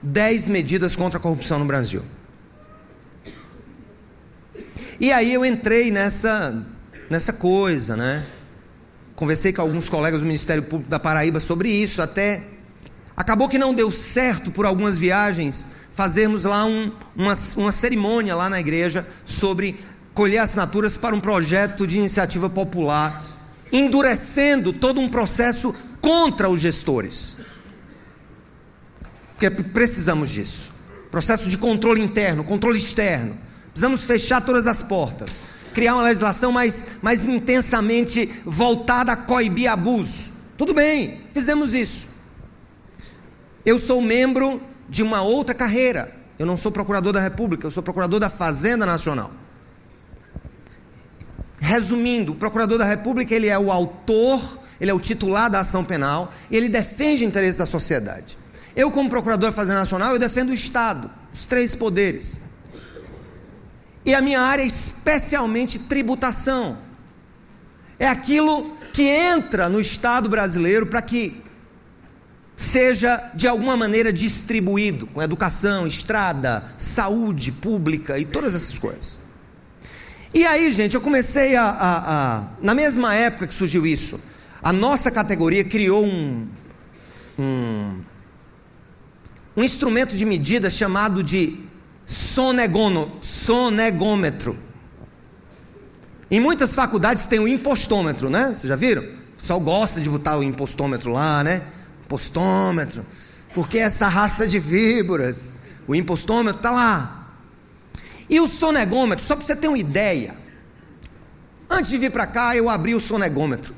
10 0.04 0.50
medidas 0.50 0.96
contra 0.96 1.18
a 1.18 1.20
corrupção 1.20 1.58
no 1.58 1.66
Brasil. 1.66 2.04
E 5.00 5.12
aí 5.12 5.34
eu 5.34 5.44
entrei 5.44 5.90
nessa, 5.90 6.64
nessa 7.10 7.34
coisa, 7.34 7.98
né? 7.98 8.24
Conversei 9.24 9.54
com 9.54 9.62
alguns 9.62 9.88
colegas 9.88 10.20
do 10.20 10.26
Ministério 10.26 10.62
Público 10.62 10.90
da 10.90 11.00
Paraíba 11.00 11.40
sobre 11.40 11.70
isso, 11.70 12.02
até 12.02 12.44
acabou 13.16 13.48
que 13.48 13.58
não 13.58 13.74
deu 13.74 13.90
certo 13.90 14.52
por 14.52 14.66
algumas 14.66 14.98
viagens 14.98 15.66
fazermos 15.94 16.44
lá 16.44 16.66
um, 16.66 16.92
uma, 17.16 17.34
uma 17.56 17.72
cerimônia 17.72 18.36
lá 18.36 18.50
na 18.50 18.60
igreja 18.60 19.08
sobre 19.24 19.80
colher 20.14 20.40
assinaturas 20.40 20.98
para 20.98 21.16
um 21.16 21.22
projeto 21.22 21.88
de 21.88 21.98
iniciativa 21.98 22.50
popular, 22.50 23.24
endurecendo 23.72 24.74
todo 24.74 25.00
um 25.00 25.08
processo 25.08 25.74
contra 26.02 26.50
os 26.50 26.60
gestores. 26.60 27.38
Porque 29.36 29.50
precisamos 29.50 30.32
disso. 30.32 30.70
Processo 31.10 31.48
de 31.48 31.58
controle 31.58 32.02
interno, 32.02 32.44
controle 32.44 32.78
externo. 32.78 33.38
Precisamos 33.72 34.04
fechar 34.04 34.42
todas 34.42 34.68
as 34.68 34.82
portas 34.82 35.40
criar 35.74 35.96
uma 35.96 36.04
legislação 36.04 36.52
mais, 36.52 36.86
mais 37.02 37.26
intensamente 37.26 38.32
voltada 38.46 39.12
a 39.12 39.16
coibir 39.16 39.70
abuso. 39.70 40.32
Tudo 40.58 40.74
bem, 40.74 41.22
fizemos 41.34 41.74
isso. 41.74 42.08
Eu 43.66 43.80
sou 43.80 44.02
membro 44.02 44.62
de 44.88 45.02
uma 45.02 45.22
outra 45.22 45.56
carreira. 45.56 46.14
Eu 46.38 46.46
não 46.46 46.58
sou 46.58 46.72
procurador 46.72 47.14
da 47.14 47.20
República, 47.20 47.68
eu 47.68 47.72
sou 47.72 47.84
procurador 47.84 48.20
da 48.20 48.30
Fazenda 48.30 48.86
Nacional. 48.86 49.32
Resumindo, 51.60 52.34
o 52.34 52.36
procurador 52.36 52.78
da 52.78 52.86
República 52.86 53.34
ele 53.34 53.48
é 53.48 53.58
o 53.58 53.72
autor, 53.72 54.60
ele 54.82 54.92
é 54.92 54.94
o 54.94 55.00
titular 55.00 55.50
da 55.50 55.62
ação 55.62 55.84
penal 55.84 56.34
e 56.52 56.58
ele 56.58 56.68
defende 56.68 57.24
o 57.24 57.28
interesse 57.28 57.58
da 57.58 57.66
sociedade. 57.66 58.38
Eu, 58.76 58.92
como 58.92 59.10
procurador 59.10 59.50
da 59.50 59.56
Fazenda 59.56 59.80
Nacional, 59.80 60.14
eu 60.14 60.20
defendo 60.20 60.50
o 60.50 60.54
Estado, 60.54 61.10
os 61.34 61.46
três 61.46 61.76
poderes. 61.76 62.43
E 64.06 64.14
a 64.14 64.22
minha 64.22 64.42
área 64.42 64.64
é 64.64 64.68
especialmente 64.68 65.80
tributação. 65.80 66.78
É 67.98 68.08
aquilo 68.08 68.76
que 68.92 69.04
entra 69.04 69.70
no 69.70 69.80
Estado 69.80 70.28
brasileiro 70.28 70.86
para 70.86 71.02
que 71.02 71.42
seja 72.56 73.32
de 73.34 73.48
alguma 73.48 73.76
maneira 73.76 74.12
distribuído 74.12 75.08
com 75.08 75.22
educação, 75.22 75.88
estrada, 75.88 76.64
saúde 76.78 77.52
pública 77.52 78.20
e 78.20 78.26
todas 78.26 78.56
essas 78.56 78.78
coisas. 78.78 79.18
E 80.34 80.46
aí, 80.46 80.72
gente, 80.72 80.96
eu 80.96 81.02
comecei 81.02 81.56
a, 81.56 81.66
a, 81.66 82.38
a 82.38 82.44
na 82.62 82.74
mesma 82.74 83.14
época 83.14 83.48
que 83.48 83.54
surgiu 83.54 83.86
isso, 83.86 84.20
a 84.62 84.74
nossa 84.74 85.12
categoria 85.12 85.64
criou 85.64 86.06
um, 86.06 86.48
um, 87.38 88.02
um 89.58 89.64
instrumento 89.64 90.16
de 90.16 90.26
medida 90.26 90.70
chamado 90.70 91.24
de 91.24 91.60
sonegono, 92.06 93.12
sonegômetro. 93.22 94.58
Em 96.30 96.40
muitas 96.40 96.74
faculdades 96.74 97.26
tem 97.26 97.40
o 97.40 97.48
impostômetro, 97.48 98.30
né? 98.30 98.48
Vocês 98.48 98.64
já 98.64 98.76
viram? 98.76 99.04
O 99.04 99.38
pessoal 99.38 99.60
gosta 99.60 100.02
de 100.02 100.10
botar 100.10 100.38
o 100.38 100.44
impostômetro 100.44 101.12
lá, 101.12 101.44
né? 101.44 101.62
Impostômetro. 102.06 103.06
Porque 103.54 103.78
essa 103.78 104.08
raça 104.08 104.48
de 104.48 104.58
víboras, 104.58 105.54
o 105.88 105.94
impostômetro 105.94 106.58
está 106.58 106.72
lá. 106.72 107.28
E 108.30 108.40
o 108.40 108.48
sonegômetro, 108.48 109.24
só 109.24 109.36
para 109.36 109.46
você 109.46 109.56
ter 109.56 109.68
uma 109.68 109.78
ideia. 109.78 110.36
Antes 111.70 111.92
de 111.92 111.98
vir 111.98 112.12
para 112.12 112.26
cá, 112.26 112.56
eu 112.56 112.70
abri 112.70 112.96
o 112.96 113.00
sonegômetro 113.00 113.76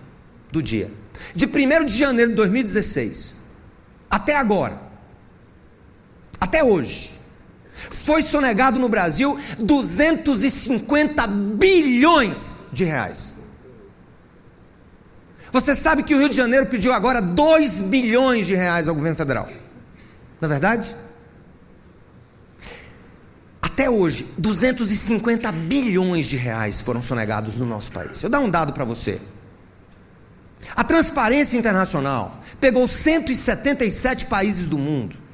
do 0.51 0.61
dia. 0.61 0.89
De 1.33 1.45
1 1.45 1.85
de 1.85 1.97
janeiro 1.97 2.31
de 2.31 2.37
2016 2.37 3.35
até 4.09 4.35
agora. 4.35 4.81
Até 6.39 6.63
hoje 6.63 7.14
foi 7.91 8.21
sonegado 8.21 8.79
no 8.79 8.89
Brasil 8.89 9.37
250 9.59 11.27
bilhões 11.27 12.59
de 12.71 12.83
reais. 12.83 13.35
Você 15.51 15.73
sabe 15.73 16.03
que 16.03 16.13
o 16.13 16.19
Rio 16.19 16.29
de 16.29 16.35
Janeiro 16.35 16.65
pediu 16.65 16.91
agora 16.91 17.21
2 17.21 17.81
bilhões 17.81 18.45
de 18.45 18.55
reais 18.55 18.89
ao 18.89 18.95
governo 18.95 19.15
federal. 19.15 19.47
Não 20.41 20.47
é 20.47 20.49
verdade? 20.49 20.95
Até 23.61 23.89
hoje, 23.89 24.27
250 24.37 25.51
bilhões 25.51 26.25
de 26.25 26.37
reais 26.37 26.81
foram 26.81 27.01
sonegados 27.01 27.55
no 27.55 27.65
nosso 27.65 27.91
país. 27.91 28.21
Eu 28.21 28.29
dar 28.29 28.39
um 28.39 28.49
dado 28.49 28.73
para 28.73 28.85
você. 28.85 29.19
A 30.75 30.83
Transparência 30.83 31.57
Internacional 31.57 32.41
pegou 32.59 32.87
177 32.87 34.25
países 34.25 34.67
do 34.67 34.77
mundo 34.77 35.24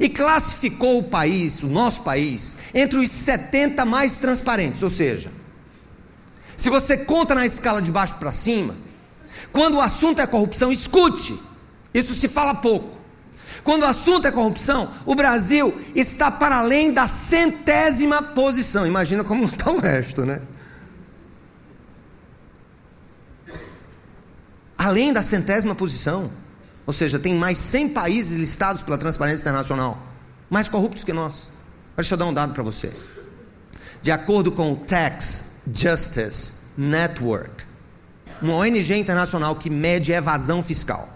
e 0.00 0.08
classificou 0.08 0.98
o 0.98 1.04
país, 1.04 1.62
o 1.62 1.66
nosso 1.66 2.02
país, 2.02 2.56
entre 2.74 2.98
os 2.98 3.10
70 3.10 3.84
mais 3.84 4.18
transparentes. 4.18 4.82
Ou 4.82 4.90
seja, 4.90 5.30
se 6.56 6.70
você 6.70 6.96
conta 6.96 7.34
na 7.34 7.44
escala 7.46 7.82
de 7.82 7.90
baixo 7.90 8.16
para 8.16 8.32
cima, 8.32 8.76
quando 9.52 9.76
o 9.76 9.80
assunto 9.80 10.20
é 10.20 10.26
corrupção, 10.26 10.72
escute, 10.72 11.38
isso 11.92 12.14
se 12.14 12.28
fala 12.28 12.54
pouco. 12.54 13.02
Quando 13.62 13.82
o 13.82 13.86
assunto 13.86 14.26
é 14.26 14.32
corrupção, 14.32 14.90
o 15.06 15.14
Brasil 15.14 15.78
está 15.94 16.30
para 16.30 16.56
além 16.56 16.92
da 16.92 17.06
centésima 17.06 18.22
posição. 18.22 18.86
Imagina 18.86 19.22
como 19.22 19.44
está 19.44 19.70
o 19.70 19.78
resto, 19.78 20.24
né? 20.24 20.40
Além 24.76 25.12
da 25.12 25.22
centésima 25.22 25.74
posição. 25.74 26.41
Ou 26.86 26.92
seja, 26.92 27.18
tem 27.18 27.34
mais 27.34 27.58
100 27.58 27.90
países 27.90 28.36
listados 28.36 28.82
pela 28.82 28.98
Transparência 28.98 29.42
Internacional, 29.42 29.98
mais 30.50 30.68
corruptos 30.68 31.04
que 31.04 31.12
nós. 31.12 31.50
Deixa 31.96 32.14
eu 32.14 32.18
dar 32.18 32.26
um 32.26 32.34
dado 32.34 32.52
para 32.52 32.62
você. 32.62 32.92
De 34.02 34.10
acordo 34.10 34.50
com 34.50 34.72
o 34.72 34.76
Tax 34.76 35.62
Justice 35.72 36.54
Network, 36.76 37.64
uma 38.40 38.54
ONG 38.54 38.96
internacional 38.96 39.54
que 39.56 39.70
mede 39.70 40.12
evasão 40.12 40.62
fiscal, 40.62 41.08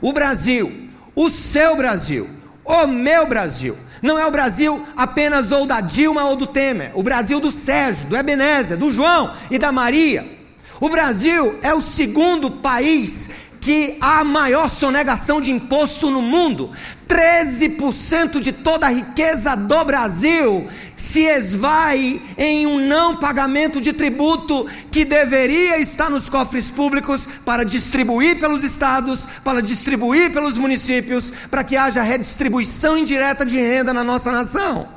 o 0.00 0.12
Brasil, 0.12 0.90
o 1.14 1.30
seu 1.30 1.76
Brasil, 1.76 2.28
o 2.64 2.86
meu 2.86 3.26
Brasil, 3.26 3.78
não 4.02 4.18
é 4.18 4.26
o 4.26 4.30
Brasil 4.30 4.84
apenas 4.96 5.52
ou 5.52 5.66
da 5.66 5.80
Dilma 5.80 6.24
ou 6.24 6.36
do 6.36 6.46
Temer, 6.46 6.92
o 6.94 7.02
Brasil 7.02 7.40
do 7.40 7.50
Sérgio, 7.50 8.08
do 8.08 8.16
Ebenezer, 8.16 8.76
do 8.76 8.90
João 8.90 9.32
e 9.50 9.58
da 9.58 9.72
Maria 9.72 10.36
O 10.80 10.88
Brasil 10.88 11.58
é 11.62 11.72
o 11.72 11.80
segundo 11.80 12.50
país 12.50 13.30
que 13.66 13.96
há 14.00 14.22
maior 14.22 14.70
sonegação 14.70 15.40
de 15.40 15.50
imposto 15.50 16.08
no 16.08 16.22
mundo. 16.22 16.70
13% 17.08 18.38
de 18.38 18.52
toda 18.52 18.86
a 18.86 18.90
riqueza 18.90 19.56
do 19.56 19.84
Brasil 19.84 20.68
se 20.96 21.22
esvai 21.22 22.22
em 22.38 22.64
um 22.64 22.78
não 22.78 23.16
pagamento 23.16 23.80
de 23.80 23.92
tributo 23.92 24.68
que 24.88 25.04
deveria 25.04 25.80
estar 25.80 26.08
nos 26.08 26.28
cofres 26.28 26.70
públicos 26.70 27.26
para 27.44 27.64
distribuir 27.64 28.38
pelos 28.38 28.62
estados, 28.62 29.26
para 29.42 29.60
distribuir 29.60 30.32
pelos 30.32 30.56
municípios, 30.56 31.32
para 31.50 31.64
que 31.64 31.76
haja 31.76 32.02
redistribuição 32.02 32.96
indireta 32.96 33.44
de 33.44 33.56
renda 33.56 33.92
na 33.92 34.04
nossa 34.04 34.30
nação. 34.30 34.88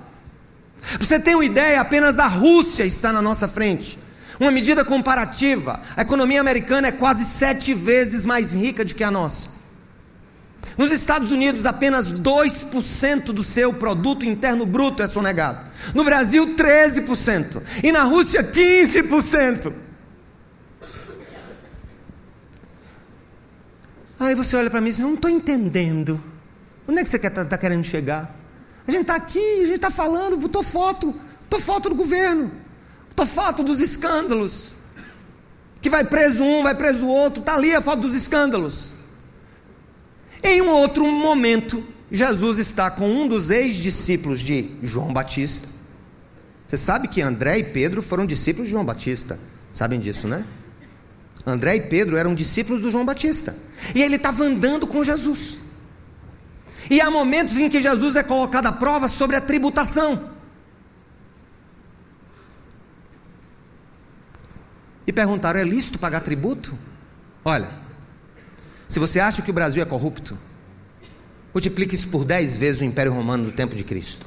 Você 1.00 1.20
ter 1.20 1.34
uma 1.34 1.44
ideia, 1.44 1.82
apenas 1.82 2.20
a 2.20 2.28
Rússia 2.28 2.86
está 2.86 3.12
na 3.12 3.22
nossa 3.22 3.48
frente. 3.48 3.98
Uma 4.40 4.52
medida 4.52 4.86
comparativa: 4.86 5.82
a 5.96 6.02
economia 6.02 6.40
americana 6.40 6.88
é 6.88 6.92
quase 6.92 7.26
sete 7.26 7.74
vezes 7.74 8.26
mais 8.26 8.54
rica 8.54 8.86
do 8.86 8.96
que 8.96 9.04
a 9.04 9.12
nossa. 9.12 9.50
Nos 10.78 10.92
Estados 10.92 11.32
Unidos, 11.32 11.66
apenas 11.66 12.10
2% 12.10 13.26
do 13.34 13.44
seu 13.44 13.74
produto 13.74 14.26
interno 14.26 14.66
bruto 14.66 15.04
é 15.04 15.08
sonegado. 15.08 15.60
No 15.94 16.04
Brasil, 16.04 16.56
13%. 16.56 17.62
E 17.84 17.92
na 17.92 18.04
Rússia, 18.04 18.44
15%. 18.44 19.74
Aí 24.20 24.36
você 24.36 24.56
olha 24.56 24.70
para 24.70 24.80
mim 24.80 24.88
e 24.88 24.92
diz: 24.92 25.00
Não 25.00 25.16
estou 25.16 25.30
entendendo. 25.30 26.22
Onde 26.88 27.00
é 27.00 27.04
que 27.04 27.10
você 27.10 27.18
está 27.18 27.46
tá 27.46 27.58
querendo 27.58 27.84
chegar? 27.84 28.36
A 28.88 28.92
gente 28.92 29.02
está 29.02 29.16
aqui, 29.16 29.62
a 29.62 29.66
gente 29.66 29.76
está 29.76 29.92
falando, 29.92 30.36
botou 30.38 30.64
foto, 30.64 31.14
botou 31.42 31.60
foto 31.60 31.90
do 31.90 31.96
governo. 31.96 32.52
Estou 33.20 33.26
foto 33.26 33.64
dos 33.64 33.82
escândalos. 33.82 34.72
Que 35.82 35.90
vai 35.90 36.06
preso 36.06 36.42
um, 36.42 36.64
vai 36.64 36.74
preso 36.74 37.06
o 37.06 37.10
outro. 37.10 37.42
Está 37.42 37.56
ali 37.56 37.76
a 37.76 37.82
foto 37.82 38.02
dos 38.04 38.16
escândalos. 38.16 38.94
Em 40.42 40.62
um 40.62 40.70
outro 40.70 41.06
momento, 41.06 41.84
Jesus 42.10 42.60
está 42.60 42.90
com 42.90 43.10
um 43.10 43.28
dos 43.28 43.50
ex-discípulos 43.50 44.40
de 44.40 44.72
João 44.82 45.12
Batista. 45.12 45.68
Você 46.66 46.78
sabe 46.78 47.10
que 47.10 47.22
André 47.22 47.60
e 47.60 47.64
Pedro 47.64 48.02
foram 48.02 48.26
discípulos 48.26 48.68
de 48.68 48.72
João 48.72 48.86
Batista. 48.86 49.38
Sabem 49.70 50.00
disso, 50.00 50.26
né? 50.26 50.46
André 51.46 51.76
e 51.76 51.82
Pedro 51.82 52.16
eram 52.16 52.34
discípulos 52.34 52.82
do 52.82 52.90
João 52.90 53.04
Batista. 53.04 53.54
E 53.94 54.02
ele 54.02 54.16
estava 54.16 54.46
andando 54.46 54.88
com 54.88 55.04
Jesus. 55.04 55.58
E 56.90 57.02
há 57.02 57.12
momentos 57.12 57.58
em 57.58 57.70
que 57.70 57.82
Jesus 57.82 58.16
é 58.16 58.24
colocado 58.24 58.68
à 58.68 58.72
prova 58.72 59.10
sobre 59.10 59.36
a 59.36 59.42
tributação. 59.42 60.39
E 65.10 65.12
perguntaram: 65.12 65.60
é 65.60 65.64
lícito 65.64 65.98
pagar 65.98 66.22
tributo? 66.22 66.78
Olha, 67.44 67.68
se 68.88 69.00
você 69.00 69.20
acha 69.20 69.42
que 69.42 69.50
o 69.50 69.54
Brasil 69.54 69.82
é 69.82 69.86
corrupto, 69.86 70.38
multiplique 71.52 71.96
isso 71.96 72.10
por 72.10 72.24
dez 72.24 72.56
vezes 72.56 72.82
o 72.82 72.84
Império 72.84 73.12
Romano 73.12 73.46
do 73.46 73.52
tempo 73.52 73.76
de 73.76 73.84
Cristo. 73.84 74.24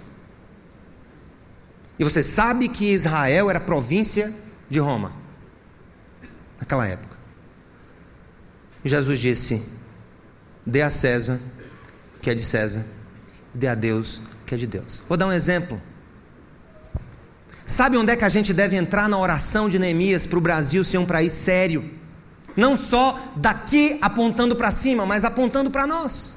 E 1.98 2.02
você 2.02 2.20
sabe 2.20 2.68
que 2.68 2.92
Israel 2.92 3.48
era 3.48 3.60
província 3.60 4.34
de 4.68 4.80
Roma, 4.80 5.12
naquela 6.58 6.84
época. 6.84 7.16
Jesus 8.84 9.20
disse: 9.20 9.64
dê 10.66 10.82
a 10.82 10.90
César 10.90 11.38
que 12.20 12.28
é 12.28 12.34
de 12.34 12.42
César, 12.42 12.84
dê 13.54 13.68
a 13.68 13.76
Deus 13.76 14.20
que 14.44 14.56
é 14.56 14.58
de 14.58 14.66
Deus. 14.66 15.00
Vou 15.08 15.16
dar 15.16 15.28
um 15.28 15.32
exemplo. 15.32 15.80
Sabe 17.72 17.96
onde 17.96 18.12
é 18.12 18.16
que 18.16 18.24
a 18.26 18.28
gente 18.28 18.52
deve 18.52 18.76
entrar 18.76 19.08
na 19.08 19.18
oração 19.18 19.66
de 19.66 19.78
Neemias 19.78 20.26
para 20.26 20.36
o 20.36 20.42
Brasil 20.42 20.84
ser 20.84 20.98
um 20.98 21.06
país 21.06 21.32
sério? 21.32 21.90
Não 22.54 22.76
só 22.76 23.32
daqui 23.34 23.96
apontando 24.02 24.54
para 24.54 24.70
cima, 24.70 25.06
mas 25.06 25.24
apontando 25.24 25.70
para 25.70 25.86
nós. 25.86 26.36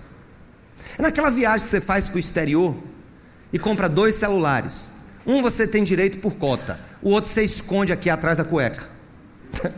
É 0.98 1.02
naquela 1.02 1.30
viagem 1.30 1.66
que 1.66 1.72
você 1.72 1.82
faz 1.82 2.08
para 2.08 2.16
o 2.16 2.20
exterior 2.20 2.74
e 3.52 3.60
compra 3.60 3.90
dois 3.90 4.16
celulares. 4.16 4.90
Um 5.28 5.42
você 5.42 5.68
tem 5.68 5.84
direito 5.84 6.20
por 6.20 6.36
cota, 6.36 6.80
o 7.02 7.10
outro 7.10 7.30
você 7.30 7.44
esconde 7.44 7.92
aqui 7.92 8.10
atrás 8.10 8.38
da 8.38 8.46
cueca. 8.46 8.90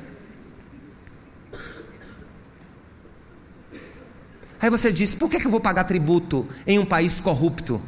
Aí 4.61 4.69
você 4.69 4.91
diz: 4.91 5.15
por 5.15 5.27
que, 5.27 5.39
que 5.39 5.47
eu 5.47 5.51
vou 5.51 5.59
pagar 5.59 5.85
tributo 5.85 6.47
em 6.67 6.77
um 6.77 6.85
país 6.85 7.19
corrupto? 7.19 7.81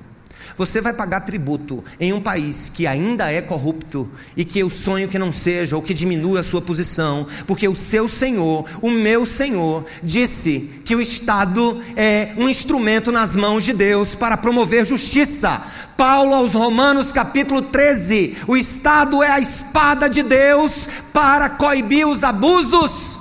Você 0.58 0.82
vai 0.82 0.94
pagar 0.94 1.22
tributo 1.22 1.84
em 2.00 2.14
um 2.14 2.22
país 2.22 2.70
que 2.70 2.88
ainda 2.88 3.32
é 3.32 3.42
corrupto 3.42 4.10
e 4.36 4.44
que 4.44 4.60
eu 4.60 4.70
sonho 4.70 5.08
que 5.08 5.20
não 5.20 5.32
seja 5.32 5.76
ou 5.76 5.82
que 5.82 5.94
diminua 5.94 6.40
a 6.40 6.44
sua 6.44 6.62
posição, 6.62 7.28
porque 7.46 7.68
o 7.68 7.76
seu 7.76 8.08
Senhor, 8.08 8.66
o 8.82 8.90
meu 8.90 9.26
Senhor, 9.26 9.86
disse 10.02 10.82
que 10.84 10.96
o 10.96 11.02
Estado 11.02 11.82
é 11.96 12.34
um 12.38 12.50
instrumento 12.50 13.12
nas 13.12 13.36
mãos 13.36 13.64
de 13.64 13.74
Deus 13.74 14.16
para 14.16 14.38
promover 14.38 14.86
justiça. 14.86 15.62
Paulo 15.96 16.34
aos 16.34 16.54
Romanos 16.54 17.12
capítulo 17.12 17.62
13: 17.62 18.38
o 18.48 18.56
Estado 18.56 19.22
é 19.22 19.30
a 19.30 19.40
espada 19.40 20.10
de 20.10 20.24
Deus 20.24 20.88
para 21.12 21.50
coibir 21.50 22.08
os 22.08 22.24
abusos. 22.24 23.19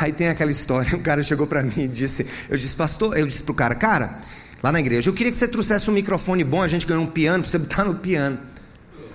Aí 0.00 0.12
tem 0.12 0.28
aquela 0.28 0.50
história, 0.50 0.94
um 0.96 1.02
cara 1.02 1.22
chegou 1.22 1.46
para 1.46 1.62
mim 1.62 1.72
e 1.76 1.88
disse, 1.88 2.26
eu 2.48 2.56
disse, 2.56 2.76
pastor, 2.76 3.16
eu 3.18 3.26
disse 3.26 3.42
pro 3.42 3.54
cara, 3.54 3.74
cara, 3.74 4.20
lá 4.62 4.70
na 4.70 4.78
igreja, 4.80 5.10
eu 5.10 5.14
queria 5.14 5.32
que 5.32 5.38
você 5.38 5.48
trouxesse 5.48 5.90
um 5.90 5.92
microfone 5.92 6.44
bom, 6.44 6.62
a 6.62 6.68
gente 6.68 6.86
ganhou 6.86 7.02
um 7.02 7.06
piano, 7.06 7.42
para 7.42 7.50
você 7.50 7.58
botar 7.58 7.84
no 7.84 7.96
piano. 7.96 8.38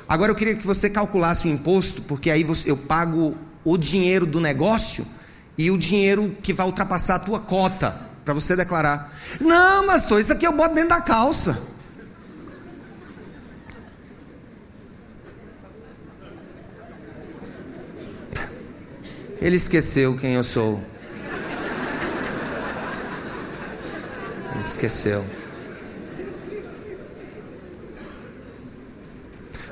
Agora 0.07 0.31
eu 0.31 0.35
queria 0.35 0.55
que 0.55 0.67
você 0.67 0.89
calculasse 0.89 1.47
o 1.47 1.49
imposto, 1.49 2.01
porque 2.01 2.29
aí 2.29 2.43
você, 2.43 2.69
eu 2.69 2.75
pago 2.75 3.35
o 3.63 3.77
dinheiro 3.77 4.25
do 4.25 4.41
negócio 4.41 5.05
e 5.57 5.71
o 5.71 5.77
dinheiro 5.77 6.35
que 6.43 6.51
vai 6.51 6.65
ultrapassar 6.65 7.15
a 7.15 7.19
tua 7.19 7.39
cota, 7.39 7.95
para 8.25 8.33
você 8.33 8.55
declarar. 8.55 9.13
Não, 9.39 9.85
pastor, 9.85 10.19
isso 10.19 10.33
aqui 10.33 10.45
eu 10.45 10.51
boto 10.51 10.75
dentro 10.75 10.89
da 10.89 11.01
calça. 11.01 11.61
Ele 19.43 19.57
esqueceu 19.57 20.15
quem 20.15 20.35
eu 20.35 20.43
sou. 20.43 20.81
Ele 24.53 24.61
esqueceu. 24.61 25.25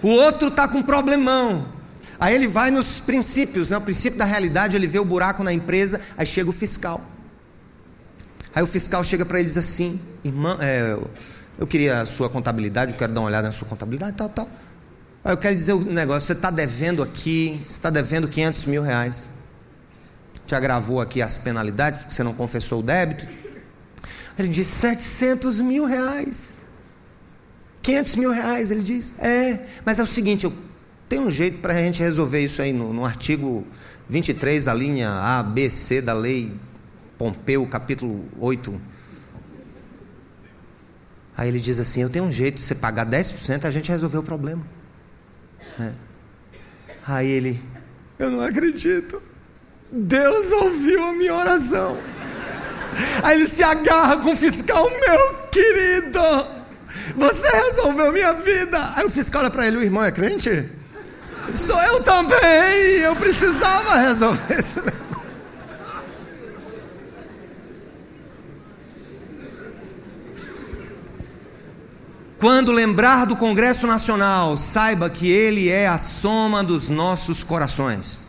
O 0.04 0.10
outro 0.10 0.50
está 0.50 0.68
com 0.68 0.80
um 0.80 0.84
problemão. 0.84 1.66
Aí 2.20 2.36
ele 2.36 2.50
vai 2.50 2.70
nos 2.70 3.00
princípios, 3.00 3.70
né? 3.70 3.78
o 3.78 3.82
princípio 3.82 4.20
da 4.20 4.26
realidade, 4.26 4.76
ele 4.76 4.88
vê 4.88 5.00
o 5.00 5.06
buraco 5.06 5.42
na 5.42 5.54
empresa, 5.54 6.02
aí 6.18 6.26
chega 6.26 6.50
o 6.50 6.54
fiscal. 6.54 7.02
Aí 8.54 8.62
o 8.62 8.68
fiscal 8.68 9.02
chega 9.06 9.26
para 9.26 9.40
eles 9.40 9.58
assim, 9.58 10.02
irmão, 10.22 10.58
é, 10.60 11.00
eu 11.58 11.66
queria 11.66 12.02
a 12.02 12.06
sua 12.06 12.30
contabilidade, 12.30 12.92
eu 12.92 12.98
quero 12.98 13.14
dar 13.14 13.22
uma 13.22 13.28
olhada 13.28 13.48
na 13.48 13.54
sua 13.54 13.70
contabilidade, 13.70 14.18
tal, 14.18 14.28
tal. 14.28 14.50
Aí 15.24 15.32
eu 15.32 15.38
quero 15.38 15.56
dizer 15.56 15.72
o 15.72 15.78
um 15.78 15.94
negócio, 15.94 16.28
você 16.28 16.34
está 16.34 16.52
devendo 16.52 17.02
aqui, 17.02 17.64
você 17.66 17.76
está 17.76 17.90
devendo 17.90 18.28
500 18.28 18.66
mil 18.66 18.82
reais 18.82 19.31
te 20.52 20.56
agravou 20.56 21.00
aqui 21.00 21.22
as 21.22 21.38
penalidades, 21.38 22.00
porque 22.00 22.14
você 22.14 22.24
não 22.24 22.34
confessou 22.34 22.82
o 22.82 22.84
débito. 22.84 23.26
Ele 24.38 24.50
diz: 24.50 24.68
700 24.68 25.62
mil 25.62 25.86
reais. 25.86 26.58
500 27.82 28.16
mil 28.18 28.32
reais, 28.32 28.70
ele 28.70 28.84
diz. 28.84 29.14
É, 29.18 29.66
mas 29.86 29.98
é 29.98 30.04
o 30.04 30.08
seguinte, 30.08 30.44
eu 30.44 30.54
tenho 31.08 31.24
um 31.24 31.32
jeito 31.32 31.60
para 31.60 31.74
a 31.74 31.78
gente 31.78 32.02
resolver 32.02 32.44
isso 32.44 32.62
aí 32.62 32.74
no, 32.74 32.94
no 32.94 33.06
artigo 33.06 33.66
23, 34.10 34.68
a 34.68 34.74
linha 34.74 35.10
A, 35.10 35.42
B, 35.42 35.70
C 35.70 36.02
da 36.02 36.14
lei 36.14 36.54
Pompeu, 37.18 37.66
capítulo 37.66 38.28
8. 38.38 38.82
Aí 41.38 41.48
ele 41.48 41.62
diz 41.62 41.80
assim: 41.80 42.02
Eu 42.02 42.10
tenho 42.10 42.26
um 42.26 42.32
jeito 42.32 42.56
de 42.56 42.64
você 42.64 42.76
pagar 42.76 43.06
10%, 43.06 43.64
a 43.64 43.72
gente 43.72 43.90
resolveu 43.90 44.20
o 44.20 44.24
problema. 44.24 44.66
É. 45.80 45.92
Aí 47.08 47.30
ele: 47.30 47.62
Eu 48.20 48.30
não 48.30 48.42
acredito. 48.42 49.31
Deus 49.92 50.52
ouviu 50.52 51.04
a 51.04 51.12
minha 51.14 51.34
oração. 51.34 51.98
Aí 53.24 53.40
ele 53.40 53.50
se 53.50 53.64
agarra 53.64 54.18
com 54.18 54.32
o 54.32 54.36
fiscal, 54.36 54.90
meu 54.90 55.34
querido, 55.52 56.22
você 57.16 57.48
resolveu 57.50 58.12
minha 58.12 58.34
vida. 58.34 58.94
Aí 58.96 59.06
o 59.06 59.10
fiscal 59.10 59.42
olha 59.42 59.52
para 59.52 59.68
ele, 59.68 59.78
o 59.78 59.84
irmão 59.84 60.04
é 60.04 60.12
crente? 60.12 60.70
Sou 61.54 61.82
eu 61.82 62.02
também, 62.04 63.00
eu 63.02 63.16
precisava 63.16 63.98
resolver 63.98 64.56
negócio. 64.56 65.02
Quando 72.40 72.72
lembrar 72.72 73.26
do 73.26 73.36
Congresso 73.36 73.86
Nacional, 73.86 74.58
saiba 74.58 75.10
que 75.10 75.30
ele 75.30 75.70
é 75.70 75.88
a 75.88 75.98
soma 75.98 76.64
dos 76.64 76.90
nossos 76.90 77.44
corações. 77.44 78.21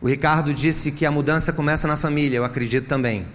O 0.00 0.08
Ricardo 0.08 0.54
disse 0.54 0.92
que 0.92 1.04
a 1.04 1.10
mudança 1.10 1.52
começa 1.52 1.88
na 1.88 1.96
família, 1.96 2.36
eu 2.36 2.44
acredito 2.44 2.86
também. 2.86 3.26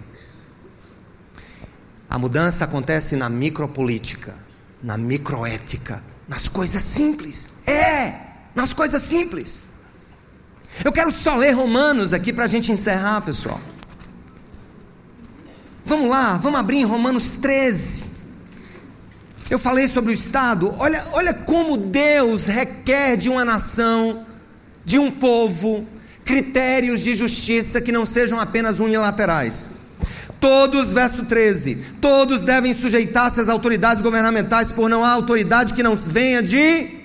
A 2.08 2.18
mudança 2.18 2.64
acontece 2.64 3.16
na 3.16 3.28
micropolítica, 3.28 4.34
na 4.82 4.96
microética, 4.96 6.02
nas 6.26 6.48
coisas 6.48 6.82
simples. 6.82 7.46
É, 7.66 8.14
nas 8.54 8.72
coisas 8.72 9.02
simples. 9.02 9.64
Eu 10.82 10.92
quero 10.92 11.12
só 11.12 11.36
ler 11.36 11.52
Romanos 11.52 12.12
aqui 12.12 12.32
para 12.32 12.44
a 12.44 12.48
gente 12.48 12.72
encerrar, 12.72 13.20
pessoal. 13.20 13.60
Vamos 15.84 16.08
lá, 16.08 16.38
vamos 16.38 16.58
abrir 16.58 16.78
em 16.78 16.84
Romanos 16.84 17.34
13. 17.34 18.04
Eu 19.50 19.58
falei 19.58 19.86
sobre 19.86 20.10
o 20.10 20.14
Estado. 20.14 20.72
Olha, 20.78 21.04
olha 21.12 21.34
como 21.34 21.76
Deus 21.76 22.46
requer 22.46 23.16
de 23.16 23.28
uma 23.28 23.44
nação, 23.44 24.24
de 24.84 24.98
um 24.98 25.10
povo, 25.10 25.86
critérios 26.24 27.00
de 27.00 27.14
justiça 27.14 27.80
que 27.80 27.92
não 27.92 28.06
sejam 28.06 28.40
apenas 28.40 28.80
unilaterais. 28.80 29.66
Todos, 30.40 30.92
verso 30.92 31.24
13: 31.24 31.78
todos 32.00 32.42
devem 32.42 32.72
sujeitar-se 32.72 33.40
às 33.40 33.48
autoridades 33.48 34.02
governamentais, 34.02 34.72
por 34.72 34.88
não 34.88 35.04
há 35.04 35.10
autoridade 35.10 35.74
que 35.74 35.82
não 35.82 35.96
venha 35.96 36.42
de. 36.42 37.02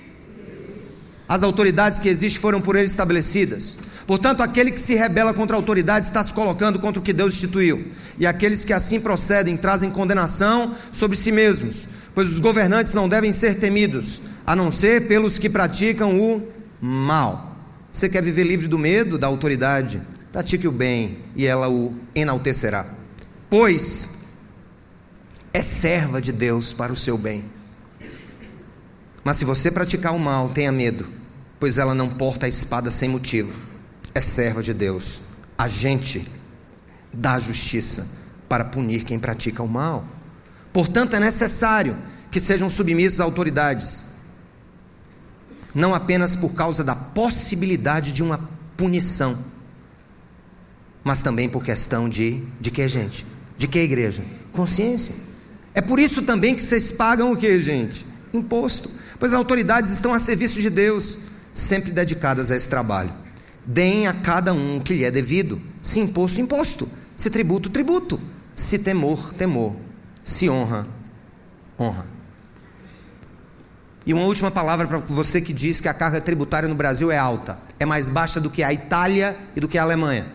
As 1.28 1.42
autoridades 1.42 1.98
que 1.98 2.08
existem 2.08 2.40
foram 2.40 2.60
por 2.60 2.74
ele 2.76 2.86
estabelecidas. 2.86 3.78
Portanto, 4.06 4.42
aquele 4.42 4.72
que 4.72 4.80
se 4.80 4.94
rebela 4.94 5.32
contra 5.32 5.54
a 5.54 5.58
autoridade 5.58 6.06
está 6.06 6.24
se 6.24 6.34
colocando 6.34 6.80
contra 6.80 6.98
o 7.00 7.04
que 7.04 7.12
Deus 7.12 7.34
instituiu. 7.34 7.86
E 8.18 8.26
aqueles 8.26 8.64
que 8.64 8.72
assim 8.72 8.98
procedem 8.98 9.56
trazem 9.56 9.90
condenação 9.90 10.74
sobre 10.90 11.16
si 11.16 11.30
mesmos 11.30 11.86
pois 12.14 12.30
os 12.30 12.40
governantes 12.40 12.94
não 12.94 13.08
devem 13.08 13.32
ser 13.32 13.56
temidos, 13.56 14.20
a 14.46 14.56
não 14.56 14.70
ser 14.70 15.06
pelos 15.06 15.38
que 15.38 15.48
praticam 15.48 16.18
o 16.18 16.48
mal. 16.80 17.49
Você 17.92 18.08
quer 18.08 18.22
viver 18.22 18.44
livre 18.44 18.68
do 18.68 18.78
medo, 18.78 19.18
da 19.18 19.26
autoridade? 19.26 20.00
Pratique 20.32 20.68
o 20.68 20.72
bem 20.72 21.18
e 21.34 21.46
ela 21.46 21.68
o 21.68 21.94
enaltecerá. 22.14 22.86
Pois 23.48 24.20
é 25.52 25.60
serva 25.60 26.20
de 26.20 26.32
Deus 26.32 26.72
para 26.72 26.92
o 26.92 26.96
seu 26.96 27.18
bem. 27.18 27.44
Mas 29.24 29.36
se 29.36 29.44
você 29.44 29.70
praticar 29.70 30.14
o 30.14 30.18
mal, 30.18 30.48
tenha 30.48 30.70
medo, 30.70 31.08
pois 31.58 31.78
ela 31.78 31.94
não 31.94 32.08
porta 32.08 32.46
a 32.46 32.48
espada 32.48 32.90
sem 32.90 33.08
motivo. 33.08 33.58
É 34.14 34.20
serva 34.20 34.62
de 34.62 34.72
Deus, 34.72 35.20
agente 35.58 36.26
da 37.12 37.38
justiça 37.38 38.08
para 38.48 38.64
punir 38.64 39.04
quem 39.04 39.18
pratica 39.18 39.62
o 39.62 39.68
mal. 39.68 40.04
Portanto, 40.72 41.14
é 41.14 41.20
necessário 41.20 41.96
que 42.30 42.38
sejam 42.40 42.70
submissos 42.70 43.20
a 43.20 43.24
autoridades, 43.24 44.04
não 45.74 45.94
apenas 45.94 46.34
por 46.34 46.54
causa 46.54 46.82
da 46.82 46.94
possibilidade 46.94 48.12
de 48.12 48.22
uma 48.22 48.48
punição, 48.76 49.38
mas 51.02 51.20
também 51.20 51.48
por 51.48 51.64
questão 51.64 52.08
de 52.08 52.44
de 52.60 52.70
que, 52.70 52.86
gente? 52.88 53.26
De 53.56 53.68
que 53.68 53.78
igreja? 53.78 54.22
Consciência. 54.52 55.14
É 55.74 55.80
por 55.80 55.98
isso 55.98 56.22
também 56.22 56.54
que 56.54 56.62
vocês 56.62 56.90
pagam 56.90 57.32
o 57.32 57.36
que, 57.36 57.60
gente? 57.60 58.06
Imposto. 58.32 58.90
Pois 59.18 59.32
as 59.32 59.38
autoridades 59.38 59.92
estão 59.92 60.12
a 60.12 60.18
serviço 60.18 60.60
de 60.60 60.70
Deus, 60.70 61.18
sempre 61.52 61.90
dedicadas 61.90 62.50
a 62.50 62.56
esse 62.56 62.68
trabalho. 62.68 63.12
Deem 63.64 64.06
a 64.06 64.12
cada 64.12 64.52
um 64.52 64.78
o 64.78 64.80
que 64.80 64.94
lhe 64.94 65.04
é 65.04 65.10
devido. 65.10 65.60
Se 65.82 66.00
imposto, 66.00 66.40
imposto. 66.40 66.88
Se 67.16 67.30
tributo, 67.30 67.70
tributo. 67.70 68.20
Se 68.54 68.78
temor, 68.78 69.32
temor 69.34 69.76
se 70.30 70.48
honra, 70.48 70.86
honra. 71.78 72.06
E 74.06 74.14
uma 74.14 74.24
última 74.24 74.50
palavra 74.50 74.86
para 74.86 74.98
você 74.98 75.40
que 75.40 75.52
diz 75.52 75.80
que 75.80 75.88
a 75.88 75.94
carga 75.94 76.20
tributária 76.20 76.68
no 76.68 76.74
Brasil 76.74 77.10
é 77.10 77.18
alta, 77.18 77.58
é 77.78 77.84
mais 77.84 78.08
baixa 78.08 78.40
do 78.40 78.50
que 78.50 78.62
a 78.62 78.72
Itália 78.72 79.36
e 79.54 79.60
do 79.60 79.68
que 79.68 79.76
a 79.76 79.82
Alemanha. 79.82 80.26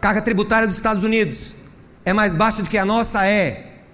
Carga 0.00 0.20
tributária 0.20 0.68
dos 0.68 0.76
Estados 0.76 1.02
Unidos 1.02 1.54
é 2.04 2.12
mais 2.12 2.34
baixa 2.34 2.62
do 2.62 2.68
que 2.68 2.76
a 2.76 2.84
nossa 2.84 3.26
é, 3.26 3.84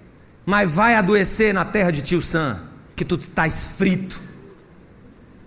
mas 0.45 0.69
vai 0.69 0.95
adoecer 0.95 1.53
na 1.53 1.63
terra 1.63 1.91
de 1.91 2.01
Tio 2.01 2.21
Sam, 2.21 2.59
que 2.95 3.05
tu 3.05 3.15
estás 3.15 3.67
frito. 3.67 4.21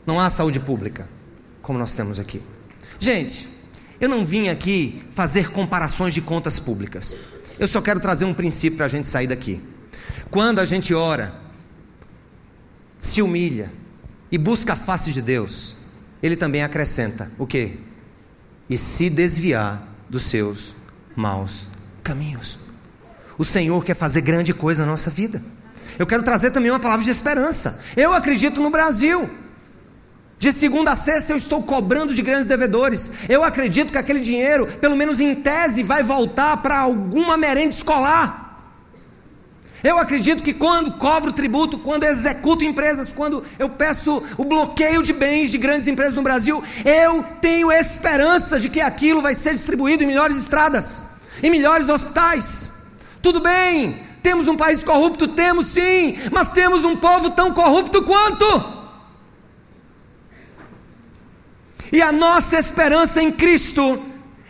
Não 0.06 0.18
há 0.18 0.30
saúde 0.30 0.60
pública, 0.60 1.08
como 1.60 1.78
nós 1.78 1.92
temos 1.92 2.18
aqui. 2.18 2.40
Gente, 2.98 3.48
eu 4.00 4.08
não 4.08 4.24
vim 4.24 4.48
aqui 4.48 5.02
fazer 5.10 5.50
comparações 5.50 6.14
de 6.14 6.22
contas 6.22 6.58
públicas. 6.58 7.14
Eu 7.58 7.68
só 7.68 7.80
quero 7.80 8.00
trazer 8.00 8.24
um 8.24 8.34
princípio 8.34 8.76
para 8.76 8.86
a 8.86 8.88
gente 8.88 9.06
sair 9.06 9.26
daqui. 9.26 9.62
Quando 10.30 10.58
a 10.58 10.64
gente 10.64 10.92
ora, 10.94 11.34
se 12.98 13.22
humilha 13.22 13.70
e 14.30 14.38
busca 14.38 14.72
a 14.72 14.76
face 14.76 15.12
de 15.12 15.22
Deus, 15.22 15.76
Ele 16.22 16.36
também 16.36 16.62
acrescenta 16.62 17.30
o 17.38 17.46
que? 17.46 17.78
E 18.68 18.76
se 18.76 19.08
desviar 19.08 19.86
dos 20.08 20.24
seus 20.24 20.74
maus 21.14 21.68
caminhos. 22.02 22.58
O 23.38 23.44
Senhor 23.44 23.84
quer 23.84 23.94
fazer 23.94 24.20
grande 24.20 24.52
coisa 24.54 24.84
na 24.84 24.92
nossa 24.92 25.10
vida. 25.10 25.42
Eu 25.98 26.06
quero 26.06 26.22
trazer 26.22 26.50
também 26.50 26.70
uma 26.70 26.80
palavra 26.80 27.04
de 27.04 27.10
esperança. 27.10 27.80
Eu 27.96 28.12
acredito 28.12 28.60
no 28.60 28.70
Brasil. 28.70 29.28
De 30.38 30.52
segunda 30.52 30.92
a 30.92 30.96
sexta 30.96 31.32
eu 31.32 31.36
estou 31.36 31.62
cobrando 31.62 32.14
de 32.14 32.22
grandes 32.22 32.46
devedores. 32.46 33.12
Eu 33.28 33.42
acredito 33.42 33.92
que 33.92 33.98
aquele 33.98 34.20
dinheiro, 34.20 34.66
pelo 34.66 34.96
menos 34.96 35.20
em 35.20 35.34
tese, 35.34 35.82
vai 35.82 36.02
voltar 36.02 36.58
para 36.58 36.78
alguma 36.78 37.36
merenda 37.36 37.74
escolar. 37.74 38.44
Eu 39.82 39.98
acredito 39.98 40.42
que 40.42 40.54
quando 40.54 40.92
cobro 40.92 41.30
tributo, 41.30 41.78
quando 41.78 42.04
executo 42.04 42.64
empresas, 42.64 43.12
quando 43.12 43.44
eu 43.58 43.68
peço 43.68 44.22
o 44.38 44.44
bloqueio 44.44 45.02
de 45.02 45.12
bens 45.12 45.50
de 45.50 45.58
grandes 45.58 45.86
empresas 45.86 46.14
no 46.14 46.22
Brasil, 46.22 46.64
eu 46.86 47.22
tenho 47.42 47.70
esperança 47.70 48.58
de 48.58 48.70
que 48.70 48.80
aquilo 48.80 49.20
vai 49.20 49.34
ser 49.34 49.52
distribuído 49.52 50.02
em 50.02 50.06
melhores 50.06 50.38
estradas, 50.38 51.02
em 51.42 51.50
melhores 51.50 51.90
hospitais. 51.90 52.72
Tudo 53.20 53.40
bem, 53.40 54.00
temos 54.22 54.48
um 54.48 54.56
país 54.56 54.82
corrupto? 54.82 55.28
Temos 55.28 55.66
sim, 55.66 56.16
mas 56.32 56.50
temos 56.52 56.82
um 56.82 56.96
povo 56.96 57.32
tão 57.32 57.52
corrupto 57.52 58.02
quanto. 58.02 58.83
E 61.94 62.02
a 62.02 62.10
nossa 62.10 62.58
esperança 62.58 63.22
em 63.22 63.30
Cristo 63.30 64.02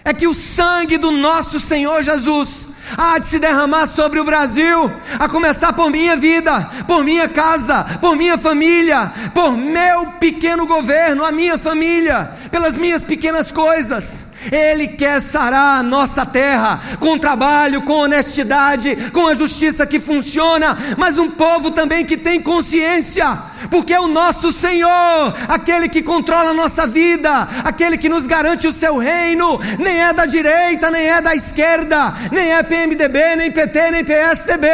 é 0.02 0.14
que 0.14 0.26
o 0.26 0.32
sangue 0.32 0.96
do 0.96 1.10
nosso 1.10 1.60
Senhor 1.60 2.02
Jesus 2.02 2.68
há 2.96 3.18
de 3.18 3.28
se 3.28 3.38
derramar 3.38 3.86
sobre 3.86 4.18
o 4.18 4.24
Brasil, 4.24 4.90
a 5.18 5.28
começar 5.28 5.74
por 5.74 5.90
minha 5.90 6.16
vida, 6.16 6.70
por 6.86 7.04
minha 7.04 7.28
casa, 7.28 7.84
por 8.00 8.16
minha 8.16 8.38
família, 8.38 9.12
por 9.34 9.52
meu 9.52 10.06
pequeno 10.12 10.66
governo, 10.66 11.22
a 11.22 11.30
minha 11.30 11.58
família, 11.58 12.32
pelas 12.50 12.78
minhas 12.78 13.04
pequenas 13.04 13.52
coisas. 13.52 14.28
Ele 14.50 14.88
quer 14.88 15.22
sarar 15.22 15.80
a 15.80 15.82
nossa 15.82 16.24
terra 16.26 16.80
com 16.98 17.18
trabalho, 17.18 17.82
com 17.82 17.94
honestidade, 17.94 18.96
com 19.12 19.26
a 19.26 19.34
justiça 19.34 19.86
que 19.86 20.00
funciona, 20.00 20.76
mas 20.96 21.18
um 21.18 21.30
povo 21.30 21.70
também 21.70 22.04
que 22.04 22.16
tem 22.16 22.40
consciência, 22.40 23.38
porque 23.70 23.92
é 23.92 24.00
o 24.00 24.08
nosso 24.08 24.52
Senhor, 24.52 25.34
aquele 25.48 25.88
que 25.88 26.02
controla 26.02 26.50
a 26.50 26.54
nossa 26.54 26.86
vida, 26.86 27.48
aquele 27.64 27.96
que 27.96 28.08
nos 28.08 28.26
garante 28.26 28.66
o 28.66 28.72
seu 28.72 28.96
reino, 28.96 29.58
nem 29.78 30.02
é 30.02 30.12
da 30.12 30.26
direita, 30.26 30.90
nem 30.90 31.06
é 31.06 31.20
da 31.20 31.34
esquerda, 31.34 32.14
nem 32.30 32.52
é 32.52 32.62
PMDB, 32.62 33.36
nem 33.36 33.50
PT, 33.50 33.90
nem 33.90 34.04
PSDB, 34.04 34.68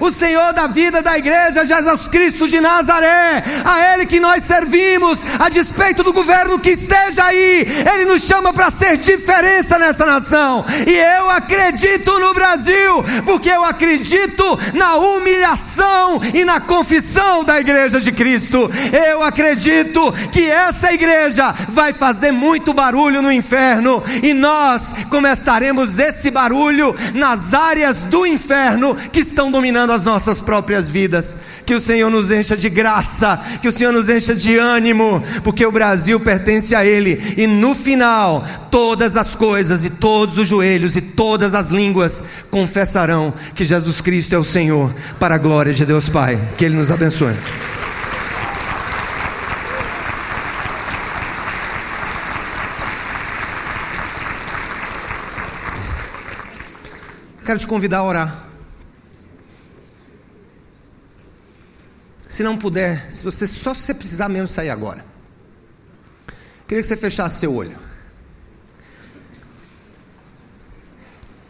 o 0.00 0.10
Senhor 0.10 0.52
da 0.52 0.66
vida 0.66 1.02
da 1.02 1.18
igreja, 1.18 1.66
Jesus 1.66 2.08
Cristo 2.08 2.48
de 2.48 2.60
Nazaré, 2.60 3.42
a 3.64 3.94
Ele 3.94 4.06
que 4.06 4.20
nós 4.20 4.44
servimos, 4.44 5.18
a 5.38 5.48
despeito 5.48 6.02
do 6.02 6.12
governo 6.12 6.58
que 6.58 6.70
esteja 6.70 7.24
aí, 7.24 7.66
Ele 7.92 8.04
nos 8.04 8.22
chama 8.22 8.52
para 8.52 8.70
ser 8.70 8.98
diferença 9.10 9.78
nessa 9.78 10.06
nação. 10.06 10.64
E 10.86 10.94
eu 10.94 11.30
acredito 11.30 12.18
no 12.20 12.32
Brasil, 12.32 13.02
porque 13.24 13.50
eu 13.50 13.64
acredito 13.64 14.58
na 14.74 14.96
humilhação 14.96 16.20
e 16.32 16.44
na 16.44 16.60
confissão 16.60 17.42
da 17.42 17.60
igreja 17.60 18.00
de 18.00 18.12
Cristo. 18.12 18.70
Eu 18.92 19.22
acredito 19.22 20.12
que 20.32 20.48
essa 20.48 20.92
igreja 20.92 21.52
vai 21.68 21.92
fazer 21.92 22.30
muito 22.30 22.72
barulho 22.72 23.20
no 23.20 23.32
inferno 23.32 24.02
e 24.22 24.32
nós 24.32 24.94
começaremos 25.08 25.98
esse 25.98 26.30
barulho 26.30 26.94
nas 27.14 27.52
áreas 27.52 27.98
do 28.02 28.24
inferno 28.26 28.94
que 29.12 29.20
estão 29.20 29.50
dominando 29.50 29.92
as 29.92 30.04
nossas 30.04 30.40
próprias 30.40 30.88
vidas. 30.88 31.36
Que 31.66 31.74
o 31.74 31.80
Senhor 31.80 32.10
nos 32.10 32.30
encha 32.30 32.56
de 32.56 32.68
graça, 32.68 33.40
que 33.60 33.68
o 33.68 33.72
Senhor 33.72 33.92
nos 33.92 34.08
encha 34.08 34.34
de 34.34 34.56
ânimo, 34.56 35.22
porque 35.42 35.64
o 35.64 35.72
Brasil 35.72 36.18
pertence 36.20 36.74
a 36.74 36.84
Ele 36.84 37.34
e 37.36 37.46
no 37.46 37.74
final 37.74 38.44
todas 39.00 39.16
as 39.16 39.34
coisas 39.34 39.82
e 39.86 39.88
todos 39.88 40.36
os 40.36 40.46
joelhos 40.46 40.94
e 40.94 41.00
todas 41.00 41.54
as 41.54 41.70
línguas 41.70 42.22
confessarão 42.50 43.32
que 43.54 43.64
Jesus 43.64 43.98
Cristo 44.02 44.34
é 44.34 44.38
o 44.38 44.44
Senhor, 44.44 44.92
para 45.18 45.36
a 45.36 45.38
glória 45.38 45.72
de 45.72 45.86
Deus 45.86 46.10
Pai. 46.10 46.38
Que 46.58 46.66
Ele 46.66 46.76
nos 46.76 46.90
abençoe. 46.90 47.34
Quero 57.42 57.58
te 57.58 57.66
convidar 57.66 58.00
a 58.00 58.04
orar. 58.04 58.48
Se 62.28 62.42
não 62.42 62.58
puder, 62.58 63.10
se 63.10 63.24
você 63.24 63.46
só 63.46 63.72
se 63.72 63.94
precisar 63.94 64.28
mesmo 64.28 64.46
sair 64.46 64.68
agora. 64.68 65.02
Queria 66.68 66.82
que 66.82 66.86
você 66.86 66.98
fechasse 66.98 67.40
seu 67.40 67.54
olho. 67.54 67.89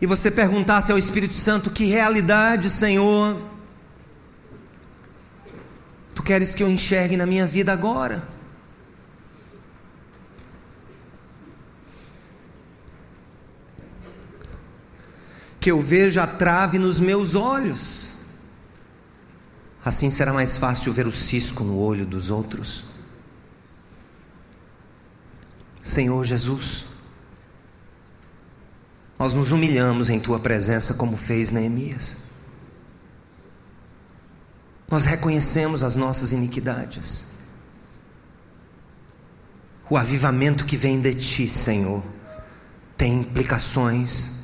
E 0.01 0.07
você 0.07 0.31
perguntasse 0.31 0.91
ao 0.91 0.99
Espírito 0.99 1.35
Santo: 1.35 1.71
que 1.71 1.85
realidade, 1.85 2.71
Senhor, 2.71 3.41
tu 6.15 6.23
queres 6.23 6.55
que 6.55 6.63
eu 6.63 6.71
enxergue 6.71 7.17
na 7.17 7.27
minha 7.27 7.47
vida 7.47 7.73
agora? 7.73 8.23
Que 15.61 15.71
eu 15.71 15.83
veja 15.83 16.23
a 16.23 16.27
trave 16.27 16.79
nos 16.79 16.99
meus 16.99 17.35
olhos, 17.35 18.13
assim 19.85 20.09
será 20.09 20.33
mais 20.33 20.57
fácil 20.57 20.91
ver 20.91 21.07
o 21.07 21.13
cisco 21.13 21.63
no 21.63 21.79
olho 21.79 22.07
dos 22.07 22.31
outros. 22.31 22.85
Senhor 25.83 26.25
Jesus, 26.25 26.87
nós 29.21 29.35
nos 29.35 29.53
humilhamos 29.53 30.09
em 30.09 30.19
tua 30.19 30.41
presença, 30.41 30.95
como 30.95 31.15
fez 31.15 31.51
Neemias. 31.51 32.17
Nós 34.91 35.05
reconhecemos 35.05 35.83
as 35.83 35.95
nossas 35.95 36.33
iniquidades. 36.33 37.27
O 39.91 39.99
avivamento 39.99 40.65
que 40.65 40.75
vem 40.75 40.99
de 40.99 41.13
ti, 41.13 41.47
Senhor, 41.47 42.03
tem 42.97 43.21
implicações 43.21 44.41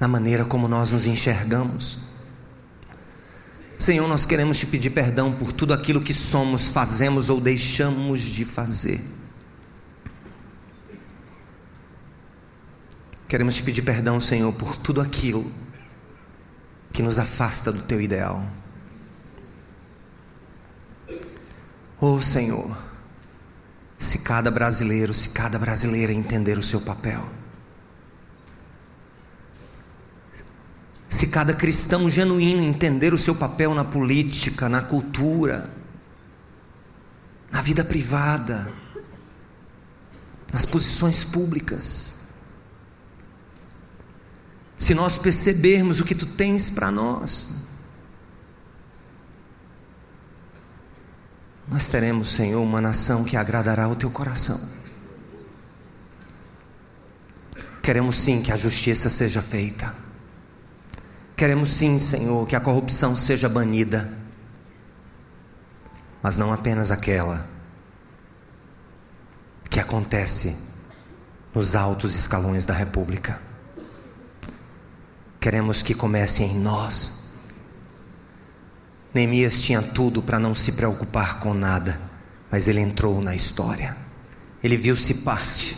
na 0.00 0.08
maneira 0.08 0.46
como 0.46 0.66
nós 0.66 0.90
nos 0.90 1.06
enxergamos. 1.06 1.98
Senhor, 3.78 4.08
nós 4.08 4.24
queremos 4.24 4.56
te 4.56 4.64
pedir 4.64 4.90
perdão 4.90 5.30
por 5.30 5.52
tudo 5.52 5.74
aquilo 5.74 6.00
que 6.00 6.14
somos, 6.14 6.70
fazemos 6.70 7.28
ou 7.28 7.38
deixamos 7.38 8.22
de 8.22 8.46
fazer. 8.46 9.02
Queremos 13.34 13.56
te 13.56 13.64
pedir 13.64 13.82
perdão, 13.82 14.20
Senhor, 14.20 14.52
por 14.52 14.76
tudo 14.76 15.00
aquilo 15.00 15.50
que 16.92 17.02
nos 17.02 17.18
afasta 17.18 17.72
do 17.72 17.82
teu 17.82 18.00
ideal. 18.00 18.46
Oh, 22.00 22.20
Senhor, 22.20 22.78
se 23.98 24.20
cada 24.20 24.52
brasileiro, 24.52 25.12
se 25.12 25.30
cada 25.30 25.58
brasileira 25.58 26.12
entender 26.12 26.56
o 26.58 26.62
seu 26.62 26.80
papel, 26.80 27.28
se 31.08 31.26
cada 31.26 31.52
cristão 31.52 32.08
genuíno 32.08 32.62
entender 32.62 33.12
o 33.12 33.18
seu 33.18 33.34
papel 33.34 33.74
na 33.74 33.84
política, 33.84 34.68
na 34.68 34.80
cultura, 34.80 35.68
na 37.50 37.60
vida 37.60 37.82
privada, 37.82 38.70
nas 40.52 40.64
posições 40.64 41.24
públicas, 41.24 42.13
se 44.76 44.94
nós 44.94 45.16
percebermos 45.16 46.00
o 46.00 46.04
que 46.04 46.14
tu 46.14 46.26
tens 46.26 46.68
para 46.68 46.90
nós, 46.90 47.54
nós 51.68 51.88
teremos, 51.88 52.32
Senhor, 52.32 52.62
uma 52.62 52.80
nação 52.80 53.24
que 53.24 53.36
agradará 53.36 53.84
ao 53.84 53.96
teu 53.96 54.10
coração. 54.10 54.60
Queremos 57.82 58.16
sim 58.16 58.42
que 58.42 58.52
a 58.52 58.56
justiça 58.56 59.10
seja 59.10 59.42
feita. 59.42 59.94
Queremos 61.36 61.70
sim, 61.70 61.98
Senhor, 61.98 62.46
que 62.46 62.56
a 62.56 62.60
corrupção 62.60 63.16
seja 63.16 63.48
banida. 63.48 64.16
Mas 66.22 66.36
não 66.36 66.52
apenas 66.52 66.90
aquela 66.90 67.46
que 69.68 69.80
acontece 69.80 70.56
nos 71.54 71.74
altos 71.74 72.14
escalões 72.14 72.64
da 72.64 72.72
República. 72.72 73.40
Queremos 75.44 75.82
que 75.82 75.92
comece 75.92 76.42
em 76.42 76.58
nós. 76.58 77.20
Neemias 79.12 79.60
tinha 79.60 79.82
tudo 79.82 80.22
para 80.22 80.38
não 80.38 80.54
se 80.54 80.72
preocupar 80.72 81.38
com 81.38 81.52
nada, 81.52 82.00
mas 82.50 82.66
ele 82.66 82.80
entrou 82.80 83.20
na 83.20 83.34
história. 83.34 83.94
Ele 84.62 84.74
viu-se 84.74 85.16
parte, 85.16 85.76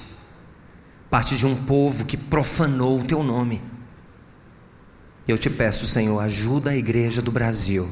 parte 1.10 1.36
de 1.36 1.44
um 1.44 1.56
povo 1.64 2.04
que 2.04 2.16
profanou 2.16 3.00
o 3.00 3.04
teu 3.04 3.24
nome. 3.24 3.60
Eu 5.26 5.36
te 5.36 5.50
peço, 5.50 5.84
Senhor, 5.84 6.20
ajuda 6.20 6.70
a 6.70 6.76
igreja 6.76 7.20
do 7.20 7.32
Brasil 7.32 7.90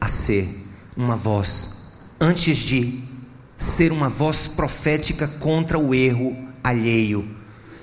a 0.00 0.08
ser 0.08 0.66
uma 0.96 1.14
voz, 1.14 1.94
antes 2.20 2.56
de 2.56 3.04
ser 3.56 3.92
uma 3.92 4.08
voz 4.08 4.48
profética 4.48 5.28
contra 5.28 5.78
o 5.78 5.94
erro 5.94 6.36
alheio, 6.64 7.30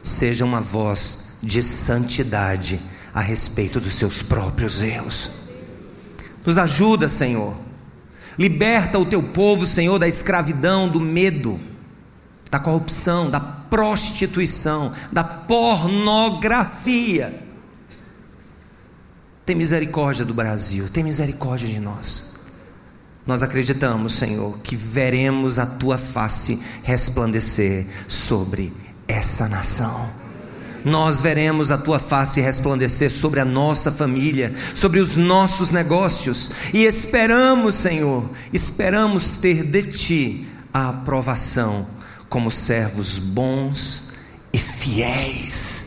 seja 0.03 0.43
uma 0.43 0.59
voz 0.59 1.38
de 1.41 1.63
santidade 1.63 2.82
a 3.14 3.22
respeito 3.22 3.80
dos 3.80 3.93
seus 3.93 4.22
próprios 4.22 4.82
erros. 4.82 5.30
Nos 6.45 6.57
ajuda, 6.57 7.07
Senhor. 7.07 7.55
Liberta 8.38 8.97
o 8.97 9.05
teu 9.05 9.22
povo, 9.22 9.68
Senhor, 9.68 9.99
da 9.99 10.07
escravidão, 10.07 10.89
do 10.89 10.99
medo, 10.99 11.59
da 12.49 12.59
corrupção, 12.59 13.30
da 13.30 13.39
prostituição, 13.39 14.91
da 15.11 15.24
pornografia. 15.24 17.39
Tem 19.45 19.55
misericórdia 19.55 20.26
do 20.26 20.34
Brasil, 20.34 20.89
tem 20.89 21.03
misericórdia 21.03 21.68
de 21.68 21.80
nós. 21.80 22.34
Nós 23.26 23.41
acreditamos, 23.43 24.16
Senhor, 24.16 24.57
que 24.59 24.76
veremos 24.76 25.57
a 25.59 25.66
tua 25.66 25.97
face 25.97 26.61
resplandecer 26.84 27.86
sobre 28.07 28.74
essa 29.07 29.47
nação 29.47 30.22
nós 30.86 31.21
veremos 31.21 31.71
a 31.71 31.77
tua 31.77 31.99
face 31.99 32.41
resplandecer 32.41 33.09
sobre 33.09 33.39
a 33.39 33.45
nossa 33.45 33.91
família, 33.91 34.53
sobre 34.75 34.99
os 34.99 35.15
nossos 35.15 35.69
negócios, 35.69 36.51
e 36.73 36.84
esperamos, 36.84 37.75
Senhor, 37.75 38.29
esperamos 38.51 39.38
ter 39.38 39.63
de 39.63 39.84
ti 39.84 40.47
a 40.73 40.89
aprovação 40.89 41.88
como 42.27 42.51
servos 42.51 43.17
bons 43.17 44.11
e 44.51 44.57
fiéis. 44.57 45.86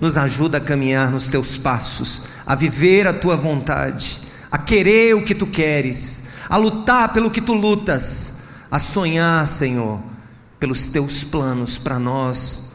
Nos 0.00 0.16
ajuda 0.16 0.58
a 0.58 0.60
caminhar 0.60 1.10
nos 1.10 1.28
teus 1.28 1.58
passos, 1.58 2.22
a 2.46 2.54
viver 2.54 3.06
a 3.06 3.12
tua 3.12 3.36
vontade, 3.36 4.18
a 4.50 4.56
querer 4.56 5.14
o 5.14 5.24
que 5.24 5.34
tu 5.34 5.46
queres, 5.46 6.22
a 6.48 6.56
lutar 6.56 7.12
pelo 7.12 7.30
que 7.30 7.40
tu 7.40 7.52
lutas, 7.52 8.38
a 8.70 8.78
sonhar, 8.78 9.46
Senhor, 9.46 10.00
pelos 10.58 10.86
teus 10.86 11.24
planos 11.24 11.76
para 11.76 11.98
nós 11.98 12.67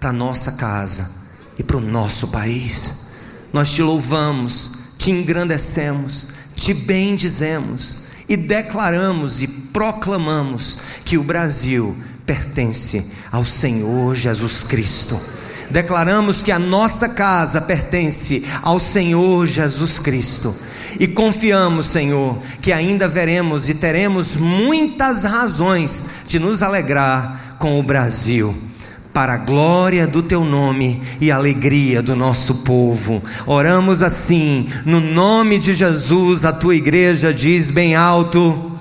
para 0.00 0.12
nossa 0.12 0.52
casa 0.52 1.10
e 1.58 1.62
para 1.62 1.76
o 1.76 1.80
nosso 1.80 2.28
país. 2.28 3.06
Nós 3.52 3.70
te 3.70 3.82
louvamos, 3.82 4.72
te 4.98 5.10
engrandecemos, 5.10 6.28
te 6.54 6.74
bendizemos 6.74 7.98
e 8.28 8.36
declaramos 8.36 9.42
e 9.42 9.46
proclamamos 9.46 10.78
que 11.04 11.16
o 11.16 11.22
Brasil 11.22 11.96
pertence 12.24 13.10
ao 13.30 13.44
Senhor 13.44 14.14
Jesus 14.14 14.64
Cristo. 14.64 15.20
Declaramos 15.70 16.42
que 16.42 16.52
a 16.52 16.58
nossa 16.58 17.08
casa 17.08 17.60
pertence 17.60 18.44
ao 18.62 18.78
Senhor 18.78 19.46
Jesus 19.46 19.98
Cristo. 19.98 20.54
E 20.98 21.06
confiamos, 21.06 21.86
Senhor, 21.86 22.38
que 22.62 22.72
ainda 22.72 23.08
veremos 23.08 23.68
e 23.68 23.74
teremos 23.74 24.36
muitas 24.36 25.24
razões 25.24 26.04
de 26.26 26.38
nos 26.38 26.62
alegrar 26.62 27.56
com 27.58 27.78
o 27.78 27.82
Brasil 27.82 28.65
para 29.16 29.32
a 29.32 29.38
glória 29.38 30.06
do 30.06 30.22
teu 30.22 30.44
nome 30.44 31.00
e 31.18 31.30
a 31.30 31.36
alegria 31.36 32.02
do 32.02 32.14
nosso 32.14 32.56
povo. 32.56 33.24
Oramos 33.46 34.02
assim, 34.02 34.68
no 34.84 35.00
nome 35.00 35.58
de 35.58 35.72
Jesus, 35.72 36.44
a 36.44 36.52
tua 36.52 36.74
igreja 36.74 37.32
diz 37.32 37.70
bem 37.70 37.94
alto. 37.94 38.75